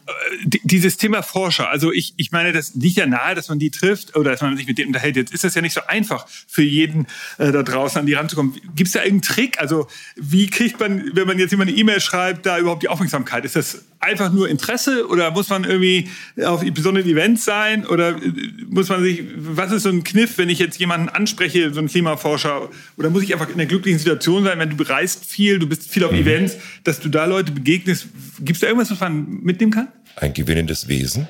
dieses 0.44 0.96
Thema 0.96 1.22
Forscher, 1.22 1.68
also 1.70 1.92
ich, 1.92 2.14
ich 2.16 2.32
meine, 2.32 2.52
das 2.52 2.74
liegt 2.74 2.96
ja 2.96 3.06
nahe, 3.06 3.34
dass 3.34 3.48
man 3.48 3.58
die 3.58 3.70
trifft 3.70 4.16
oder 4.16 4.30
dass 4.32 4.40
man 4.40 4.56
sich 4.56 4.66
mit 4.66 4.78
denen 4.78 4.88
unterhält. 4.88 5.16
Jetzt 5.16 5.32
ist 5.32 5.44
das 5.44 5.54
ja 5.54 5.62
nicht 5.62 5.74
so 5.74 5.80
einfach 5.86 6.26
für 6.28 6.62
jeden 6.62 7.06
äh, 7.38 7.52
da 7.52 7.62
draußen 7.62 8.00
an 8.00 8.06
die 8.06 8.14
ranzukommen. 8.14 8.54
Gibt 8.74 8.88
es 8.88 8.92
da 8.92 9.00
irgendeinen 9.00 9.22
Trick? 9.22 9.60
Also 9.60 9.86
wie 10.16 10.48
kriegt 10.48 10.80
man, 10.80 11.10
wenn 11.14 11.26
man 11.26 11.38
jetzt 11.38 11.50
jemand 11.50 11.70
eine 11.70 11.78
E-Mail 11.78 12.00
schreibt, 12.00 12.46
da 12.46 12.58
überhaupt 12.58 12.82
die 12.82 12.88
Aufmerksamkeit? 12.88 13.44
Ist 13.44 13.56
das 13.56 13.84
einfach 14.00 14.32
nur 14.32 14.48
Interesse 14.48 15.08
oder 15.08 15.30
muss 15.30 15.48
man 15.48 15.64
irgendwie 15.64 16.08
auf 16.44 16.64
besonderen 16.72 17.08
Events 17.08 17.44
sein 17.44 17.86
oder 17.86 18.10
äh, 18.10 18.32
muss 18.68 18.88
man 18.88 19.02
sich, 19.02 19.24
was 19.36 19.72
ist 19.72 19.82
so 19.84 19.88
ein 19.88 20.04
Kniff, 20.04 20.38
wenn 20.38 20.48
ich 20.48 20.58
jetzt 20.58 20.78
jemanden 20.78 21.08
anspreche, 21.08 21.72
so 21.72 21.80
einen 21.80 21.88
Klimaforscher 21.88 22.68
oder 22.96 23.10
muss 23.10 23.22
ich 23.22 23.32
einfach 23.32 23.48
in 23.48 23.54
einer 23.54 23.66
glücklichen 23.66 23.98
Situation 23.98 24.44
sein, 24.44 24.58
wenn 24.58 24.70
du 24.70 24.76
bereist 24.76 25.24
viel, 25.24 25.58
du 25.58 25.68
bist 25.68 25.90
viel 25.90 26.04
auf 26.04 26.12
mhm. 26.12 26.18
Events, 26.18 26.56
dass 26.84 27.00
du 27.00 27.08
da 27.08 27.24
Leute 27.24 27.52
begegnest? 27.52 28.06
Gibt 28.38 28.56
es 28.56 28.60
da 28.60 28.68
irgendwas, 28.68 28.90
was 28.90 29.00
man 29.00 29.40
mitnehmen 29.42 29.67
kann? 29.70 29.88
Ein 30.16 30.34
gewinnendes 30.34 30.88
Wesen? 30.88 31.28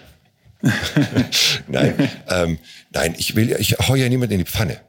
nein, 1.69 1.95
ähm, 2.29 2.59
nein, 2.91 3.15
ich 3.17 3.37
will, 3.37 3.55
ich 3.59 3.77
hau 3.79 3.95
ja 3.95 4.09
niemand 4.09 4.33
in 4.33 4.39
die 4.39 4.45
Pfanne. 4.45 4.81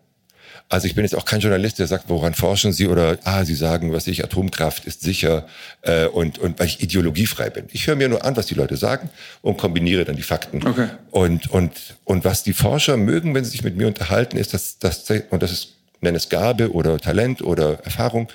Also 0.68 0.86
ich 0.86 0.94
bin 0.94 1.04
jetzt 1.04 1.16
auch 1.16 1.26
kein 1.26 1.40
Journalist, 1.40 1.80
der 1.80 1.88
sagt, 1.88 2.10
woran 2.10 2.36
forschen 2.36 2.74
Sie 2.74 2.88
oder 2.88 3.18
ah, 3.24 3.44
Sie 3.44 3.56
sagen, 3.56 3.92
was 3.92 4.06
ich, 4.06 4.24
Atomkraft 4.24 4.86
ist 4.86 5.02
sicher 5.02 5.48
äh, 5.82 6.06
und, 6.06 6.38
und 6.38 6.60
weil 6.60 6.68
ich 6.68 6.82
ideologiefrei 6.82 7.50
bin. 7.50 7.66
Ich 7.72 7.88
höre 7.88 7.96
mir 7.96 8.08
nur 8.08 8.24
an, 8.24 8.36
was 8.36 8.46
die 8.46 8.54
Leute 8.54 8.78
sagen 8.78 9.10
und 9.42 9.58
kombiniere 9.58 10.06
dann 10.06 10.16
die 10.16 10.22
Fakten. 10.22 10.66
Okay. 10.66 10.90
Und, 11.10 11.50
und, 11.50 11.98
und 12.04 12.24
was 12.24 12.44
die 12.44 12.54
Forscher 12.54 12.98
mögen, 12.98 13.34
wenn 13.34 13.44
sie 13.44 13.52
sich 13.52 13.64
mit 13.64 13.78
mir 13.78 13.88
unterhalten, 13.88 14.38
ist, 14.38 14.54
dass, 14.54 14.78
dass 14.78 15.10
und 15.32 15.42
das 15.42 15.52
ist 15.52 15.80
nenne 16.02 16.18
es 16.18 16.30
Gabe 16.30 16.72
oder 16.72 17.00
Talent 17.00 17.42
oder 17.42 17.80
Erfahrung, 17.84 18.30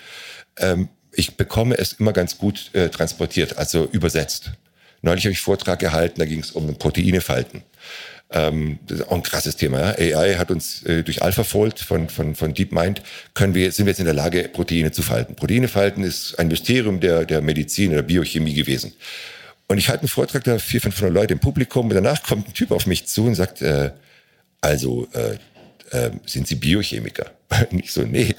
ähm, 0.59 0.89
ich 1.13 1.37
bekomme 1.37 1.79
es 1.79 1.95
immer 1.95 2.13
ganz 2.13 2.39
gut 2.39 2.71
äh, 2.73 2.89
transportiert, 2.89 3.59
also 3.59 3.87
übersetzt. 3.87 4.53
Neulich 5.05 5.25
habe 5.25 5.33
ich 5.33 5.39
einen 5.39 5.45
Vortrag 5.45 5.79
gehalten, 5.81 6.19
da 6.19 6.25
ging 6.25 6.41
es 6.41 6.53
um 6.53 6.79
Proteinefalten. 6.79 7.63
Ähm, 8.31 8.79
das 8.87 9.01
ist 9.01 9.09
auch 9.09 9.17
ein 9.17 9.23
krasses 9.23 9.55
Thema. 9.55 9.95
Ja? 9.99 10.19
AI 10.19 10.37
hat 10.37 10.51
uns 10.51 10.83
äh, 10.85 11.03
durch 11.03 11.23
AlphaFold 11.23 11.79
von, 11.79 12.09
von, 12.09 12.35
von 12.35 12.55
DeepMind 12.55 13.03
können 13.35 13.55
wir, 13.55 13.71
sind 13.71 13.85
wir 13.85 13.91
jetzt 13.91 13.99
in 13.99 14.07
der 14.07 14.15
Lage, 14.15 14.49
Proteine 14.49 14.93
zu 14.93 15.03
falten. 15.03 15.37
Proteine 15.37 15.69
falten 15.69 16.03
ist 16.03 16.39
ein 16.39 16.49
Mysterium 16.49 17.01
der, 17.01 17.27
der 17.27 17.43
Medizin 17.43 17.93
oder 17.93 18.03
Biochemie 18.03 18.55
gewesen. 18.55 18.95
Und 19.69 19.77
ich 19.77 19.91
halte 19.91 20.03
einen 20.03 20.09
Vortrag, 20.09 20.43
da 20.45 20.59
vier, 20.59 20.81
500 20.81 21.13
Leute 21.13 21.35
im 21.35 21.41
Publikum 21.41 21.89
und 21.89 21.95
danach 21.95 22.23
kommt 22.23 22.49
ein 22.49 22.55
Typ 22.55 22.71
auf 22.71 22.87
mich 22.87 23.07
zu 23.07 23.27
und 23.27 23.35
sagt, 23.35 23.61
äh, 23.61 23.91
also 24.63 25.07
äh, 25.13 25.35
äh, 25.95 26.13
sind 26.25 26.49
Sie 26.49 26.55
Biochemiker? 26.55 27.31
Nicht 27.73 27.93
so, 27.93 28.03
nee. 28.03 28.35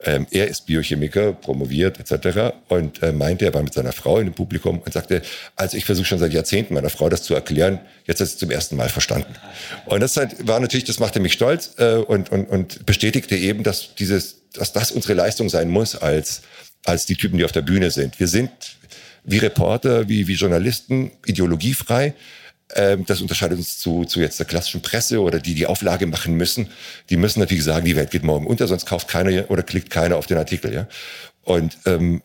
Ähm, 0.00 0.26
er 0.30 0.48
ist 0.48 0.66
Biochemiker, 0.66 1.32
promoviert 1.32 1.98
etc. 1.98 2.54
Und 2.68 3.02
äh, 3.02 3.12
meinte, 3.12 3.46
er 3.46 3.54
war 3.54 3.62
mit 3.62 3.72
seiner 3.72 3.92
Frau 3.92 4.18
in 4.18 4.26
dem 4.26 4.34
Publikum 4.34 4.80
und 4.80 4.92
sagte, 4.92 5.22
also 5.56 5.76
ich 5.76 5.86
versuche 5.86 6.04
schon 6.04 6.18
seit 6.18 6.34
Jahrzehnten 6.34 6.74
meiner 6.74 6.90
Frau 6.90 7.08
das 7.08 7.22
zu 7.22 7.34
erklären, 7.34 7.80
jetzt 8.04 8.20
hat 8.20 8.28
sie 8.28 8.34
es 8.34 8.38
zum 8.38 8.50
ersten 8.50 8.76
Mal 8.76 8.90
verstanden. 8.90 9.34
Und 9.86 10.00
das 10.00 10.16
halt, 10.16 10.46
war 10.46 10.60
natürlich, 10.60 10.84
das 10.84 10.98
machte 10.98 11.18
mich 11.20 11.32
stolz 11.32 11.74
äh, 11.78 11.94
und, 11.94 12.30
und, 12.30 12.48
und 12.48 12.84
bestätigte 12.84 13.36
eben, 13.36 13.62
dass 13.62 13.94
dieses, 13.94 14.42
dass 14.52 14.72
das 14.72 14.90
unsere 14.90 15.14
Leistung 15.14 15.48
sein 15.48 15.68
muss 15.70 15.96
als, 15.96 16.42
als 16.84 17.06
die 17.06 17.14
Typen, 17.14 17.38
die 17.38 17.44
auf 17.44 17.52
der 17.52 17.62
Bühne 17.62 17.90
sind. 17.90 18.20
Wir 18.20 18.28
sind 18.28 18.50
wie 19.24 19.38
Reporter, 19.38 20.08
wie, 20.08 20.28
wie 20.28 20.34
Journalisten 20.34 21.10
ideologiefrei 21.24 22.14
das 22.68 23.20
unterscheidet 23.20 23.58
uns 23.58 23.78
zu, 23.78 24.04
zu 24.04 24.20
jetzt 24.20 24.38
der 24.40 24.46
klassischen 24.46 24.82
Presse 24.82 25.20
oder 25.20 25.38
die, 25.38 25.54
die 25.54 25.66
Auflage 25.66 26.06
machen 26.06 26.34
müssen. 26.34 26.68
Die 27.10 27.16
müssen 27.16 27.38
natürlich 27.38 27.64
sagen, 27.64 27.86
die 27.86 27.94
Welt 27.94 28.10
geht 28.10 28.24
morgen 28.24 28.46
unter, 28.46 28.66
sonst 28.66 28.86
kauft 28.86 29.08
keiner 29.08 29.50
oder 29.50 29.62
klickt 29.62 29.90
keiner 29.90 30.16
auf 30.16 30.26
den 30.26 30.36
Artikel. 30.36 30.74
Ja? 30.74 30.88
Und 31.46 31.78
ähm, 31.86 32.22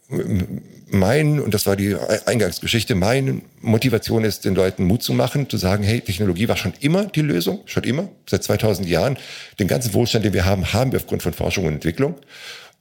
mein, 0.90 1.40
und 1.40 1.54
das 1.54 1.68
war 1.68 1.76
die 1.76 1.96
Eingangsgeschichte, 2.26 2.96
meine 2.96 3.42
Motivation 3.62 4.24
ist, 4.24 4.46
den 4.46 4.56
Leuten 4.56 4.86
Mut 4.86 5.04
zu 5.04 5.14
machen, 5.14 5.48
zu 5.48 5.58
sagen, 5.58 5.84
hey, 5.84 6.02
Technologie 6.02 6.48
war 6.48 6.58
schon 6.58 6.74
immer 6.80 7.06
die 7.06 7.22
Lösung, 7.22 7.62
schon 7.66 7.84
immer, 7.84 8.10
seit 8.28 8.44
2000 8.44 8.90
Jahren. 8.90 9.20
Den 9.60 9.68
ganzen 9.68 9.94
Wohlstand, 9.94 10.26
den 10.26 10.34
wir 10.34 10.46
haben, 10.46 10.74
haben 10.74 10.92
wir 10.92 11.00
aufgrund 11.00 11.22
von 11.22 11.34
Forschung 11.34 11.66
und 11.66 11.74
Entwicklung. 11.74 12.16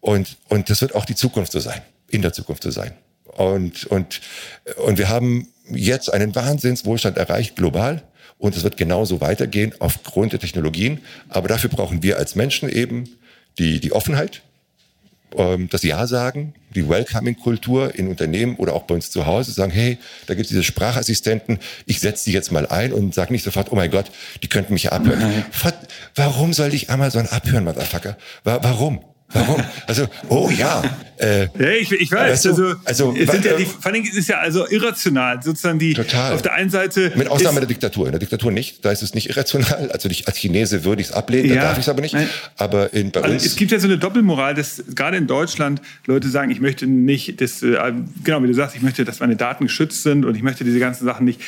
Und, 0.01 0.39
und 0.49 0.71
das 0.71 0.81
wird 0.81 0.95
auch 0.95 1.05
die 1.05 1.15
Zukunft 1.15 1.53
so 1.53 1.61
sein, 1.61 1.83
in 2.09 2.23
der 2.23 2.33
Zukunft 2.33 2.63
so 2.63 2.71
sein. 2.71 2.93
Und, 3.25 3.85
und, 3.85 4.23
und 4.77 4.97
wir 4.97 5.11
haben 5.11 5.47
jetzt 5.75 6.13
einen 6.13 6.35
Wahnsinnswohlstand 6.35 7.17
erreicht, 7.17 7.57
global. 7.57 8.03
Und 8.39 8.57
es 8.57 8.63
wird 8.63 8.77
genauso 8.77 9.21
weitergehen 9.21 9.75
aufgrund 9.81 10.33
der 10.33 10.41
Technologien. 10.41 11.01
Aber 11.29 11.49
dafür 11.49 11.69
brauchen 11.69 12.03
wir 12.03 12.19
als 12.19 12.35
Menschen 12.35 12.69
eben 12.69 13.05
die, 13.59 13.81
die 13.81 13.93
Offenheit, 13.93 14.43
ähm, 15.37 15.69
das 15.71 15.83
Ja 15.83 16.07
sagen, 16.07 16.55
die 16.75 16.89
Welcoming-Kultur 16.89 17.95
in 17.95 18.09
Unternehmen 18.09 18.57
oder 18.57 18.75
auch 18.75 18.85
bei 18.85 18.95
uns 18.95 19.11
zu 19.11 19.27
Hause, 19.27 19.53
sagen, 19.53 19.73
hey, 19.73 19.99
da 20.27 20.35
gibt 20.35 20.47
es 20.47 20.49
diese 20.49 20.63
Sprachassistenten, 20.63 21.59
ich 21.87 22.01
setze 22.01 22.25
die 22.27 22.33
jetzt 22.33 22.53
mal 22.53 22.67
ein 22.67 22.93
und 22.93 23.15
sage 23.15 23.33
nicht 23.33 23.45
sofort, 23.45 23.71
oh 23.73 23.77
mein 23.77 23.91
Gott, 23.91 24.11
die 24.43 24.49
könnten 24.49 24.73
mich 24.73 24.85
ja 24.85 24.93
abhören. 24.93 25.21
Nein. 25.21 25.45
Warum 26.15 26.53
soll 26.53 26.73
ich 26.75 26.91
Amazon 26.91 27.27
abhören, 27.27 27.65
Motherfucker? 27.65 28.17
Warum? 28.45 29.05
Warum? 29.33 29.63
Also, 29.87 30.09
oh 30.29 30.51
ja. 30.51 30.83
Äh, 31.17 31.49
ja, 31.59 31.71
ich, 31.79 31.93
ich 31.93 32.11
weiß. 32.11 32.47
also, 32.47 32.75
also 32.85 33.15
es 33.17 33.31
sind 33.31 33.45
ja 33.45 33.57
die, 33.57 33.67
vor 33.67 33.93
allem 33.93 34.03
ist 34.03 34.17
es 34.17 34.27
ja 34.27 34.39
also 34.39 34.67
irrational, 34.69 35.43
sozusagen 35.43 35.79
die. 35.79 35.95
Total. 35.95 36.33
Auf 36.33 36.43
der 36.43 36.55
einen 36.55 36.71
Seite. 36.71 37.13
Mit 37.15 37.29
Ausnahme 37.29 37.61
der 37.61 37.69
Diktatur. 37.69 38.07
In 38.07 38.13
der 38.13 38.19
Diktatur 38.19 38.51
nicht. 38.51 38.85
Da 38.85 38.91
ist 38.91 39.03
es 39.03 39.15
nicht 39.15 39.29
irrational. 39.29 39.91
Also 39.93 40.09
ich, 40.09 40.27
als 40.27 40.39
Chinese 40.39 40.85
würde 40.85 41.03
ich 41.03 41.09
es 41.09 41.13
ablehnen, 41.13 41.51
ja, 41.51 41.57
da 41.57 41.61
darf 41.63 41.79
ich 41.79 41.85
es 41.85 41.89
aber 41.89 42.01
nicht. 42.01 42.17
Aber 42.57 42.93
in, 42.93 43.11
bei 43.11 43.21
also 43.21 43.35
uns. 43.35 43.47
Es 43.47 43.57
gibt 43.57 43.71
ja 43.71 43.79
so 43.79 43.87
eine 43.87 43.99
Doppelmoral, 43.99 44.55
dass 44.55 44.83
gerade 44.95 45.17
in 45.17 45.27
Deutschland 45.27 45.83
Leute 46.07 46.29
sagen, 46.29 46.51
ich 46.51 46.61
möchte 46.61 46.87
nicht, 46.87 47.41
dass, 47.41 47.63
äh, 47.63 47.77
genau 48.25 48.43
wie 48.43 48.49
du 48.49 48.55
sagst, 48.55 48.75
ich 48.77 48.83
möchte, 48.83 49.05
dass 49.05 49.21
meine 49.21 49.37
Daten 49.37 49.65
geschützt 49.67 50.03
sind 50.03 50.25
und 50.25 50.35
ich 50.37 50.43
möchte 50.43 50.65
diese 50.65 50.79
ganzen 50.79 51.05
Sachen 51.05 51.25
nicht. 51.25 51.41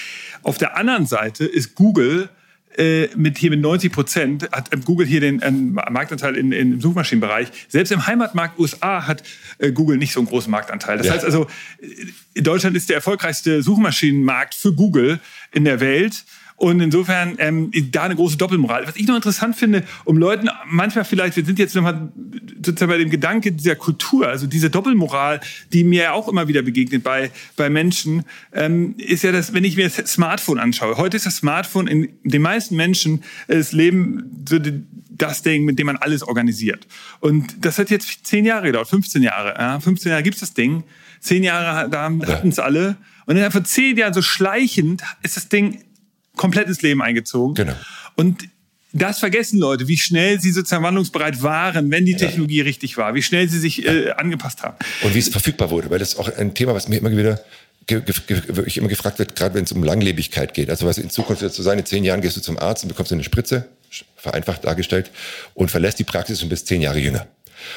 Auf 0.43 0.59
der 0.59 0.77
anderen 0.77 1.07
Seite 1.07 1.45
ist 1.45 1.75
Google 1.75 2.25
äh, 2.25 2.42
mit 3.17 3.39
hier 3.39 3.51
mit 3.51 3.61
90 3.61 3.93
Prozent 3.93 4.49
hat 4.53 4.71
Google 4.85 5.07
hier 5.07 5.21
den 5.21 5.41
ähm, 5.43 5.75
Marktanteil 5.75 6.37
in, 6.37 6.53
in, 6.53 6.73
im 6.73 6.81
Suchmaschinenbereich. 6.81 7.49
Selbst 7.69 7.91
im 7.91 8.07
Heimatmarkt 8.07 8.59
USA 8.59 9.07
hat 9.07 9.23
äh, 9.59 9.73
Google 9.73 9.99
nicht 9.99 10.13
so 10.13 10.21
einen 10.21 10.29
großen 10.29 10.51
Marktanteil. 10.51 10.99
Das 10.99 11.07
ja. 11.07 11.15
heißt 11.15 11.25
also, 11.25 11.49
äh, 12.35 12.43
Deutschland 12.43 12.77
ist 12.77 12.89
der 12.89 12.97
erfolgreichste 12.97 13.63
Suchmaschinenmarkt 13.63 14.55
für 14.55 14.73
Google 14.73 15.21
in 15.53 15.65
der 15.65 15.81
Welt. 15.81 16.25
Und 16.63 16.79
insofern 16.79 17.35
ähm, 17.39 17.73
da 17.91 18.05
eine 18.05 18.15
große 18.15 18.37
Doppelmoral. 18.37 18.87
Was 18.87 18.95
ich 18.95 19.09
noch 19.09 19.17
interessant 19.17 19.57
finde, 19.57 19.83
um 20.05 20.17
Leuten 20.17 20.49
manchmal 20.65 21.05
vielleicht, 21.05 21.35
wir 21.35 21.45
sind 21.45 21.59
jetzt 21.59 21.75
nochmal 21.75 22.13
sozusagen 22.65 22.89
bei 22.89 22.99
dem 22.99 23.11
Gedanke 23.11 23.51
dieser 23.51 23.75
Kultur, 23.75 24.29
also 24.29 24.47
diese 24.47 24.71
Doppelmoral, 24.71 25.41
die 25.73 25.83
mir 25.83 26.03
ja 26.05 26.13
auch 26.13 26.29
immer 26.29 26.47
wieder 26.47 26.63
begegnet 26.63 27.03
bei, 27.03 27.33
bei 27.57 27.69
Menschen, 27.69 28.23
ähm, 28.53 28.95
ist 28.97 29.25
ja 29.25 29.33
das, 29.33 29.53
wenn 29.53 29.65
ich 29.65 29.75
mir 29.75 29.89
das 29.89 29.97
Smartphone 30.13 30.61
anschaue. 30.61 30.99
Heute 30.99 31.17
ist 31.17 31.27
das 31.27 31.35
Smartphone 31.35 31.89
in 31.89 32.11
den 32.23 32.43
meisten 32.43 32.77
Menschen 32.77 33.25
das 33.49 33.73
Leben 33.73 34.45
so 34.49 34.61
das 35.11 35.43
Ding, 35.43 35.65
mit 35.65 35.81
dem 35.81 35.87
man 35.87 35.97
alles 35.97 36.23
organisiert. 36.23 36.87
Und 37.19 37.57
das 37.65 37.81
hat 37.81 37.91
jetzt 37.91 38.25
zehn 38.25 38.45
Jahre 38.45 38.67
gedauert, 38.67 38.87
15 38.87 39.21
Jahre. 39.21 39.57
Ja, 39.59 39.81
15 39.81 40.11
Jahre 40.11 40.23
gibt's 40.23 40.39
das 40.39 40.55
Ding. 40.55 40.85
Zehn 41.19 41.43
Jahre 41.43 41.91
da 41.91 42.05
hatten 42.05 42.51
es 42.51 42.61
alle. 42.61 42.99
Und 43.27 43.35
dann 43.35 43.51
vor 43.51 43.65
zehn 43.65 43.97
Jahren 43.97 44.15
so 44.15 44.23
schleichend 44.23 45.03
ist 45.25 45.37
das 45.37 45.49
Ding 45.49 45.81
komplettes 46.37 46.83
Leben 46.83 47.03
eingezogen. 47.03 47.55
Genau. 47.55 47.75
Und 48.17 48.49
das 48.93 49.19
vergessen 49.19 49.59
Leute, 49.59 49.89
wie 49.89 49.97
schnell 49.97 50.41
sie 50.41 50.53
sozusagen 50.53 50.85
wandlungsbereit 50.85 51.43
waren, 51.43 51.91
wenn 51.91 52.05
die 52.05 52.15
Technologie 52.15 52.59
ja. 52.59 52.65
richtig 52.65 52.97
war, 52.99 53.15
wie 53.15 53.23
schnell 53.23 53.49
sie 53.49 53.59
sich 53.59 53.87
äh, 53.87 54.11
angepasst 54.11 54.63
haben. 54.63 54.77
Und 55.03 55.15
wie 55.15 55.19
es 55.19 55.29
verfügbar 55.29 55.71
wurde, 55.71 55.91
weil 55.91 55.99
das 55.99 56.11
ist 56.11 56.19
auch 56.19 56.35
ein 56.37 56.55
Thema, 56.55 56.75
was 56.75 56.89
mir 56.89 56.99
immer 56.99 57.11
wieder 57.11 57.43
wirklich 57.89 58.77
immer 58.77 58.89
gefragt 58.89 59.19
wird, 59.19 59.35
gerade 59.35 59.55
wenn 59.55 59.65
es 59.65 59.73
um 59.73 59.83
Langlebigkeit 59.83 60.55
geht. 60.55 60.71
Also 60.71 60.87
was 60.87 60.99
in 60.99 61.11
Zukunft 61.11 61.43
wird 61.43 61.53
so 61.53 61.63
sein, 61.63 61.79
in 61.79 61.87
zehn 61.87 62.05
Jahren 62.05 62.21
gehst 62.21 62.37
du 62.37 62.41
zum 62.41 62.59
Arzt 62.59 62.85
und 62.85 62.89
bekommst 62.89 63.13
eine 63.13 63.25
Spritze, 63.25 63.69
vereinfacht 64.17 64.65
dargestellt, 64.65 65.11
und 65.55 65.71
verlässt 65.71 65.99
die 65.99 66.05
Praxis 66.05 66.43
und 66.43 66.49
bist 66.49 66.67
zehn 66.67 66.81
Jahre 66.81 66.99
jünger. 66.99 67.27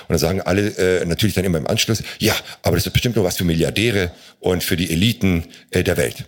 Und 0.02 0.10
dann 0.10 0.18
sagen 0.18 0.42
alle 0.42 0.70
äh, 0.78 1.06
natürlich 1.06 1.36
dann 1.36 1.46
immer 1.46 1.58
im 1.58 1.68
Anschluss, 1.68 2.04
ja, 2.20 2.36
aber 2.62 2.76
das 2.76 2.86
ist 2.86 2.94
bestimmt 2.94 3.16
nur 3.16 3.26
was 3.26 3.38
für 3.38 3.44
Milliardäre 3.46 4.12
und 4.40 4.64
für 4.64 4.76
die 4.78 4.92
Eliten 4.92 5.46
äh, 5.72 5.84
der 5.84 5.98
Welt. 5.98 6.26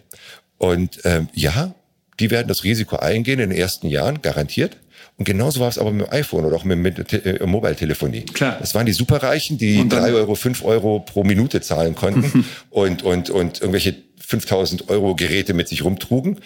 Und 0.57 0.99
ähm, 1.03 1.29
ja, 1.33 1.75
die 2.19 2.31
werden 2.31 2.47
das 2.47 2.63
Risiko 2.63 2.97
eingehen 2.97 3.39
in 3.39 3.49
den 3.49 3.57
ersten 3.57 3.87
Jahren, 3.87 4.21
garantiert. 4.21 4.77
Und 5.17 5.25
genauso 5.25 5.59
war 5.59 5.67
es 5.67 5.79
aber 5.79 5.91
mit 5.91 6.07
dem 6.07 6.13
iPhone 6.13 6.45
oder 6.45 6.55
auch 6.55 6.63
mit, 6.63 6.77
mit 6.77 7.13
äh, 7.13 7.43
Mobile-Telefonie. 7.45 8.25
Klar. 8.25 8.57
Das 8.59 8.75
waren 8.75 8.85
die 8.85 8.93
Superreichen, 8.93 9.57
die 9.57 9.87
drei 9.87 10.13
Euro, 10.13 10.35
fünf 10.35 10.63
Euro 10.63 10.99
pro 10.99 11.23
Minute 11.23 11.61
zahlen 11.61 11.95
konnten 11.95 12.45
und, 12.69 13.03
und, 13.03 13.29
und 13.29 13.59
irgendwelche 13.59 13.95
5000 14.19 14.89
Euro 14.89 15.15
Geräte 15.15 15.53
mit 15.53 15.67
sich 15.69 15.83
rumtrugen. 15.83 16.39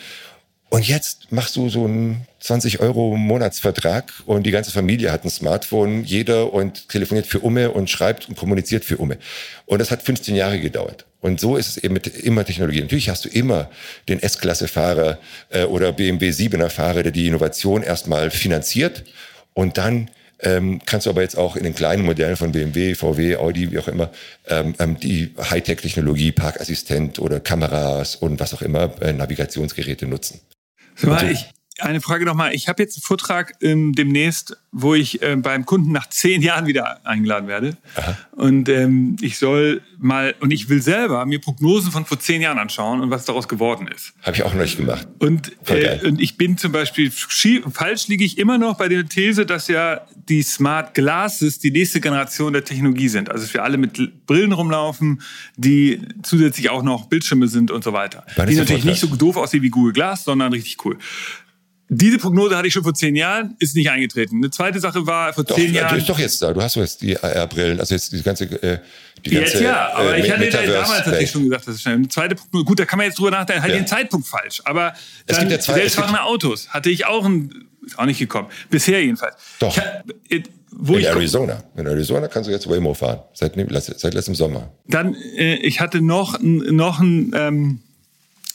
Und 0.74 0.88
jetzt 0.88 1.34
machst 1.34 1.58
du 1.58 1.68
so 1.68 1.84
einen 1.84 2.26
20 2.40 2.80
Euro 2.80 3.18
Monatsvertrag 3.18 4.14
und 4.26 4.44
die 4.44 4.52
ganze 4.52 4.72
Familie 4.72 5.12
hat 5.12 5.26
ein 5.26 5.30
Smartphone, 5.30 6.06
jeder 6.06 6.54
und 6.54 6.88
telefoniert 6.88 7.28
für 7.28 7.42
Umme 7.42 7.72
und 7.72 7.90
schreibt 7.90 8.30
und 8.30 8.38
kommuniziert 8.38 8.86
für 8.86 8.96
Umme. 8.96 9.18
Und 9.66 9.80
das 9.80 9.92
hat 9.92 10.02
15 10.02 10.34
Jahre 10.34 10.62
gedauert. 10.62 11.06
Und 11.20 11.42
so 11.42 11.58
ist 11.58 11.68
es 11.68 11.78
eben 11.78 11.94
mit 11.94 12.08
immer 12.08 12.46
Technologie. 12.46 12.80
Natürlich 12.80 13.10
hast 13.10 13.26
du 13.26 13.30
immer 13.30 13.70
den 14.08 14.24
S-Klasse-Fahrer 14.24 15.20
äh, 15.50 15.66
oder 15.66 15.92
BMW 15.92 16.30
7er-Fahrer, 16.30 17.04
der 17.04 17.12
die 17.12 17.28
Innovation 17.28 17.84
erstmal 17.84 18.32
finanziert 18.32 19.04
und 19.54 19.78
dann 19.78 20.10
ähm, 20.40 20.80
kannst 20.86 21.06
du 21.06 21.10
aber 21.10 21.22
jetzt 21.22 21.38
auch 21.38 21.58
in 21.58 21.66
den 21.66 21.76
kleinen 21.76 22.06
Modellen 22.06 22.38
von 22.38 22.54
BMW, 22.54 22.96
VW, 22.96 23.36
Audi, 23.36 23.74
wie 23.74 23.78
auch 23.78 23.90
immer, 23.90 24.10
ähm, 24.48 24.74
ähm, 24.80 24.98
die 24.98 25.36
Hightech-Technologie, 25.38 26.32
Parkassistent 26.32 27.20
oder 27.20 27.42
Kameras 27.42 28.16
und 28.16 28.40
was 28.40 28.54
auch 28.54 28.62
immer, 28.62 28.90
äh, 29.02 29.12
Navigationsgeräte 29.12 30.08
nutzen. 30.08 30.40
Also, 31.04 31.26
ich, 31.26 31.52
eine 31.82 32.02
Frage 32.02 32.26
nochmal. 32.26 32.54
Ich 32.54 32.68
habe 32.68 32.82
jetzt 32.82 32.98
einen 32.98 33.04
Vortrag 33.04 33.54
ähm, 33.62 33.94
demnächst, 33.94 34.58
wo 34.72 34.94
ich 34.94 35.22
äh, 35.22 35.36
beim 35.36 35.66
Kunden 35.66 35.92
nach 35.92 36.10
zehn 36.10 36.42
Jahren 36.42 36.66
wieder 36.66 37.06
eingeladen 37.06 37.48
werde. 37.48 37.78
Aha. 37.96 38.18
Und 38.32 38.70
ähm, 38.70 39.18
ich 39.22 39.38
soll 39.38 39.82
mal, 40.00 40.34
und 40.40 40.52
ich 40.52 40.70
will 40.70 40.82
selber 40.82 41.26
mir 41.26 41.40
Prognosen 41.40 41.92
von 41.92 42.06
vor 42.06 42.20
zehn 42.20 42.42
Jahren 42.42 42.58
anschauen 42.58 43.02
und 43.02 43.10
was 43.10 43.26
daraus 43.26 43.48
geworden 43.48 43.88
ist. 43.88 44.14
Habe 44.22 44.36
ich 44.36 44.44
auch 44.44 44.54
noch 44.54 44.62
nicht 44.62 44.78
gemacht. 44.78 45.08
Und, 45.20 45.52
äh, 45.70 46.00
und 46.08 46.22
ich 46.22 46.38
bin 46.38 46.58
zum 46.58 46.72
Beispiel, 46.72 47.12
falsch 47.12 48.08
liege 48.08 48.24
ich 48.24 48.38
immer 48.38 48.58
noch 48.58 48.78
bei 48.78 48.88
der 48.88 49.08
These, 49.08 49.46
dass 49.46 49.68
ja 49.68 50.02
die 50.30 50.44
Smart 50.44 50.94
Glasses 50.94 51.60
die 51.60 51.72
nächste 51.72 52.00
Generation 52.00 52.54
der 52.54 52.64
Technologie 52.64 53.10
sind. 53.10 53.30
Also 53.30 53.44
dass 53.44 53.54
wir 53.54 53.64
alle 53.64 53.78
mit 53.78 54.26
Brillen 54.26 54.54
rumlaufen, 54.54 55.22
die 55.58 56.02
zusätzlich 56.24 56.70
auch 56.70 56.84
noch 56.84 57.08
Bildschirme 57.08 57.48
sind 57.48 57.72
und 57.72 57.84
so 57.84 57.94
weiter. 57.94 58.26
Die 58.48 58.56
natürlich 58.56 58.86
nicht 58.86 59.02
so 59.02 59.08
doof 59.08 59.38
aussehen 59.38 59.62
wie 59.64 59.70
Google 59.70 59.94
Glass, 59.94 60.24
sondern 60.24 60.54
richtig 60.54 60.78
cool. 60.86 60.98
Diese 61.94 62.18
Prognose 62.18 62.56
hatte 62.56 62.68
ich 62.68 62.74
schon 62.74 62.84
vor 62.84 62.94
zehn 62.94 63.18
Jahren, 63.18 63.56
ist 63.60 63.76
nicht 63.76 63.90
eingetreten. 63.90 64.38
Eine 64.38 64.50
zweite 64.50 64.80
Sache 64.80 65.06
war 65.06 65.34
vor 65.34 65.44
doch, 65.44 65.58
zehn 65.58 65.74
Jahren. 65.74 65.90
Du 65.90 65.96
bist 65.96 66.08
doch 66.08 66.20
jetzt 66.20 66.42
da. 66.42 66.54
Du 66.54 66.62
hast 66.62 66.76
jetzt 66.76 67.02
die 67.02 67.18
AR-Brillen, 67.18 67.82
also 67.82 67.94
jetzt 67.94 68.14
die 68.14 68.24
ganze, 68.24 68.46
äh, 68.46 68.80
die 69.26 69.32
ganze. 69.32 69.52
Jetzt 69.56 69.62
ja, 69.62 69.92
aber 69.94 70.16
äh, 70.16 70.22
ich 70.22 70.32
hatte 70.32 70.50
damals 70.50 71.06
hatte 71.06 71.22
ich 71.22 71.30
schon 71.30 71.44
gesagt, 71.44 71.68
das 71.68 71.76
ist 71.76 71.82
schnell. 71.82 71.96
Eine 71.96 72.08
zweite 72.08 72.36
Prognose. 72.36 72.64
Gut, 72.64 72.80
da 72.80 72.86
kann 72.86 72.96
man 72.96 73.08
jetzt 73.08 73.20
drüber 73.20 73.32
nachdenken. 73.32 73.62
Halt 73.62 73.74
ja. 73.74 73.80
den 73.80 73.88
Zeitpunkt 73.88 74.26
falsch. 74.26 74.62
Aber 74.64 74.94
es 75.28 75.38
dann 75.38 75.50
selbstfahrende 75.50 76.24
Autos 76.24 76.70
hatte 76.70 76.90
ich 76.90 77.08
auch 77.08 77.26
ein 77.26 77.68
ist 77.86 78.00
auch 78.00 78.06
nicht 78.06 78.20
gekommen. 78.20 78.48
Bisher 78.70 79.04
jedenfalls. 79.04 79.36
Doch. 79.60 79.78
Äh, 80.30 80.44
wo 80.72 80.96
in 80.96 81.04
Arizona. 81.04 81.62
In 81.76 81.88
Arizona 81.88 82.28
kannst 82.28 82.48
du 82.48 82.54
jetzt 82.54 82.70
Waymo 82.70 82.94
fahren. 82.94 83.20
Seit, 83.34 83.56
seit 83.98 84.14
letztem 84.14 84.36
Sommer. 84.36 84.72
Dann, 84.88 85.16
äh, 85.36 85.56
ich 85.56 85.82
hatte 85.82 86.02
noch, 86.02 86.40
noch 86.40 87.00
ein, 87.00 87.34
ähm, 87.36 87.80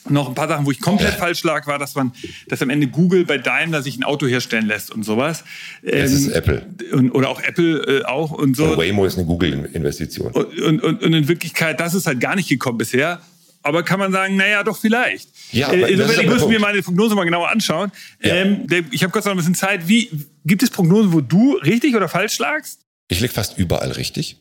noch 0.08 0.28
ein 0.28 0.34
paar 0.34 0.48
Sachen, 0.48 0.66
wo 0.66 0.70
ich 0.70 0.80
komplett 0.80 1.14
falsch 1.14 1.42
lag, 1.44 1.66
war, 1.66 1.78
dass 1.78 1.94
man, 1.94 2.12
dass 2.48 2.62
am 2.62 2.70
Ende 2.70 2.86
Google 2.86 3.24
bei 3.24 3.38
Daimler 3.38 3.82
sich 3.82 3.96
ein 3.96 4.04
Auto 4.04 4.26
herstellen 4.26 4.66
lässt 4.66 4.90
und 4.90 5.04
sowas. 5.04 5.44
Ähm, 5.84 6.02
das 6.02 6.12
ist 6.12 6.28
Apple. 6.28 6.66
Und, 6.92 7.10
oder 7.12 7.28
auch 7.28 7.40
Apple 7.40 8.00
äh, 8.00 8.04
auch 8.04 8.30
und 8.30 8.56
so. 8.56 8.66
Und 8.66 8.78
Waymo 8.78 9.04
ist 9.04 9.18
eine 9.18 9.26
Google-Investition. 9.26 10.32
Und, 10.32 10.82
und, 10.82 11.02
und, 11.02 11.12
in 11.14 11.28
Wirklichkeit, 11.28 11.80
das 11.80 11.94
ist 11.94 12.06
halt 12.06 12.20
gar 12.20 12.36
nicht 12.36 12.48
gekommen 12.48 12.78
bisher. 12.78 13.20
Aber 13.62 13.82
kann 13.82 13.98
man 13.98 14.12
sagen, 14.12 14.36
naja, 14.36 14.62
doch 14.62 14.76
vielleicht. 14.76 15.28
Ja, 15.50 15.72
äh, 15.72 15.92
insofern, 15.92 16.26
muss 16.26 16.46
mir 16.46 16.60
meine 16.60 16.82
Prognose 16.82 17.16
mal 17.16 17.24
genauer 17.24 17.50
anschauen. 17.50 17.90
Ja. 18.22 18.34
Ähm, 18.34 18.66
ich 18.92 19.02
habe 19.02 19.12
kurz 19.12 19.24
noch 19.24 19.32
ein 19.32 19.38
bisschen 19.38 19.56
Zeit. 19.56 19.88
Wie, 19.88 20.08
gibt 20.44 20.62
es 20.62 20.70
Prognosen, 20.70 21.12
wo 21.12 21.20
du 21.20 21.54
richtig 21.56 21.96
oder 21.96 22.08
falsch 22.08 22.38
lagst? 22.38 22.85
Ich 23.08 23.20
liege 23.20 23.32
fast 23.32 23.56
überall 23.56 23.92
richtig. 23.92 24.36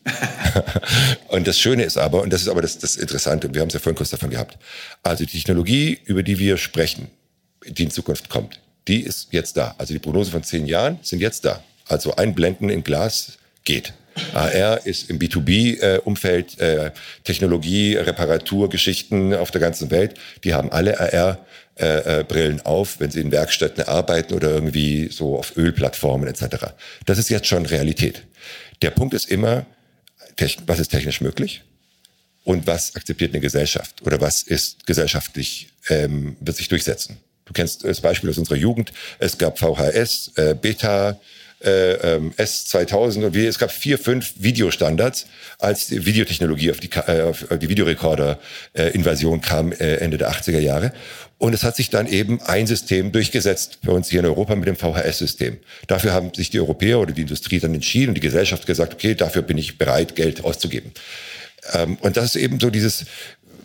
und 1.28 1.46
das 1.48 1.60
Schöne 1.60 1.84
ist 1.84 1.98
aber, 1.98 2.24
und 2.24 2.34
das 2.34 2.42
ist 2.42 2.48
aber 2.48 2.62
das, 2.62 2.80
das 2.80 2.96
Interessante, 2.96 3.54
wir 3.54 3.62
haben 3.62 3.68
es 3.68 3.76
ja 3.76 3.80
vorhin 3.80 3.98
kurz 3.98 4.10
davon 4.10 4.32
gehabt, 4.32 4.58
also 5.04 5.24
die 5.24 5.32
Technologie, 5.32 6.00
über 6.06 6.24
die 6.24 6.40
wir 6.40 6.58
sprechen, 6.58 7.10
die 7.68 7.84
in 7.84 7.92
Zukunft 7.92 8.30
kommt, 8.30 8.60
die 8.88 9.02
ist 9.02 9.28
jetzt 9.32 9.58
da. 9.58 9.76
Also 9.78 9.94
die 9.94 10.00
Prognose 10.00 10.32
von 10.32 10.44
zehn 10.44 10.66
Jahren 10.66 11.00
sind 11.04 11.20
jetzt 11.20 11.46
da. 11.46 11.64
Also 11.88 12.16
Einblenden 12.16 12.70
in 12.70 12.84
Glas 12.84 13.38
geht. 13.64 13.94
AR 14.34 14.86
ist 14.86 15.10
im 15.10 15.20
B2B-Umfeld 15.20 16.60
äh, 16.60 16.92
Technologie, 17.24 17.96
Reparatur, 17.96 18.70
Geschichten 18.70 19.34
auf 19.34 19.52
der 19.52 19.62
ganzen 19.62 19.92
Welt. 19.92 20.16
Die 20.44 20.54
haben 20.54 20.72
alle 20.72 21.00
AR-Brillen 21.00 22.58
äh, 22.58 22.62
äh, 22.62 22.66
auf, 22.66 23.00
wenn 23.00 23.12
sie 23.12 23.20
in 23.20 23.32
Werkstätten 23.32 23.84
arbeiten 23.84 24.34
oder 24.34 24.52
irgendwie 24.52 25.10
so 25.12 25.38
auf 25.38 25.58
Ölplattformen 25.58 26.28
etc. 26.28 26.68
Das 27.06 27.18
ist 27.18 27.30
jetzt 27.30 27.48
schon 27.48 27.66
Realität. 27.66 28.24
Der 28.82 28.92
Punkt 28.92 29.14
ist 29.14 29.30
immer, 29.30 29.66
was 30.66 30.80
ist 30.80 30.90
technisch 30.90 31.22
möglich 31.22 31.64
und 32.44 32.68
was 32.68 32.96
akzeptiert 32.96 33.34
eine 33.34 33.42
Gesellschaft 33.42 34.02
oder 34.04 34.22
was 34.22 34.44
ist 34.44 34.86
gesellschaftlich, 34.86 35.70
ähm, 35.90 36.38
wird 36.40 36.58
sich 36.58 36.68
durchsetzen. 36.68 37.18
Du 37.46 37.54
kennst 37.54 37.84
das 37.84 38.02
Beispiel 38.02 38.30
aus 38.30 38.38
unserer 38.38 38.58
Jugend. 38.58 38.92
Es 39.20 39.38
gab 39.38 39.60
VHS, 39.60 40.32
äh, 40.36 40.56
Beta, 40.56 41.20
äh, 41.64 41.94
ähm, 42.16 42.34
S2000 42.38 43.26
und 43.26 43.34
wie, 43.34 43.46
es 43.46 43.58
gab 43.58 43.72
vier, 43.72 43.98
fünf 43.98 44.34
Videostandards, 44.38 45.28
als 45.58 45.88
die 45.88 46.06
Videotechnologie 46.06 46.72
auf 46.72 46.80
die, 46.80 46.90
äh, 46.92 47.22
auf 47.22 47.46
die 47.50 47.70
Videorekorder-Invasion 47.70 49.42
kam 49.42 49.72
äh, 49.72 49.96
Ende 49.96 50.18
der 50.18 50.32
80er 50.32 50.60
Jahre. 50.60 50.92
Und 51.38 51.54
es 51.54 51.64
hat 51.64 51.76
sich 51.76 51.90
dann 51.90 52.08
eben 52.08 52.42
ein 52.42 52.66
System 52.66 53.12
durchgesetzt 53.12 53.80
für 53.84 53.92
uns 53.92 54.10
hier 54.10 54.22
in 54.22 54.26
Europa 54.26 54.56
mit 54.56 54.68
dem 54.68 54.78
VHS-System. 54.78 55.58
Dafür 55.88 56.14
haben 56.14 56.34
sich 56.34 56.50
die 56.50 56.60
Europäer 56.60 57.00
oder 57.00 57.12
die 57.12 57.22
Industrie 57.22 57.60
dann 57.60 57.74
entschieden 57.74 58.10
und 58.10 58.16
die 58.16 58.22
Gesellschaft 58.22 58.66
gesagt, 58.66 58.94
okay, 58.94 59.16
dafür 59.16 59.42
bin 59.42 59.58
ich 59.58 59.78
bereit, 59.78 60.16
Geld 60.16 60.44
auszugeben. 60.46 60.92
Ähm, 61.74 61.98
und 62.00 62.16
das 62.16 62.36
ist 62.36 62.36
eben 62.38 62.60
so 62.60 62.70
dieses, 62.70 63.06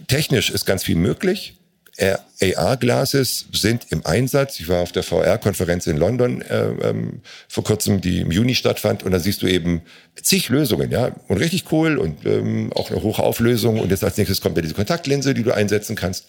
technisch 0.09 0.51
ist 0.51 0.67
ganz 0.67 0.83
viel 0.83 0.97
möglich. 0.97 1.55
AR-Glasses 1.99 3.47
sind 3.53 3.87
im 3.91 4.05
Einsatz. 4.07 4.61
Ich 4.61 4.69
war 4.69 4.81
auf 4.81 4.93
der 4.93 5.03
VR-Konferenz 5.03 5.87
in 5.87 5.97
London 5.97 6.41
äh, 6.43 6.69
ähm, 6.83 7.21
vor 7.49 7.65
kurzem, 7.65 8.01
die 8.01 8.21
im 8.21 8.31
Juni 8.31 8.55
stattfand, 8.55 9.03
und 9.03 9.13
da 9.13 9.19
siehst 9.19 9.43
du 9.43 9.47
eben 9.47 9.83
zig 10.21 10.49
Lösungen, 10.49 10.91
ja, 10.91 11.13
und 11.29 11.39
richtig 11.39 11.65
cool 11.73 11.99
und 11.99 12.25
ähm, 12.25 12.73
auch 12.75 12.91
eine 12.91 13.03
hohe 13.03 13.19
Auflösung. 13.19 13.81
Und 13.81 13.91
jetzt 13.91 14.05
als 14.05 14.17
nächstes 14.17 14.41
kommt 14.41 14.57
ja 14.57 14.63
diese 14.63 14.75
Kontaktlinse, 14.75 15.35
die 15.35 15.43
du 15.43 15.53
einsetzen 15.53 15.97
kannst. 15.97 16.27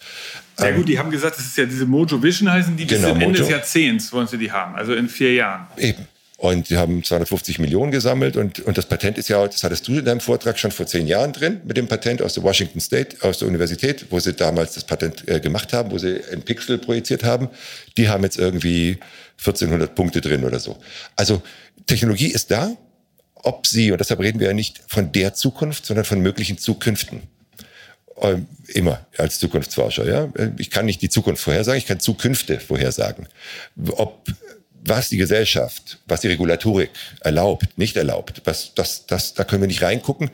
Ja 0.58 0.66
ähm, 0.66 0.76
gut, 0.76 0.88
die 0.88 0.98
haben 0.98 1.10
gesagt, 1.10 1.38
das 1.38 1.46
ist 1.46 1.56
ja 1.56 1.64
diese 1.64 1.86
Mojo 1.86 2.22
Vision 2.22 2.50
heißen 2.50 2.76
die, 2.76 2.84
bis 2.84 2.98
genau, 2.98 3.14
Ende 3.14 3.26
Mojo. 3.26 3.38
des 3.38 3.48
Jahrzehnts 3.48 4.12
wollen 4.12 4.26
sie 4.26 4.38
die 4.38 4.52
haben, 4.52 4.74
also 4.74 4.94
in 4.94 5.08
vier 5.08 5.32
Jahren. 5.34 5.66
Eben. 5.76 6.06
Und 6.42 6.70
die 6.70 6.76
haben 6.76 7.04
250 7.04 7.60
Millionen 7.60 7.92
gesammelt 7.92 8.36
und, 8.36 8.58
und 8.58 8.76
das 8.76 8.86
Patent 8.86 9.16
ist 9.16 9.28
ja, 9.28 9.46
das 9.46 9.62
hattest 9.62 9.86
du 9.86 9.92
in 9.92 10.04
deinem 10.04 10.18
Vortrag 10.18 10.58
schon 10.58 10.72
vor 10.72 10.88
zehn 10.88 11.06
Jahren 11.06 11.32
drin, 11.32 11.60
mit 11.64 11.76
dem 11.76 11.86
Patent 11.86 12.20
aus 12.20 12.34
der 12.34 12.42
Washington 12.42 12.80
State, 12.80 13.18
aus 13.20 13.38
der 13.38 13.46
Universität, 13.46 14.06
wo 14.10 14.18
sie 14.18 14.32
damals 14.32 14.74
das 14.74 14.82
Patent 14.82 15.28
äh, 15.28 15.38
gemacht 15.38 15.72
haben, 15.72 15.92
wo 15.92 15.98
sie 15.98 16.20
ein 16.32 16.42
Pixel 16.42 16.78
projiziert 16.78 17.22
haben. 17.22 17.48
Die 17.96 18.08
haben 18.08 18.24
jetzt 18.24 18.40
irgendwie 18.40 18.98
1400 19.38 19.94
Punkte 19.94 20.20
drin 20.20 20.42
oder 20.42 20.58
so. 20.58 20.78
Also 21.14 21.42
Technologie 21.86 22.32
ist 22.32 22.50
da, 22.50 22.76
ob 23.36 23.68
sie, 23.68 23.92
und 23.92 24.00
deshalb 24.00 24.18
reden 24.18 24.40
wir 24.40 24.48
ja 24.48 24.52
nicht 24.52 24.80
von 24.88 25.12
der 25.12 25.34
Zukunft, 25.34 25.86
sondern 25.86 26.04
von 26.04 26.18
möglichen 26.18 26.58
Zukünften. 26.58 27.22
Ähm, 28.20 28.48
immer 28.66 29.06
als 29.16 29.38
Zukunftsforscher, 29.38 30.06
ja. 30.06 30.28
Ich 30.58 30.70
kann 30.70 30.86
nicht 30.86 31.02
die 31.02 31.08
Zukunft 31.08 31.42
vorhersagen, 31.42 31.78
ich 31.78 31.86
kann 31.86 32.00
Zukünfte 32.00 32.58
vorhersagen. 32.58 33.28
Ob 33.92 34.26
was 34.84 35.08
die 35.08 35.16
Gesellschaft, 35.16 35.98
was 36.06 36.20
die 36.20 36.28
Regulatorik 36.28 36.90
erlaubt, 37.20 37.78
nicht 37.78 37.96
erlaubt, 37.96 38.42
was, 38.44 38.74
das, 38.74 39.06
das, 39.06 39.34
da 39.34 39.44
können 39.44 39.62
wir 39.62 39.68
nicht 39.68 39.82
reingucken. 39.82 40.30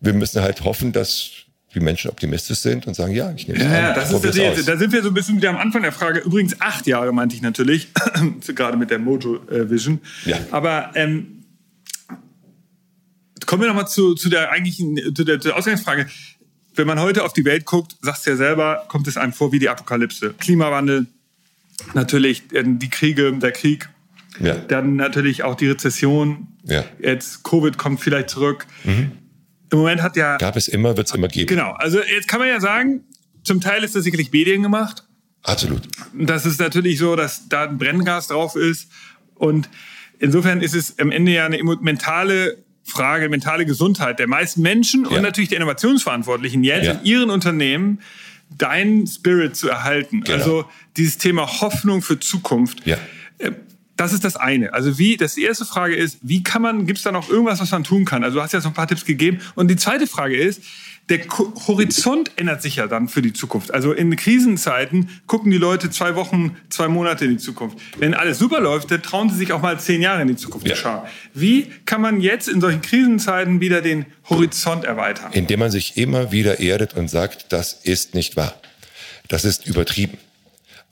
Wir 0.00 0.14
müssen 0.14 0.42
halt 0.42 0.64
hoffen, 0.64 0.92
dass 0.92 1.30
die 1.74 1.80
Menschen 1.80 2.10
optimistisch 2.10 2.58
sind 2.58 2.86
und 2.86 2.94
sagen, 2.94 3.14
ja, 3.14 3.32
ich 3.36 3.46
nehme 3.46 3.60
es 3.60 3.64
ja, 3.64 3.70
an. 3.70 3.74
Ja, 3.76 3.94
das 3.94 4.12
ist 4.12 4.24
das 4.24 4.36
jetzt, 4.36 4.66
da 4.66 4.76
sind 4.76 4.92
wir 4.92 5.02
so 5.02 5.08
ein 5.08 5.14
bisschen 5.14 5.36
wieder 5.36 5.50
am 5.50 5.56
Anfang 5.56 5.82
der 5.82 5.92
Frage. 5.92 6.20
Übrigens 6.20 6.60
acht 6.60 6.86
Jahre 6.86 7.12
meinte 7.12 7.36
ich 7.36 7.42
natürlich, 7.42 7.88
gerade 8.54 8.76
mit 8.76 8.90
der 8.90 8.98
Mojo 8.98 9.36
äh, 9.48 9.70
Vision. 9.70 10.00
Ja. 10.24 10.38
Aber 10.50 10.90
ähm, 10.94 11.44
kommen 13.46 13.62
wir 13.62 13.68
nochmal 13.68 13.88
zu, 13.88 14.14
zu 14.14 14.28
der 14.28 14.50
eigentlichen, 14.50 14.96
zu 15.14 15.24
der, 15.24 15.40
zu 15.40 15.48
der 15.48 15.56
Ausgangsfrage. 15.56 16.06
Wenn 16.74 16.86
man 16.86 17.00
heute 17.00 17.24
auf 17.24 17.32
die 17.32 17.44
Welt 17.44 17.66
guckt, 17.66 17.96
sagst 18.00 18.26
du 18.26 18.30
ja 18.30 18.36
selber, 18.36 18.84
kommt 18.88 19.06
es 19.06 19.16
einem 19.16 19.32
vor 19.32 19.52
wie 19.52 19.58
die 19.58 19.68
Apokalypse. 19.68 20.34
Klimawandel, 20.38 21.06
natürlich 21.94 22.44
die 22.50 22.90
Kriege, 22.90 23.32
der 23.32 23.52
Krieg, 23.52 23.88
ja. 24.38 24.54
dann 24.54 24.96
natürlich 24.96 25.42
auch 25.42 25.54
die 25.54 25.68
Rezession. 25.68 26.48
Ja. 26.64 26.84
Jetzt 27.00 27.44
Covid 27.44 27.78
kommt 27.78 28.00
vielleicht 28.00 28.30
zurück. 28.30 28.66
Mhm. 28.84 29.12
Im 29.72 29.78
Moment 29.78 30.02
hat 30.02 30.16
ja. 30.16 30.36
Gab 30.36 30.56
es 30.56 30.68
immer, 30.68 30.96
wird 30.96 31.08
es 31.08 31.14
immer 31.14 31.28
geben. 31.28 31.46
Genau. 31.46 31.72
Also 31.72 32.00
jetzt 32.02 32.28
kann 32.28 32.40
man 32.40 32.48
ja 32.48 32.60
sagen, 32.60 33.04
zum 33.44 33.60
Teil 33.60 33.84
ist 33.84 33.94
das 33.94 34.04
sicherlich 34.04 34.32
Medien 34.32 34.62
gemacht. 34.62 35.04
Absolut. 35.42 35.82
Das 36.12 36.44
ist 36.44 36.60
natürlich 36.60 36.98
so, 36.98 37.16
dass 37.16 37.48
da 37.48 37.64
ein 37.64 37.78
Brenngas 37.78 38.28
drauf 38.28 38.56
ist. 38.56 38.90
Und 39.34 39.70
insofern 40.18 40.60
ist 40.60 40.74
es 40.74 40.98
am 40.98 41.10
Ende 41.10 41.32
ja 41.32 41.46
eine 41.46 41.62
mentale 41.62 42.58
Frage, 42.82 43.28
mentale 43.28 43.64
Gesundheit 43.64 44.18
der 44.18 44.26
meisten 44.26 44.62
Menschen 44.62 45.04
ja. 45.04 45.16
und 45.16 45.22
natürlich 45.22 45.48
der 45.48 45.58
Innovationsverantwortlichen 45.58 46.64
jetzt 46.64 46.88
in 46.88 47.04
ihren 47.04 47.30
Unternehmen 47.30 48.00
deinen 48.56 49.06
Spirit 49.06 49.56
zu 49.56 49.68
erhalten. 49.68 50.22
Genau. 50.22 50.36
Also 50.36 50.64
dieses 50.96 51.18
Thema 51.18 51.60
Hoffnung 51.60 52.02
für 52.02 52.18
Zukunft. 52.18 52.86
Ja. 52.86 52.96
Äh, 53.38 53.52
das 53.96 54.14
ist 54.14 54.24
das 54.24 54.36
eine. 54.36 54.72
Also 54.72 54.98
wie, 54.98 55.18
das 55.18 55.34
die 55.34 55.42
erste 55.42 55.66
Frage 55.66 55.94
ist, 55.94 56.18
wie 56.22 56.42
kann 56.42 56.62
man, 56.62 56.86
gibt 56.86 56.98
es 56.98 57.04
da 57.04 57.12
noch 57.12 57.28
irgendwas, 57.28 57.60
was 57.60 57.70
man 57.70 57.84
tun 57.84 58.06
kann? 58.06 58.24
Also 58.24 58.38
du 58.38 58.42
hast 58.42 58.52
jetzt 58.52 58.64
noch 58.64 58.70
ein 58.70 58.74
paar 58.74 58.88
Tipps 58.88 59.04
gegeben. 59.04 59.40
Und 59.56 59.68
die 59.68 59.76
zweite 59.76 60.06
Frage 60.06 60.36
ist, 60.36 60.62
der 61.10 61.20
Horizont 61.66 62.30
ändert 62.36 62.62
sich 62.62 62.76
ja 62.76 62.86
dann 62.86 63.08
für 63.08 63.20
die 63.20 63.32
Zukunft. 63.32 63.74
Also 63.74 63.92
in 63.92 64.14
Krisenzeiten 64.14 65.10
gucken 65.26 65.50
die 65.50 65.58
Leute 65.58 65.90
zwei 65.90 66.14
Wochen, 66.14 66.56
zwei 66.68 66.88
Monate 66.88 67.24
in 67.24 67.32
die 67.32 67.38
Zukunft. 67.38 67.78
Wenn 67.98 68.14
alles 68.14 68.38
super 68.38 68.60
läuft, 68.60 68.90
dann 68.90 69.02
trauen 69.02 69.28
sie 69.28 69.36
sich 69.36 69.52
auch 69.52 69.60
mal 69.60 69.78
zehn 69.78 70.00
Jahre 70.00 70.22
in 70.22 70.28
die 70.28 70.36
Zukunft 70.36 70.68
ja. 70.68 70.74
zu 70.74 70.80
schauen. 70.80 71.08
Wie 71.34 71.66
kann 71.84 72.00
man 72.00 72.20
jetzt 72.20 72.48
in 72.48 72.60
solchen 72.60 72.80
Krisenzeiten 72.80 73.60
wieder 73.60 73.82
den 73.82 74.06
Horizont 74.28 74.84
erweitern? 74.84 75.32
Indem 75.32 75.60
man 75.60 75.70
sich 75.70 75.96
immer 75.96 76.30
wieder 76.30 76.60
erdet 76.60 76.94
und 76.94 77.08
sagt, 77.08 77.52
das 77.52 77.72
ist 77.72 78.14
nicht 78.14 78.36
wahr. 78.36 78.54
Das 79.28 79.44
ist 79.44 79.66
übertrieben. 79.66 80.18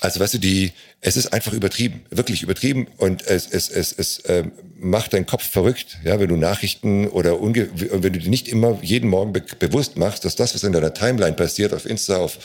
Also 0.00 0.20
weißt 0.20 0.34
du, 0.34 0.38
die, 0.38 0.72
es 1.00 1.16
ist 1.16 1.32
einfach 1.32 1.52
übertrieben, 1.52 2.02
wirklich 2.10 2.44
übertrieben 2.44 2.86
und 2.98 3.26
es, 3.26 3.48
es, 3.48 3.68
es, 3.68 3.90
es 3.90 4.20
äh, 4.20 4.44
macht 4.78 5.12
deinen 5.12 5.26
Kopf 5.26 5.42
verrückt, 5.42 5.98
ja, 6.04 6.20
wenn 6.20 6.28
du 6.28 6.36
Nachrichten 6.36 7.08
oder 7.08 7.40
unge 7.40 7.68
wenn 7.74 8.12
du 8.12 8.20
dir 8.20 8.30
nicht 8.30 8.46
immer 8.46 8.78
jeden 8.80 9.10
Morgen 9.10 9.32
be 9.32 9.42
bewusst 9.58 9.96
machst, 9.96 10.24
dass 10.24 10.36
das, 10.36 10.54
was 10.54 10.62
in 10.62 10.72
deiner 10.72 10.94
Timeline 10.94 11.34
passiert, 11.34 11.74
auf 11.74 11.84
Insta, 11.84 12.18
auf 12.18 12.38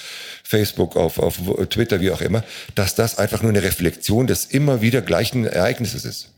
Facebook, 0.44 0.96
auf, 0.96 1.20
auf 1.20 1.38
Twitter, 1.70 2.02
wie 2.02 2.10
auch 2.10 2.22
immer, 2.22 2.44
dass 2.74 2.96
das 2.96 3.20
einfach 3.20 3.44
nur 3.44 3.52
eine 3.52 3.62
Reflexion 3.62 4.26
des 4.26 4.46
immer 4.46 4.82
wieder 4.82 5.02
gleichen 5.02 5.46
Ereignisses 5.46 6.06
ist, 6.06 6.34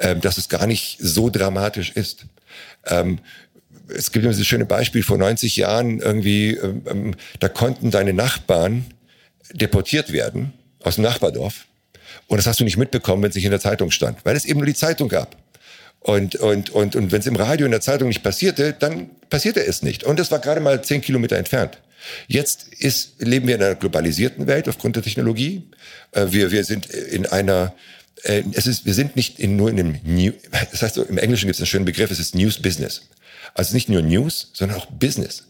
ähm, 0.00 0.20
dass 0.20 0.36
es 0.36 0.48
gar 0.48 0.66
nicht 0.66 0.98
so 1.00 1.30
dramatisch 1.30 1.92
ist. 1.92 2.26
Ähm, 2.86 3.20
es 3.88 4.10
gibt 4.10 4.24
dieses 4.24 4.46
schöne 4.46 4.66
Beispiel 4.66 5.04
vor 5.04 5.16
90 5.16 5.56
Jahren 5.56 6.00
irgendwie, 6.00 6.54
ähm, 6.54 6.82
ähm, 6.86 7.14
da 7.38 7.48
konnten 7.48 7.92
deine 7.92 8.12
Nachbarn 8.12 8.84
deportiert 9.52 10.12
werden 10.12 10.52
aus 10.82 10.96
dem 10.96 11.04
Nachbardorf. 11.04 11.66
Und 12.26 12.38
das 12.38 12.46
hast 12.46 12.60
du 12.60 12.64
nicht 12.64 12.76
mitbekommen, 12.76 13.22
wenn 13.22 13.30
es 13.30 13.36
nicht 13.36 13.44
in 13.44 13.50
der 13.50 13.60
Zeitung 13.60 13.90
stand, 13.90 14.24
weil 14.24 14.36
es 14.36 14.44
eben 14.44 14.58
nur 14.58 14.66
die 14.66 14.74
Zeitung 14.74 15.08
gab. 15.08 15.36
Und, 16.00 16.36
und, 16.36 16.70
und, 16.70 16.94
und 16.94 17.10
wenn 17.10 17.20
es 17.20 17.26
im 17.26 17.36
Radio 17.36 17.66
in 17.66 17.72
der 17.72 17.80
Zeitung 17.80 18.08
nicht 18.08 18.22
passierte, 18.22 18.72
dann 18.72 19.10
passierte 19.28 19.64
es 19.64 19.82
nicht. 19.82 20.04
Und 20.04 20.18
das 20.20 20.30
war 20.30 20.38
gerade 20.38 20.60
mal 20.60 20.82
zehn 20.82 21.00
Kilometer 21.00 21.36
entfernt. 21.36 21.78
Jetzt 22.28 22.68
ist, 22.78 23.20
leben 23.20 23.48
wir 23.48 23.56
in 23.56 23.62
einer 23.62 23.74
globalisierten 23.74 24.46
Welt 24.46 24.68
aufgrund 24.68 24.96
der 24.96 25.02
Technologie. 25.02 25.68
Äh, 26.12 26.26
wir, 26.30 26.52
wir 26.52 26.64
sind 26.64 26.86
in 26.86 27.26
einer, 27.26 27.74
äh, 28.22 28.44
es 28.52 28.66
ist, 28.66 28.86
wir 28.86 28.94
sind 28.94 29.16
nicht 29.16 29.40
in, 29.40 29.56
nur 29.56 29.70
in 29.70 29.80
einem 29.80 29.98
New, 30.04 30.32
das 30.70 30.82
heißt, 30.82 30.98
im 30.98 31.18
Englischen 31.18 31.46
gibt 31.46 31.56
es 31.56 31.60
einen 31.60 31.66
schönen 31.66 31.84
Begriff, 31.84 32.10
es 32.10 32.20
ist 32.20 32.34
News 32.34 32.60
Business. 32.60 33.02
Also 33.54 33.74
nicht 33.74 33.88
nur 33.88 34.02
News, 34.02 34.50
sondern 34.52 34.78
auch 34.78 34.86
Business. 34.86 35.44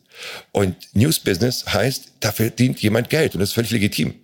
Und 0.52 0.76
News 0.94 1.18
Business 1.20 1.64
heißt, 1.66 2.12
da 2.20 2.32
verdient 2.32 2.80
jemand 2.80 3.10
Geld 3.10 3.34
und 3.34 3.40
das 3.40 3.50
ist 3.50 3.54
völlig 3.54 3.70
legitim. 3.70 4.14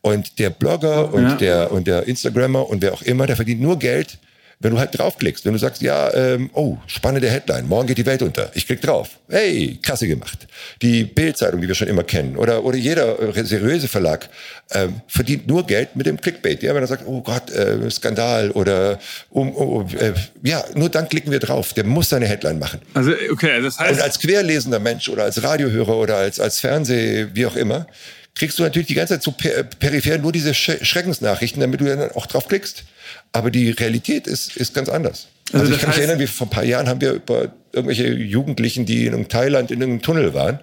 Und 0.00 0.38
der 0.38 0.50
Blogger 0.50 1.12
und, 1.12 1.22
ja. 1.22 1.34
der, 1.36 1.72
und 1.72 1.86
der 1.86 2.06
Instagrammer 2.06 2.68
und 2.68 2.82
wer 2.82 2.94
auch 2.94 3.02
immer, 3.02 3.26
der 3.26 3.36
verdient 3.36 3.60
nur 3.60 3.78
Geld, 3.78 4.18
wenn 4.60 4.72
du 4.72 4.78
halt 4.78 4.98
draufklickst, 4.98 5.44
wenn 5.44 5.52
du 5.52 5.58
sagst, 5.58 5.82
ja, 5.82 6.12
ähm, 6.14 6.50
oh, 6.52 6.78
spannende 6.86 7.30
Headline, 7.30 7.68
morgen 7.68 7.86
geht 7.86 7.98
die 7.98 8.06
Welt 8.06 8.22
unter, 8.22 8.50
ich 8.54 8.66
klick 8.66 8.80
drauf, 8.80 9.10
hey, 9.28 9.78
klasse 9.80 10.08
gemacht. 10.08 10.48
Die 10.82 11.04
Bildzeitung, 11.04 11.60
die 11.60 11.68
wir 11.68 11.76
schon 11.76 11.86
immer 11.86 12.02
kennen, 12.02 12.36
oder, 12.36 12.64
oder 12.64 12.76
jeder 12.76 13.16
seriöse 13.44 13.86
Verlag 13.86 14.28
ähm, 14.72 15.00
verdient 15.06 15.46
nur 15.46 15.64
Geld 15.66 15.94
mit 15.94 16.06
dem 16.06 16.20
Clickbait. 16.20 16.62
Ja, 16.62 16.74
wenn 16.74 16.82
er 16.82 16.88
sagt, 16.88 17.06
oh 17.06 17.20
Gott, 17.22 17.50
äh, 17.50 17.88
Skandal 17.90 18.50
oder 18.50 18.98
um, 19.30 19.52
um 19.52 19.86
äh, 19.96 20.12
ja, 20.42 20.64
nur 20.74 20.88
dann 20.88 21.08
klicken 21.08 21.30
wir 21.30 21.38
drauf. 21.38 21.72
Der 21.72 21.84
muss 21.84 22.08
seine 22.08 22.26
Headline 22.26 22.58
machen. 22.58 22.80
Also 22.94 23.12
okay, 23.30 23.62
das 23.62 23.78
heißt. 23.78 23.92
Und 23.92 24.02
als 24.02 24.18
querlesender 24.18 24.80
Mensch 24.80 25.08
oder 25.08 25.24
als 25.24 25.42
Radiohörer 25.42 25.96
oder 25.96 26.16
als 26.16 26.40
als 26.40 26.60
Fernseh, 26.60 27.28
wie 27.32 27.46
auch 27.46 27.56
immer, 27.56 27.86
kriegst 28.34 28.58
du 28.58 28.62
natürlich 28.62 28.88
die 28.88 28.94
ganze 28.94 29.14
Zeit 29.14 29.22
so 29.22 29.32
per 29.32 29.62
peripher 29.62 30.18
nur 30.18 30.32
diese 30.32 30.52
Sch 30.52 30.78
Schreckensnachrichten, 30.82 31.60
damit 31.60 31.80
du 31.80 31.84
dann 31.84 32.10
auch 32.12 32.26
drauf 32.26 32.48
klickst. 32.48 32.84
Aber 33.32 33.50
die 33.50 33.70
Realität 33.70 34.26
ist, 34.26 34.56
ist 34.56 34.74
ganz 34.74 34.88
anders. 34.88 35.28
Also, 35.52 35.64
also 35.64 35.74
ich 35.74 35.80
kann 35.80 35.90
mich 35.90 35.98
erinnern, 35.98 36.18
wie 36.18 36.26
vor 36.26 36.46
ein 36.46 36.50
paar 36.50 36.64
Jahren 36.64 36.88
haben 36.88 37.00
wir 37.00 37.12
über 37.12 37.52
irgendwelche 37.72 38.12
Jugendlichen, 38.12 38.86
die 38.86 39.06
in 39.06 39.28
Thailand 39.28 39.70
in 39.70 39.82
einem 39.82 40.02
Tunnel 40.02 40.34
waren, 40.34 40.60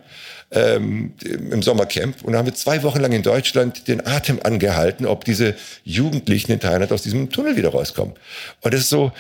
ähm, 0.52 1.14
im 1.24 1.62
Sommercamp. 1.62 2.24
Und 2.24 2.34
da 2.34 2.40
haben 2.40 2.46
wir 2.46 2.54
zwei 2.54 2.84
Wochen 2.84 3.00
lang 3.00 3.12
in 3.12 3.24
Deutschland 3.24 3.88
den 3.88 4.06
Atem 4.06 4.40
angehalten, 4.44 5.06
ob 5.06 5.26
diese 5.26 5.56
Jugendlichen 5.84 6.52
in 6.52 6.60
Thailand 6.60 6.92
aus 6.92 7.02
diesem 7.02 7.30
Tunnel 7.30 7.56
wieder 7.56 7.70
rauskommen. 7.70 8.16
Und 8.62 8.74
das 8.74 8.82
ist 8.82 8.90
so 8.90 9.12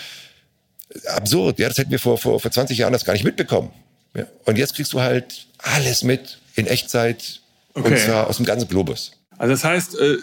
absurd. 1.07 1.59
Ja, 1.59 1.67
das 1.67 1.77
hätten 1.77 1.91
wir 1.91 1.99
vor, 1.99 2.17
vor, 2.17 2.39
vor 2.39 2.51
20 2.51 2.77
Jahren 2.77 2.93
das 2.93 3.05
gar 3.05 3.13
nicht 3.13 3.25
mitbekommen. 3.25 3.71
Ja. 4.15 4.25
Und 4.45 4.57
jetzt 4.57 4.75
kriegst 4.75 4.93
du 4.93 5.01
halt 5.01 5.47
alles 5.57 6.03
mit 6.03 6.39
in 6.55 6.67
Echtzeit 6.67 7.41
okay. 7.73 7.87
und 7.89 7.99
zwar 7.99 8.27
aus 8.27 8.37
dem 8.37 8.45
ganzen 8.45 8.67
Globus. 8.67 9.11
Also 9.37 9.53
das 9.53 9.63
heißt, 9.63 9.99
äh, 9.99 10.17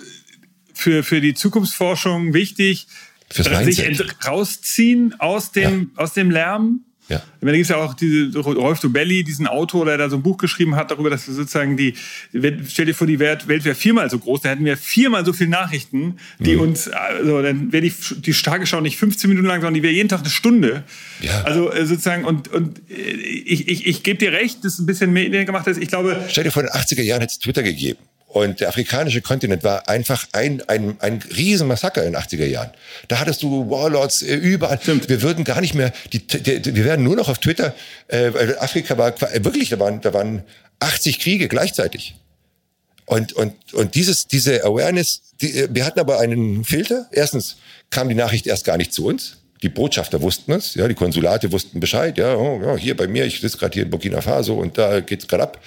für, 0.72 1.02
für 1.02 1.20
die 1.20 1.35
Zukunftsforschung 1.35 2.32
wichtig, 2.32 2.87
sich 3.35 4.27
rausziehen 4.27 5.14
aus 5.18 5.53
dem, 5.53 5.90
ja. 5.95 6.03
aus 6.03 6.14
dem 6.14 6.31
Lärm. 6.31 6.85
Ja. 7.09 7.23
Da 7.40 7.51
gibt 7.51 7.64
es 7.64 7.68
ja 7.68 7.77
auch 7.77 7.95
diese 7.95 8.38
Rolf 8.38 8.81
Dobelli, 8.81 9.25
diesen 9.25 9.47
Autor, 9.47 9.87
der 9.87 9.99
da 9.99 10.09
so 10.09 10.16
ein 10.16 10.23
Buch 10.23 10.38
geschrieben 10.38 10.77
hat 10.77 10.90
darüber, 10.90 11.11
dass 11.11 11.27
wir 11.27 11.35
sozusagen 11.35 11.77
die, 11.77 11.95
stell 12.68 12.87
dir 12.87 12.95
vor, 12.95 13.07
die 13.07 13.18
Welt 13.18 13.49
wäre 13.49 13.75
viermal 13.75 14.09
so 14.09 14.18
groß, 14.18 14.42
da 14.42 14.51
hätten 14.51 14.64
wir 14.64 14.77
viermal 14.77 15.25
so 15.25 15.33
viele 15.33 15.51
Nachrichten, 15.51 16.16
die 16.38 16.55
mhm. 16.55 16.62
uns, 16.62 16.88
also 16.88 17.42
dann 17.42 17.73
wäre 17.73 17.83
die, 17.83 17.92
die 18.18 18.33
Tagesschau 18.33 18.81
nicht 18.81 18.97
15 18.97 19.29
Minuten 19.29 19.49
lang, 19.49 19.61
sondern 19.61 19.75
die 19.75 19.83
wäre 19.83 19.92
jeden 19.92 20.09
Tag 20.09 20.21
eine 20.21 20.31
Stunde. 20.31 20.85
Ja. 21.21 21.42
Also 21.42 21.73
äh, 21.73 21.85
sozusagen, 21.87 22.25
und, 22.25 22.49
und 22.49 22.79
äh, 22.88 22.95
ich, 22.95 23.68
ich, 23.68 23.87
ich 23.87 24.03
gebe 24.05 24.18
dir 24.18 24.33
recht, 24.33 24.64
das 24.64 24.75
ist 24.75 24.79
ein 24.79 24.87
bisschen 24.87 25.12
mehr 25.12 25.45
gemacht 25.45 25.66
ist. 25.66 25.83
Ich 25.83 25.88
glaube. 25.88 26.25
Stell 26.29 26.45
dir 26.45 26.51
vor, 26.51 26.62
in 26.62 26.68
den 26.73 26.81
80er 26.81 27.03
Jahren 27.03 27.21
hätte 27.21 27.33
es 27.33 27.38
Twitter 27.40 27.62
gegeben. 27.62 27.99
Und 28.33 28.61
der 28.61 28.71
afrikanische 28.71 29.21
Kontinent 29.21 29.62
war 29.62 29.90
einfach 29.90 30.27
ein, 30.33 30.66
ein, 30.66 30.97
ein 31.01 31.23
Riesenmassaker 31.37 32.03
in 32.03 32.14
den 32.14 32.23
80er 32.23 32.47
Jahren. 32.47 32.71
Da 33.09 33.21
hattest 33.21 33.42
du 33.42 33.68
Warlords 33.68 34.23
äh, 34.23 34.35
überall. 34.35 34.81
Stimmt. 34.81 35.11
Wir 35.11 35.21
würden 35.21 35.45
gar 35.45 35.61
nicht 35.61 35.75
mehr, 35.75 35.92
die, 36.14 36.27
die, 36.27 36.75
wir 36.75 36.85
werden 36.87 37.05
nur 37.05 37.14
noch 37.14 37.29
auf 37.29 37.38
Twitter, 37.38 37.75
äh, 38.09 38.31
Afrika 38.59 38.97
war 38.97 39.12
wirklich, 39.21 39.68
da 39.68 39.79
waren, 39.79 40.01
da 40.01 40.14
waren 40.14 40.45
80 40.81 41.18
Kriege 41.18 41.47
gleichzeitig. 41.47 42.14
Und, 43.05 43.35
und, 43.35 43.53
und 43.75 43.95
dieses, 43.95 44.29
diese 44.29 44.64
Awareness, 44.64 45.21
die, 45.42 45.53
äh, 45.53 45.68
wir 45.71 45.85
hatten 45.85 46.01
aber 46.01 46.18
einen 46.18 46.64
Filter. 46.64 47.09
Erstens 47.12 47.59
kam 47.90 48.09
die 48.09 48.14
Nachricht 48.14 48.47
erst 48.47 48.64
gar 48.64 48.79
nicht 48.79 48.95
zu 48.95 49.05
uns. 49.05 49.42
Die 49.62 49.68
Botschafter 49.68 50.23
wussten 50.23 50.53
es, 50.53 50.75
ja, 50.75 50.88
die 50.88 50.95
Konsulate 50.95 51.53
wussten 51.53 51.79
Bescheid, 51.79 52.18
ja, 52.18 52.35
oh, 52.35 52.61
ja 52.61 52.77
hier 52.77 52.97
bei 52.97 53.07
mir, 53.07 53.25
ich 53.27 53.40
sitze 53.40 53.59
gerade 53.59 53.75
hier 53.75 53.85
in 53.85 53.90
Burkina 53.90 54.21
Faso 54.21 54.55
und 54.55 54.77
da 54.77 54.99
geht's 54.99 55.29
gerade 55.29 55.45
ab. 55.45 55.61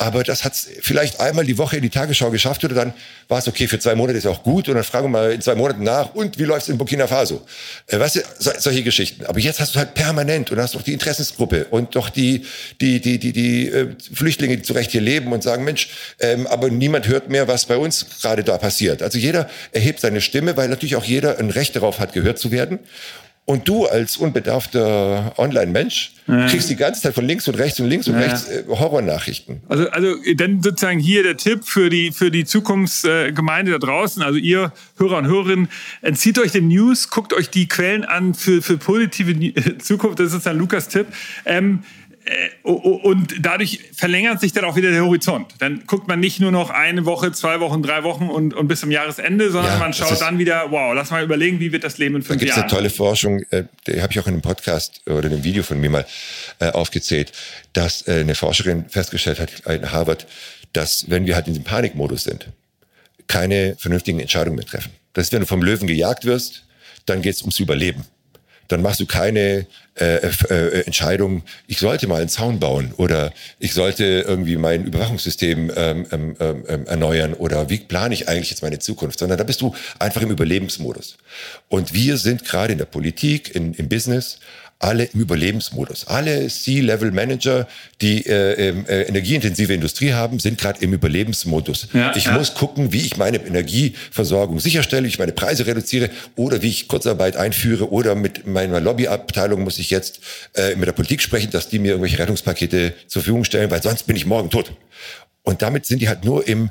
Aber 0.00 0.22
das 0.22 0.44
hat 0.44 0.54
vielleicht 0.54 1.18
einmal 1.18 1.44
die 1.44 1.58
Woche 1.58 1.76
in 1.76 1.82
die 1.82 1.90
Tagesschau 1.90 2.30
geschafft 2.30 2.64
oder 2.64 2.76
dann 2.76 2.92
war 3.26 3.40
es 3.40 3.48
okay, 3.48 3.66
für 3.66 3.80
zwei 3.80 3.96
Monate 3.96 4.16
ist 4.16 4.26
auch 4.26 4.44
gut 4.44 4.68
und 4.68 4.76
dann 4.76 4.84
fragen 4.84 5.06
wir 5.06 5.10
mal 5.10 5.32
in 5.32 5.40
zwei 5.40 5.56
Monaten 5.56 5.82
nach 5.82 6.14
und 6.14 6.38
wie 6.38 6.44
läuft's 6.44 6.68
in 6.68 6.78
Burkina 6.78 7.08
Faso? 7.08 7.44
Äh, 7.88 7.98
weißt 7.98 8.16
du, 8.16 8.20
so, 8.38 8.52
solche 8.58 8.84
Geschichten. 8.84 9.26
Aber 9.26 9.40
jetzt 9.40 9.58
hast 9.58 9.74
du 9.74 9.80
halt 9.80 9.94
permanent 9.94 10.52
und 10.52 10.60
hast 10.60 10.76
doch 10.76 10.82
die 10.82 10.92
Interessensgruppe 10.92 11.66
und 11.70 11.96
doch 11.96 12.10
die, 12.10 12.46
die, 12.80 13.00
die, 13.00 13.18
die, 13.18 13.32
die 13.32 13.68
äh, 13.68 13.88
Flüchtlinge, 14.14 14.56
die 14.58 14.62
zu 14.62 14.72
Recht 14.72 14.92
hier 14.92 15.00
leben 15.00 15.32
und 15.32 15.42
sagen, 15.42 15.64
Mensch, 15.64 15.90
ähm, 16.20 16.46
aber 16.46 16.70
niemand 16.70 17.08
hört 17.08 17.28
mehr, 17.28 17.48
was 17.48 17.66
bei 17.66 17.76
uns 17.76 18.06
gerade 18.22 18.44
da 18.44 18.56
passiert. 18.56 19.02
Also 19.02 19.18
jeder 19.18 19.50
erhebt 19.72 19.98
seine 19.98 20.20
Stimme, 20.20 20.56
weil 20.56 20.68
natürlich 20.68 20.94
auch 20.94 21.04
jeder 21.04 21.40
ein 21.40 21.50
Recht 21.50 21.74
darauf 21.74 21.98
hat, 21.98 22.12
gehört 22.12 22.38
zu 22.38 22.52
werden. 22.52 22.78
Und 23.48 23.66
du 23.66 23.86
als 23.86 24.18
unbedarfter 24.18 25.32
Online-Mensch 25.38 26.12
ja. 26.26 26.48
kriegst 26.48 26.68
die 26.68 26.76
ganze 26.76 27.00
Zeit 27.00 27.14
von 27.14 27.24
links 27.24 27.48
und 27.48 27.54
rechts 27.54 27.80
und 27.80 27.88
links 27.88 28.06
und 28.06 28.12
ja. 28.12 28.20
rechts 28.20 28.46
äh, 28.46 28.64
Horrornachrichten. 28.68 29.62
Also, 29.70 29.88
also 29.88 30.16
dann 30.34 30.62
sozusagen 30.62 30.98
hier 30.98 31.22
der 31.22 31.38
Tipp 31.38 31.64
für 31.64 31.88
die, 31.88 32.12
für 32.12 32.30
die 32.30 32.44
Zukunftsgemeinde 32.44 33.72
da 33.72 33.78
draußen. 33.78 34.22
Also 34.22 34.38
ihr 34.38 34.70
Hörer 34.98 35.16
und 35.16 35.28
Hörerinnen, 35.28 35.68
entzieht 36.02 36.38
euch 36.38 36.52
den 36.52 36.68
News, 36.68 37.08
guckt 37.08 37.32
euch 37.32 37.48
die 37.48 37.66
Quellen 37.68 38.04
an 38.04 38.34
für, 38.34 38.60
für 38.60 38.76
positive 38.76 39.78
Zukunft. 39.78 40.18
Das 40.18 40.26
ist 40.26 40.32
sozusagen 40.32 40.58
Lukas 40.58 40.88
Tipp. 40.88 41.06
Ähm, 41.46 41.84
äh, 42.07 42.07
und 42.62 43.34
dadurch 43.40 43.80
verlängert 43.94 44.40
sich 44.40 44.52
dann 44.52 44.64
auch 44.64 44.76
wieder 44.76 44.90
der 44.90 45.04
Horizont. 45.04 45.54
Dann 45.58 45.84
guckt 45.86 46.08
man 46.08 46.20
nicht 46.20 46.40
nur 46.40 46.50
noch 46.50 46.70
eine 46.70 47.04
Woche, 47.04 47.32
zwei 47.32 47.60
Wochen, 47.60 47.82
drei 47.82 48.02
Wochen 48.02 48.28
und, 48.28 48.54
und 48.54 48.68
bis 48.68 48.80
zum 48.80 48.90
Jahresende, 48.90 49.50
sondern 49.50 49.74
ja, 49.74 49.78
man 49.78 49.92
schaut 49.92 50.20
dann 50.20 50.38
wieder, 50.38 50.70
wow, 50.70 50.94
lass 50.94 51.10
mal 51.10 51.24
überlegen, 51.24 51.60
wie 51.60 51.72
wird 51.72 51.84
das 51.84 51.98
Leben 51.98 52.16
in 52.16 52.22
fünf 52.22 52.40
da 52.40 52.46
Jahren. 52.46 52.56
Da 52.56 52.62
gibt 52.62 52.72
es 52.72 52.76
eine 52.76 52.80
tolle 52.82 52.90
Forschung, 52.90 53.42
äh, 53.50 53.64
die 53.86 54.02
habe 54.02 54.12
ich 54.12 54.20
auch 54.20 54.26
in 54.26 54.34
einem 54.34 54.42
Podcast 54.42 55.00
oder 55.06 55.24
in 55.24 55.34
einem 55.34 55.44
Video 55.44 55.62
von 55.62 55.80
mir 55.80 55.90
mal 55.90 56.06
äh, 56.58 56.70
aufgezählt, 56.70 57.32
dass 57.72 58.06
eine 58.06 58.34
Forscherin 58.34 58.88
festgestellt 58.88 59.40
hat 59.40 59.60
in 59.66 59.90
Harvard, 59.90 60.26
dass 60.72 61.08
wenn 61.08 61.26
wir 61.26 61.34
halt 61.34 61.46
in 61.46 61.54
diesem 61.54 61.64
Panikmodus 61.64 62.24
sind, 62.24 62.48
keine 63.26 63.76
vernünftigen 63.78 64.20
Entscheidungen 64.20 64.56
mehr 64.56 64.66
treffen. 64.66 64.90
Das 65.12 65.26
ist, 65.26 65.32
wenn 65.32 65.40
du 65.40 65.46
vom 65.46 65.62
Löwen 65.62 65.86
gejagt 65.86 66.24
wirst, 66.24 66.66
dann 67.06 67.22
geht 67.22 67.34
es 67.34 67.40
ums 67.42 67.58
Überleben 67.58 68.04
dann 68.68 68.82
machst 68.82 69.00
du 69.00 69.06
keine 69.06 69.66
äh, 69.94 70.30
äh, 70.50 70.82
Entscheidung, 70.84 71.42
ich 71.66 71.78
sollte 71.78 72.06
mal 72.06 72.20
einen 72.20 72.28
Zaun 72.28 72.60
bauen 72.60 72.92
oder 72.96 73.32
ich 73.58 73.74
sollte 73.74 74.04
irgendwie 74.04 74.56
mein 74.56 74.84
Überwachungssystem 74.84 75.72
ähm, 75.74 76.06
ähm, 76.12 76.36
ähm, 76.38 76.86
erneuern 76.86 77.34
oder 77.34 77.68
wie 77.68 77.78
plane 77.78 78.14
ich 78.14 78.28
eigentlich 78.28 78.50
jetzt 78.50 78.62
meine 78.62 78.78
Zukunft, 78.78 79.18
sondern 79.18 79.38
da 79.38 79.44
bist 79.44 79.60
du 79.60 79.74
einfach 79.98 80.22
im 80.22 80.30
Überlebensmodus. 80.30 81.16
Und 81.68 81.94
wir 81.94 82.16
sind 82.16 82.44
gerade 82.44 82.72
in 82.72 82.78
der 82.78 82.84
Politik, 82.84 83.54
in, 83.54 83.74
im 83.74 83.88
Business 83.88 84.38
alle 84.80 85.04
im 85.04 85.20
Überlebensmodus. 85.20 86.06
Alle 86.06 86.46
C-Level-Manager, 86.46 87.66
die 88.00 88.24
äh, 88.26 88.68
ähm, 88.68 88.86
äh, 88.86 89.02
energieintensive 89.02 89.72
Industrie 89.72 90.12
haben, 90.12 90.38
sind 90.38 90.58
gerade 90.58 90.80
im 90.82 90.92
Überlebensmodus. 90.92 91.88
Ja, 91.92 92.14
ich 92.14 92.26
ja. 92.26 92.32
muss 92.32 92.54
gucken, 92.54 92.92
wie 92.92 93.00
ich 93.00 93.16
meine 93.16 93.38
Energieversorgung 93.38 94.60
sicherstelle, 94.60 95.04
wie 95.04 95.08
ich 95.08 95.18
meine 95.18 95.32
Preise 95.32 95.66
reduziere 95.66 96.10
oder 96.36 96.62
wie 96.62 96.68
ich 96.68 96.86
Kurzarbeit 96.86 97.36
einführe 97.36 97.90
oder 97.90 98.14
mit 98.14 98.46
meiner 98.46 98.80
Lobbyabteilung 98.80 99.64
muss 99.64 99.80
ich 99.80 99.90
jetzt 99.90 100.20
äh, 100.54 100.76
mit 100.76 100.86
der 100.86 100.92
Politik 100.92 101.22
sprechen, 101.22 101.50
dass 101.50 101.68
die 101.68 101.80
mir 101.80 101.88
irgendwelche 101.88 102.18
Rettungspakete 102.20 102.94
zur 103.08 103.22
Verfügung 103.22 103.44
stellen, 103.44 103.70
weil 103.72 103.82
sonst 103.82 104.04
bin 104.06 104.14
ich 104.14 104.26
morgen 104.26 104.48
tot. 104.48 104.72
Und 105.42 105.62
damit 105.62 105.86
sind 105.86 106.00
die 106.02 106.08
halt 106.08 106.24
nur 106.24 106.46
im 106.46 106.70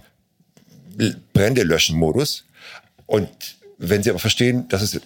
Brände-Löschen-Modus. 1.34 2.46
Und 3.06 3.30
wenn 3.78 4.02
sie 4.02 4.10
aber 4.12 4.20
verstehen, 4.20 4.67
dass 4.70 4.82
es, 4.82 5.02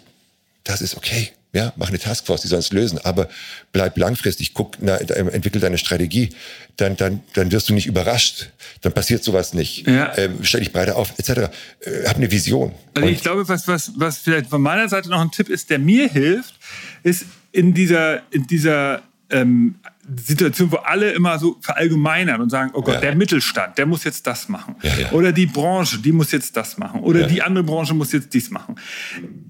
das 0.64 0.82
ist 0.82 0.96
okay 0.96 1.32
ja, 1.54 1.74
mach 1.76 1.90
eine 1.90 2.00
Taskforce, 2.00 2.42
die 2.42 2.48
soll 2.48 2.60
es 2.60 2.72
lösen, 2.72 3.00
aber 3.04 3.28
bleib 3.74 3.98
langfristig, 3.98 4.54
guck, 4.54 4.78
na, 4.80 4.96
entwickel 4.98 5.60
deine 5.60 5.78
Strategie, 5.78 6.30
dann, 6.78 6.96
dann, 6.96 7.22
dann 7.34 7.52
wirst 7.52 7.70
du 7.70 7.74
nicht 7.74 7.88
überrascht, 7.88 8.50
dann 8.82 8.94
passiert 8.94 9.24
sowas 9.24 9.54
nicht. 9.54 9.86
Ja. 9.88 10.18
Ähm, 10.18 10.40
stell 10.44 10.62
dich 10.62 10.72
breiter 10.72 10.96
auf, 10.96 11.14
etc. 11.18 11.30
Äh, 11.82 12.08
hab 12.08 12.16
eine 12.16 12.32
Vision. 12.32 12.74
Also 12.94 13.10
ich 13.10 13.22
glaube, 13.22 13.48
was, 13.50 13.68
was, 13.68 13.92
was 13.96 14.20
vielleicht 14.20 14.50
von 14.50 14.62
meiner 14.62 14.88
Seite 14.88 15.10
noch 15.10 15.20
ein 15.20 15.32
Tipp 15.32 15.50
ist, 15.50 15.70
der 15.70 15.80
mir 15.80 16.10
hilft, 16.10 16.56
ist 17.04 17.26
in 17.52 17.74
dieser, 17.74 18.22
in 18.32 18.48
dieser 18.48 19.02
ähm, 19.30 19.76
Situation, 20.16 20.72
wo 20.72 20.78
alle 20.78 21.12
immer 21.12 21.38
so 21.38 21.58
verallgemeinern 21.62 22.42
und 22.42 22.50
sagen, 22.50 22.72
oh 22.74 22.82
Gott, 22.82 22.96
ja. 22.96 23.02
der 23.02 23.16
Mittelstand, 23.16 23.78
der 23.78 23.86
muss 23.86 24.04
jetzt 24.04 24.26
das 24.26 24.50
machen. 24.50 24.76
Ja, 24.82 24.96
ja. 24.96 25.12
Oder 25.12 25.32
die 25.32 25.46
Branche, 25.46 26.00
die 26.00 26.12
muss 26.12 26.32
jetzt 26.32 26.56
das 26.58 26.78
machen. 26.78 27.02
Oder 27.02 27.28
die 27.28 27.42
andere 27.42 27.64
Branche 27.64 27.94
muss 27.94 28.12
jetzt 28.12 28.34
dies 28.34 28.50
machen. 28.50 28.76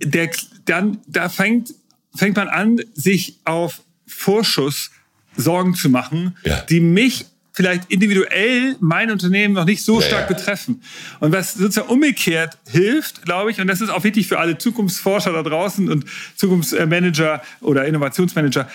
Der, 0.03 0.29
dann, 0.65 0.99
da 1.07 1.29
fängt 1.29 1.73
fängt 2.15 2.35
man 2.37 2.49
an, 2.49 2.79
sich 2.93 3.39
auf 3.45 3.81
Vorschuss 4.07 4.91
Sorgen 5.37 5.75
zu 5.75 5.89
machen, 5.89 6.37
ja. 6.43 6.61
die 6.61 6.81
mich 6.81 7.25
vielleicht 7.53 7.91
individuell 7.91 8.75
mein 8.79 9.11
Unternehmen 9.11 9.53
noch 9.53 9.65
nicht 9.65 9.83
so 9.83 9.99
ja, 9.99 10.07
stark 10.07 10.29
ja. 10.29 10.35
betreffen. 10.35 10.81
Und 11.19 11.31
was 11.31 11.53
sozusagen 11.53 11.89
umgekehrt 11.89 12.57
hilft, 12.67 13.23
glaube 13.23 13.51
ich, 13.51 13.59
und 13.59 13.67
das 13.67 13.81
ist 13.81 13.89
auch 13.89 14.03
wichtig 14.03 14.27
für 14.27 14.39
alle 14.39 14.57
Zukunftsforscher 14.57 15.33
da 15.33 15.43
draußen 15.43 15.89
und 15.89 16.05
Zukunftsmanager 16.35 17.41
oder 17.61 17.85
Innovationsmanager, 17.85 18.69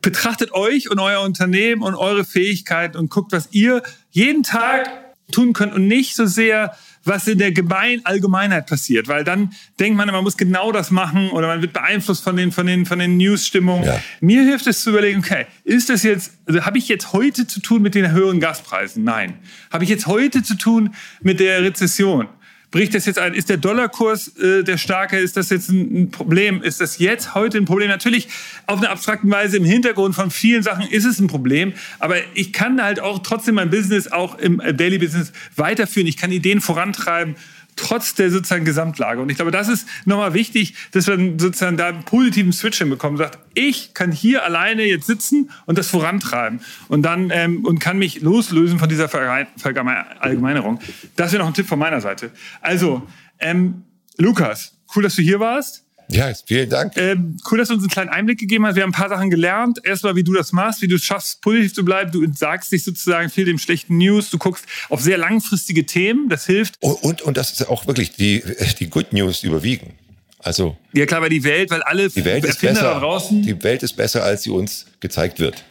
betrachtet 0.00 0.52
euch 0.52 0.90
und 0.90 1.00
euer 1.00 1.22
Unternehmen 1.22 1.82
und 1.82 1.96
eure 1.96 2.24
Fähigkeiten 2.24 2.96
und 2.96 3.10
guckt, 3.10 3.32
was 3.32 3.48
ihr 3.50 3.82
jeden 4.10 4.44
Tag 4.44 4.88
tun 5.32 5.52
könnt 5.52 5.74
und 5.74 5.88
nicht 5.88 6.14
so 6.14 6.26
sehr, 6.26 6.76
was 7.08 7.26
in 7.26 7.38
der 7.38 7.52
Gemein 7.52 8.00
Allgemeinheit 8.04 8.66
passiert, 8.66 9.08
weil 9.08 9.24
dann 9.24 9.52
denkt 9.80 9.96
man, 9.96 10.08
man 10.08 10.22
muss 10.22 10.36
genau 10.36 10.70
das 10.72 10.90
machen 10.90 11.30
oder 11.30 11.48
man 11.48 11.62
wird 11.62 11.72
beeinflusst 11.72 12.22
von 12.22 12.36
den, 12.36 12.52
von 12.52 12.66
den, 12.66 12.86
von 12.86 12.98
den 12.98 13.16
News-Stimmungen. 13.16 13.84
Ja. 13.84 14.00
Mir 14.20 14.42
hilft 14.42 14.66
es 14.66 14.82
zu 14.82 14.90
überlegen, 14.90 15.18
okay, 15.18 15.46
ist 15.64 15.88
das 15.88 16.02
jetzt, 16.02 16.32
also 16.46 16.64
habe 16.64 16.78
ich 16.78 16.88
jetzt 16.88 17.12
heute 17.12 17.46
zu 17.46 17.60
tun 17.60 17.82
mit 17.82 17.94
den 17.94 18.12
höheren 18.12 18.40
Gaspreisen? 18.40 19.02
Nein. 19.04 19.34
Habe 19.72 19.84
ich 19.84 19.90
jetzt 19.90 20.06
heute 20.06 20.42
zu 20.42 20.56
tun 20.56 20.94
mit 21.20 21.40
der 21.40 21.62
Rezession? 21.62 22.28
Bricht 22.70 22.94
das 22.94 23.06
jetzt 23.06 23.18
ein? 23.18 23.34
Ist 23.34 23.48
der 23.48 23.56
Dollarkurs 23.56 24.36
äh, 24.38 24.62
der 24.62 24.76
starke? 24.76 25.18
Ist 25.18 25.36
das 25.36 25.50
jetzt 25.50 25.68
ein, 25.70 26.02
ein, 26.02 26.10
Problem? 26.10 26.62
Ist 26.62 26.80
das 26.80 26.98
jetzt 26.98 27.34
heute 27.34 27.58
ein 27.58 27.64
Problem? 27.64 27.88
Natürlich 27.88 28.28
auf 28.66 28.78
eine 28.78 28.90
abstrakte 28.90 29.28
Weise 29.30 29.56
im 29.56 29.64
Hintergrund 29.64 30.14
von 30.14 30.30
vielen 30.30 30.62
Sachen 30.62 30.86
ist 30.86 31.04
es 31.04 31.18
ein 31.18 31.28
Problem, 31.28 31.72
aber 31.98 32.16
ich 32.34 32.52
kann 32.52 32.82
halt 32.82 33.00
auch 33.00 33.20
trotzdem 33.20 33.54
mein 33.56 33.70
Business 33.70 34.10
auch 34.10 34.38
im 34.38 34.60
äh, 34.60 34.74
Daily 34.74 34.98
Business 34.98 35.32
weiterführen. 35.56 36.06
Ich 36.06 36.16
kann 36.16 36.30
Ideen 36.30 36.60
vorantreiben 36.60 37.36
trotz 37.78 38.14
der 38.14 38.30
sozusagen 38.30 38.64
Gesamtlage. 38.64 39.20
Und 39.20 39.30
ich 39.30 39.36
glaube, 39.36 39.50
das 39.50 39.68
ist 39.68 39.88
nochmal 40.04 40.34
wichtig, 40.34 40.74
dass 40.92 41.06
man 41.06 41.38
sozusagen 41.38 41.76
da 41.76 41.88
einen 41.88 42.04
positiven 42.04 42.52
Switch 42.52 42.78
hinbekommt. 42.78 43.18
Sagt, 43.18 43.38
ich 43.54 43.94
kann 43.94 44.12
hier 44.12 44.44
alleine 44.44 44.84
jetzt 44.84 45.06
sitzen 45.06 45.50
und 45.66 45.78
das 45.78 45.88
vorantreiben 45.88 46.60
und 46.88 47.02
dann 47.02 47.30
ähm, 47.32 47.64
und 47.64 47.78
kann 47.78 47.98
mich 47.98 48.20
loslösen 48.20 48.78
von 48.78 48.88
dieser 48.88 49.08
Verallgemeinerung. 49.08 50.80
Das 51.16 51.32
wäre 51.32 51.42
noch 51.42 51.48
ein 51.48 51.54
Tipp 51.54 51.66
von 51.66 51.78
meiner 51.78 52.00
Seite. 52.00 52.30
Also, 52.60 53.06
ähm, 53.38 53.82
Lukas, 54.16 54.74
cool, 54.94 55.04
dass 55.04 55.14
du 55.14 55.22
hier 55.22 55.40
warst. 55.40 55.87
Ja, 56.10 56.32
vielen 56.46 56.70
Dank. 56.70 56.96
Ähm, 56.96 57.36
cool, 57.50 57.58
dass 57.58 57.68
du 57.68 57.74
uns 57.74 57.82
einen 57.82 57.90
kleinen 57.90 58.08
Einblick 58.08 58.38
gegeben 58.38 58.64
hast. 58.66 58.76
Wir 58.76 58.82
haben 58.82 58.90
ein 58.90 58.92
paar 58.92 59.10
Sachen 59.10 59.28
gelernt. 59.28 59.78
Erstmal, 59.84 60.16
wie 60.16 60.24
du 60.24 60.32
das 60.32 60.52
machst, 60.52 60.80
wie 60.80 60.88
du 60.88 60.96
es 60.96 61.04
schaffst, 61.04 61.42
positiv 61.42 61.74
zu 61.74 61.84
bleiben. 61.84 62.10
Du 62.10 62.22
entsagst 62.22 62.72
dich 62.72 62.82
sozusagen 62.82 63.28
viel 63.28 63.44
dem 63.44 63.58
schlechten 63.58 63.98
News. 63.98 64.30
Du 64.30 64.38
guckst 64.38 64.64
auf 64.88 65.02
sehr 65.02 65.18
langfristige 65.18 65.84
Themen. 65.84 66.30
Das 66.30 66.46
hilft. 66.46 66.76
Und, 66.80 67.02
und, 67.02 67.22
und 67.22 67.36
das 67.36 67.52
ist 67.52 67.68
auch 67.68 67.86
wirklich 67.86 68.12
die, 68.12 68.42
die 68.78 68.88
Good 68.88 69.12
News 69.12 69.42
überwiegen. 69.42 69.94
Also. 70.38 70.76
Ja, 70.94 71.04
klar, 71.04 71.20
weil 71.20 71.30
die 71.30 71.44
Welt, 71.44 71.70
weil 71.70 71.82
alle 71.82 72.08
die 72.08 72.24
Welt 72.24 72.44
ist 72.44 72.60
besser, 72.60 72.82
da 72.82 73.00
draußen. 73.00 73.42
Die 73.42 73.62
Welt 73.62 73.82
ist 73.82 73.94
besser, 73.94 74.24
als 74.24 74.44
sie 74.44 74.50
uns 74.50 74.86
gezeigt 75.00 75.40
wird. 75.40 75.64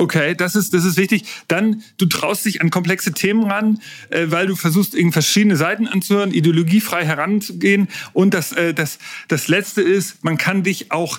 Okay, 0.00 0.34
das 0.34 0.56
ist, 0.56 0.72
das 0.72 0.86
ist 0.86 0.96
wichtig. 0.96 1.24
Dann, 1.46 1.82
du 1.98 2.06
traust 2.06 2.46
dich 2.46 2.62
an 2.62 2.70
komplexe 2.70 3.12
Themen 3.12 3.44
ran, 3.44 3.82
äh, 4.08 4.28
weil 4.28 4.46
du 4.46 4.56
versuchst, 4.56 4.94
irgendwie 4.94 5.12
verschiedene 5.12 5.56
Seiten 5.56 5.86
anzuhören, 5.86 6.32
ideologiefrei 6.32 7.04
heranzugehen. 7.04 7.86
Und 8.14 8.32
das, 8.32 8.52
äh, 8.52 8.72
das, 8.72 8.98
das 9.28 9.48
Letzte 9.48 9.82
ist, 9.82 10.24
man 10.24 10.38
kann 10.38 10.62
dich 10.62 10.90
auch 10.90 11.18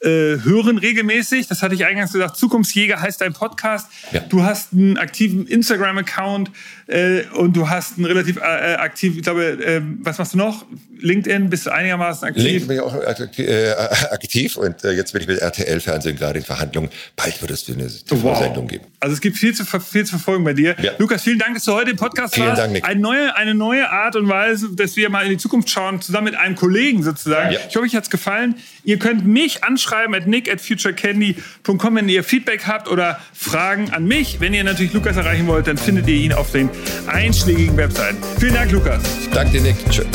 äh, 0.00 0.38
hören 0.44 0.78
regelmäßig. 0.78 1.48
Das 1.48 1.62
hatte 1.62 1.74
ich 1.74 1.84
eingangs 1.84 2.12
gesagt. 2.12 2.36
Zukunftsjäger 2.36 3.00
heißt 3.00 3.20
dein 3.20 3.32
Podcast. 3.32 3.88
Ja. 4.12 4.20
Du 4.20 4.44
hast 4.44 4.72
einen 4.72 4.96
aktiven 4.96 5.46
Instagram-Account 5.46 6.50
äh, 6.86 7.22
und 7.34 7.56
du 7.56 7.68
hast 7.68 7.96
einen 7.96 8.06
relativ 8.06 8.36
äh, 8.36 8.74
aktiv, 8.74 9.16
ich 9.16 9.22
glaube, 9.22 9.44
äh, 9.44 9.82
was 10.00 10.18
machst 10.18 10.34
du 10.34 10.38
noch? 10.38 10.64
LinkedIn, 11.00 11.50
bist 11.50 11.66
du 11.66 11.70
einigermaßen 11.70 12.28
aktiv? 12.28 12.44
LinkedIn 12.44 12.68
bin 12.68 12.76
ich 12.76 12.82
auch 12.82 12.94
äh, 12.94 13.74
aktiv 14.10 14.56
und 14.56 14.84
äh, 14.84 14.92
jetzt 14.92 15.12
bin 15.12 15.22
ich 15.22 15.28
mit 15.28 15.38
RTL-Fernsehen 15.38 16.16
gerade 16.16 16.38
in 16.38 16.44
Verhandlungen. 16.44 16.90
Bald 17.16 17.40
wird 17.40 17.50
es 17.50 17.68
eine 17.68 17.88
wow. 18.22 18.66
geben. 18.66 18.84
Also 19.00 19.14
es 19.14 19.20
gibt 19.20 19.36
viel 19.36 19.54
zu, 19.54 19.64
viel 19.64 20.04
zu 20.04 20.12
verfolgen 20.12 20.44
bei 20.44 20.54
dir. 20.54 20.76
Ja. 20.80 20.92
Lukas, 20.98 21.22
vielen 21.22 21.38
Dank, 21.38 21.54
dass 21.54 21.64
du 21.64 21.72
heute 21.72 21.90
im 21.90 21.96
Podcast 21.96 22.34
vielen 22.34 22.48
warst. 22.48 22.60
Dank, 22.60 22.72
Nick. 22.72 22.84
Eine 22.84 23.00
neue, 23.00 23.36
eine 23.36 23.54
neue 23.54 23.90
Art 23.90 24.16
und 24.16 24.28
Weise, 24.28 24.74
dass 24.74 24.96
wir 24.96 25.08
mal 25.10 25.24
in 25.24 25.30
die 25.30 25.36
Zukunft 25.36 25.70
schauen, 25.70 26.00
zusammen 26.00 26.26
mit 26.26 26.36
einem 26.36 26.56
Kollegen 26.56 27.02
sozusagen. 27.02 27.52
Ja. 27.52 27.60
Ich 27.68 27.76
hoffe, 27.76 27.86
euch 27.86 27.94
hat 27.94 28.04
es 28.04 28.10
gefallen. 28.10 28.56
Ihr 28.84 28.98
könnt 28.98 29.26
mich 29.26 29.64
anschreiben 29.88 30.14
at 30.14 30.26
nick 30.26 30.50
at 30.50 30.60
futurecandy.com, 30.60 31.96
wenn 31.96 32.08
ihr 32.08 32.24
Feedback 32.24 32.66
habt 32.66 32.88
oder 32.88 33.20
Fragen 33.32 33.90
an 33.90 34.06
mich. 34.06 34.40
Wenn 34.40 34.54
ihr 34.54 34.64
natürlich 34.64 34.92
Lukas 34.92 35.16
erreichen 35.16 35.46
wollt, 35.46 35.66
dann 35.66 35.78
findet 35.78 36.08
ihr 36.08 36.16
ihn 36.16 36.32
auf 36.32 36.52
den 36.52 36.68
einschlägigen 37.06 37.76
Webseiten. 37.76 38.18
Vielen 38.38 38.54
Dank, 38.54 38.72
Lukas. 38.72 39.02
Danke 39.32 39.52
dir, 39.52 39.62
Nick. 39.62 39.76
Tschüss. 39.90 40.06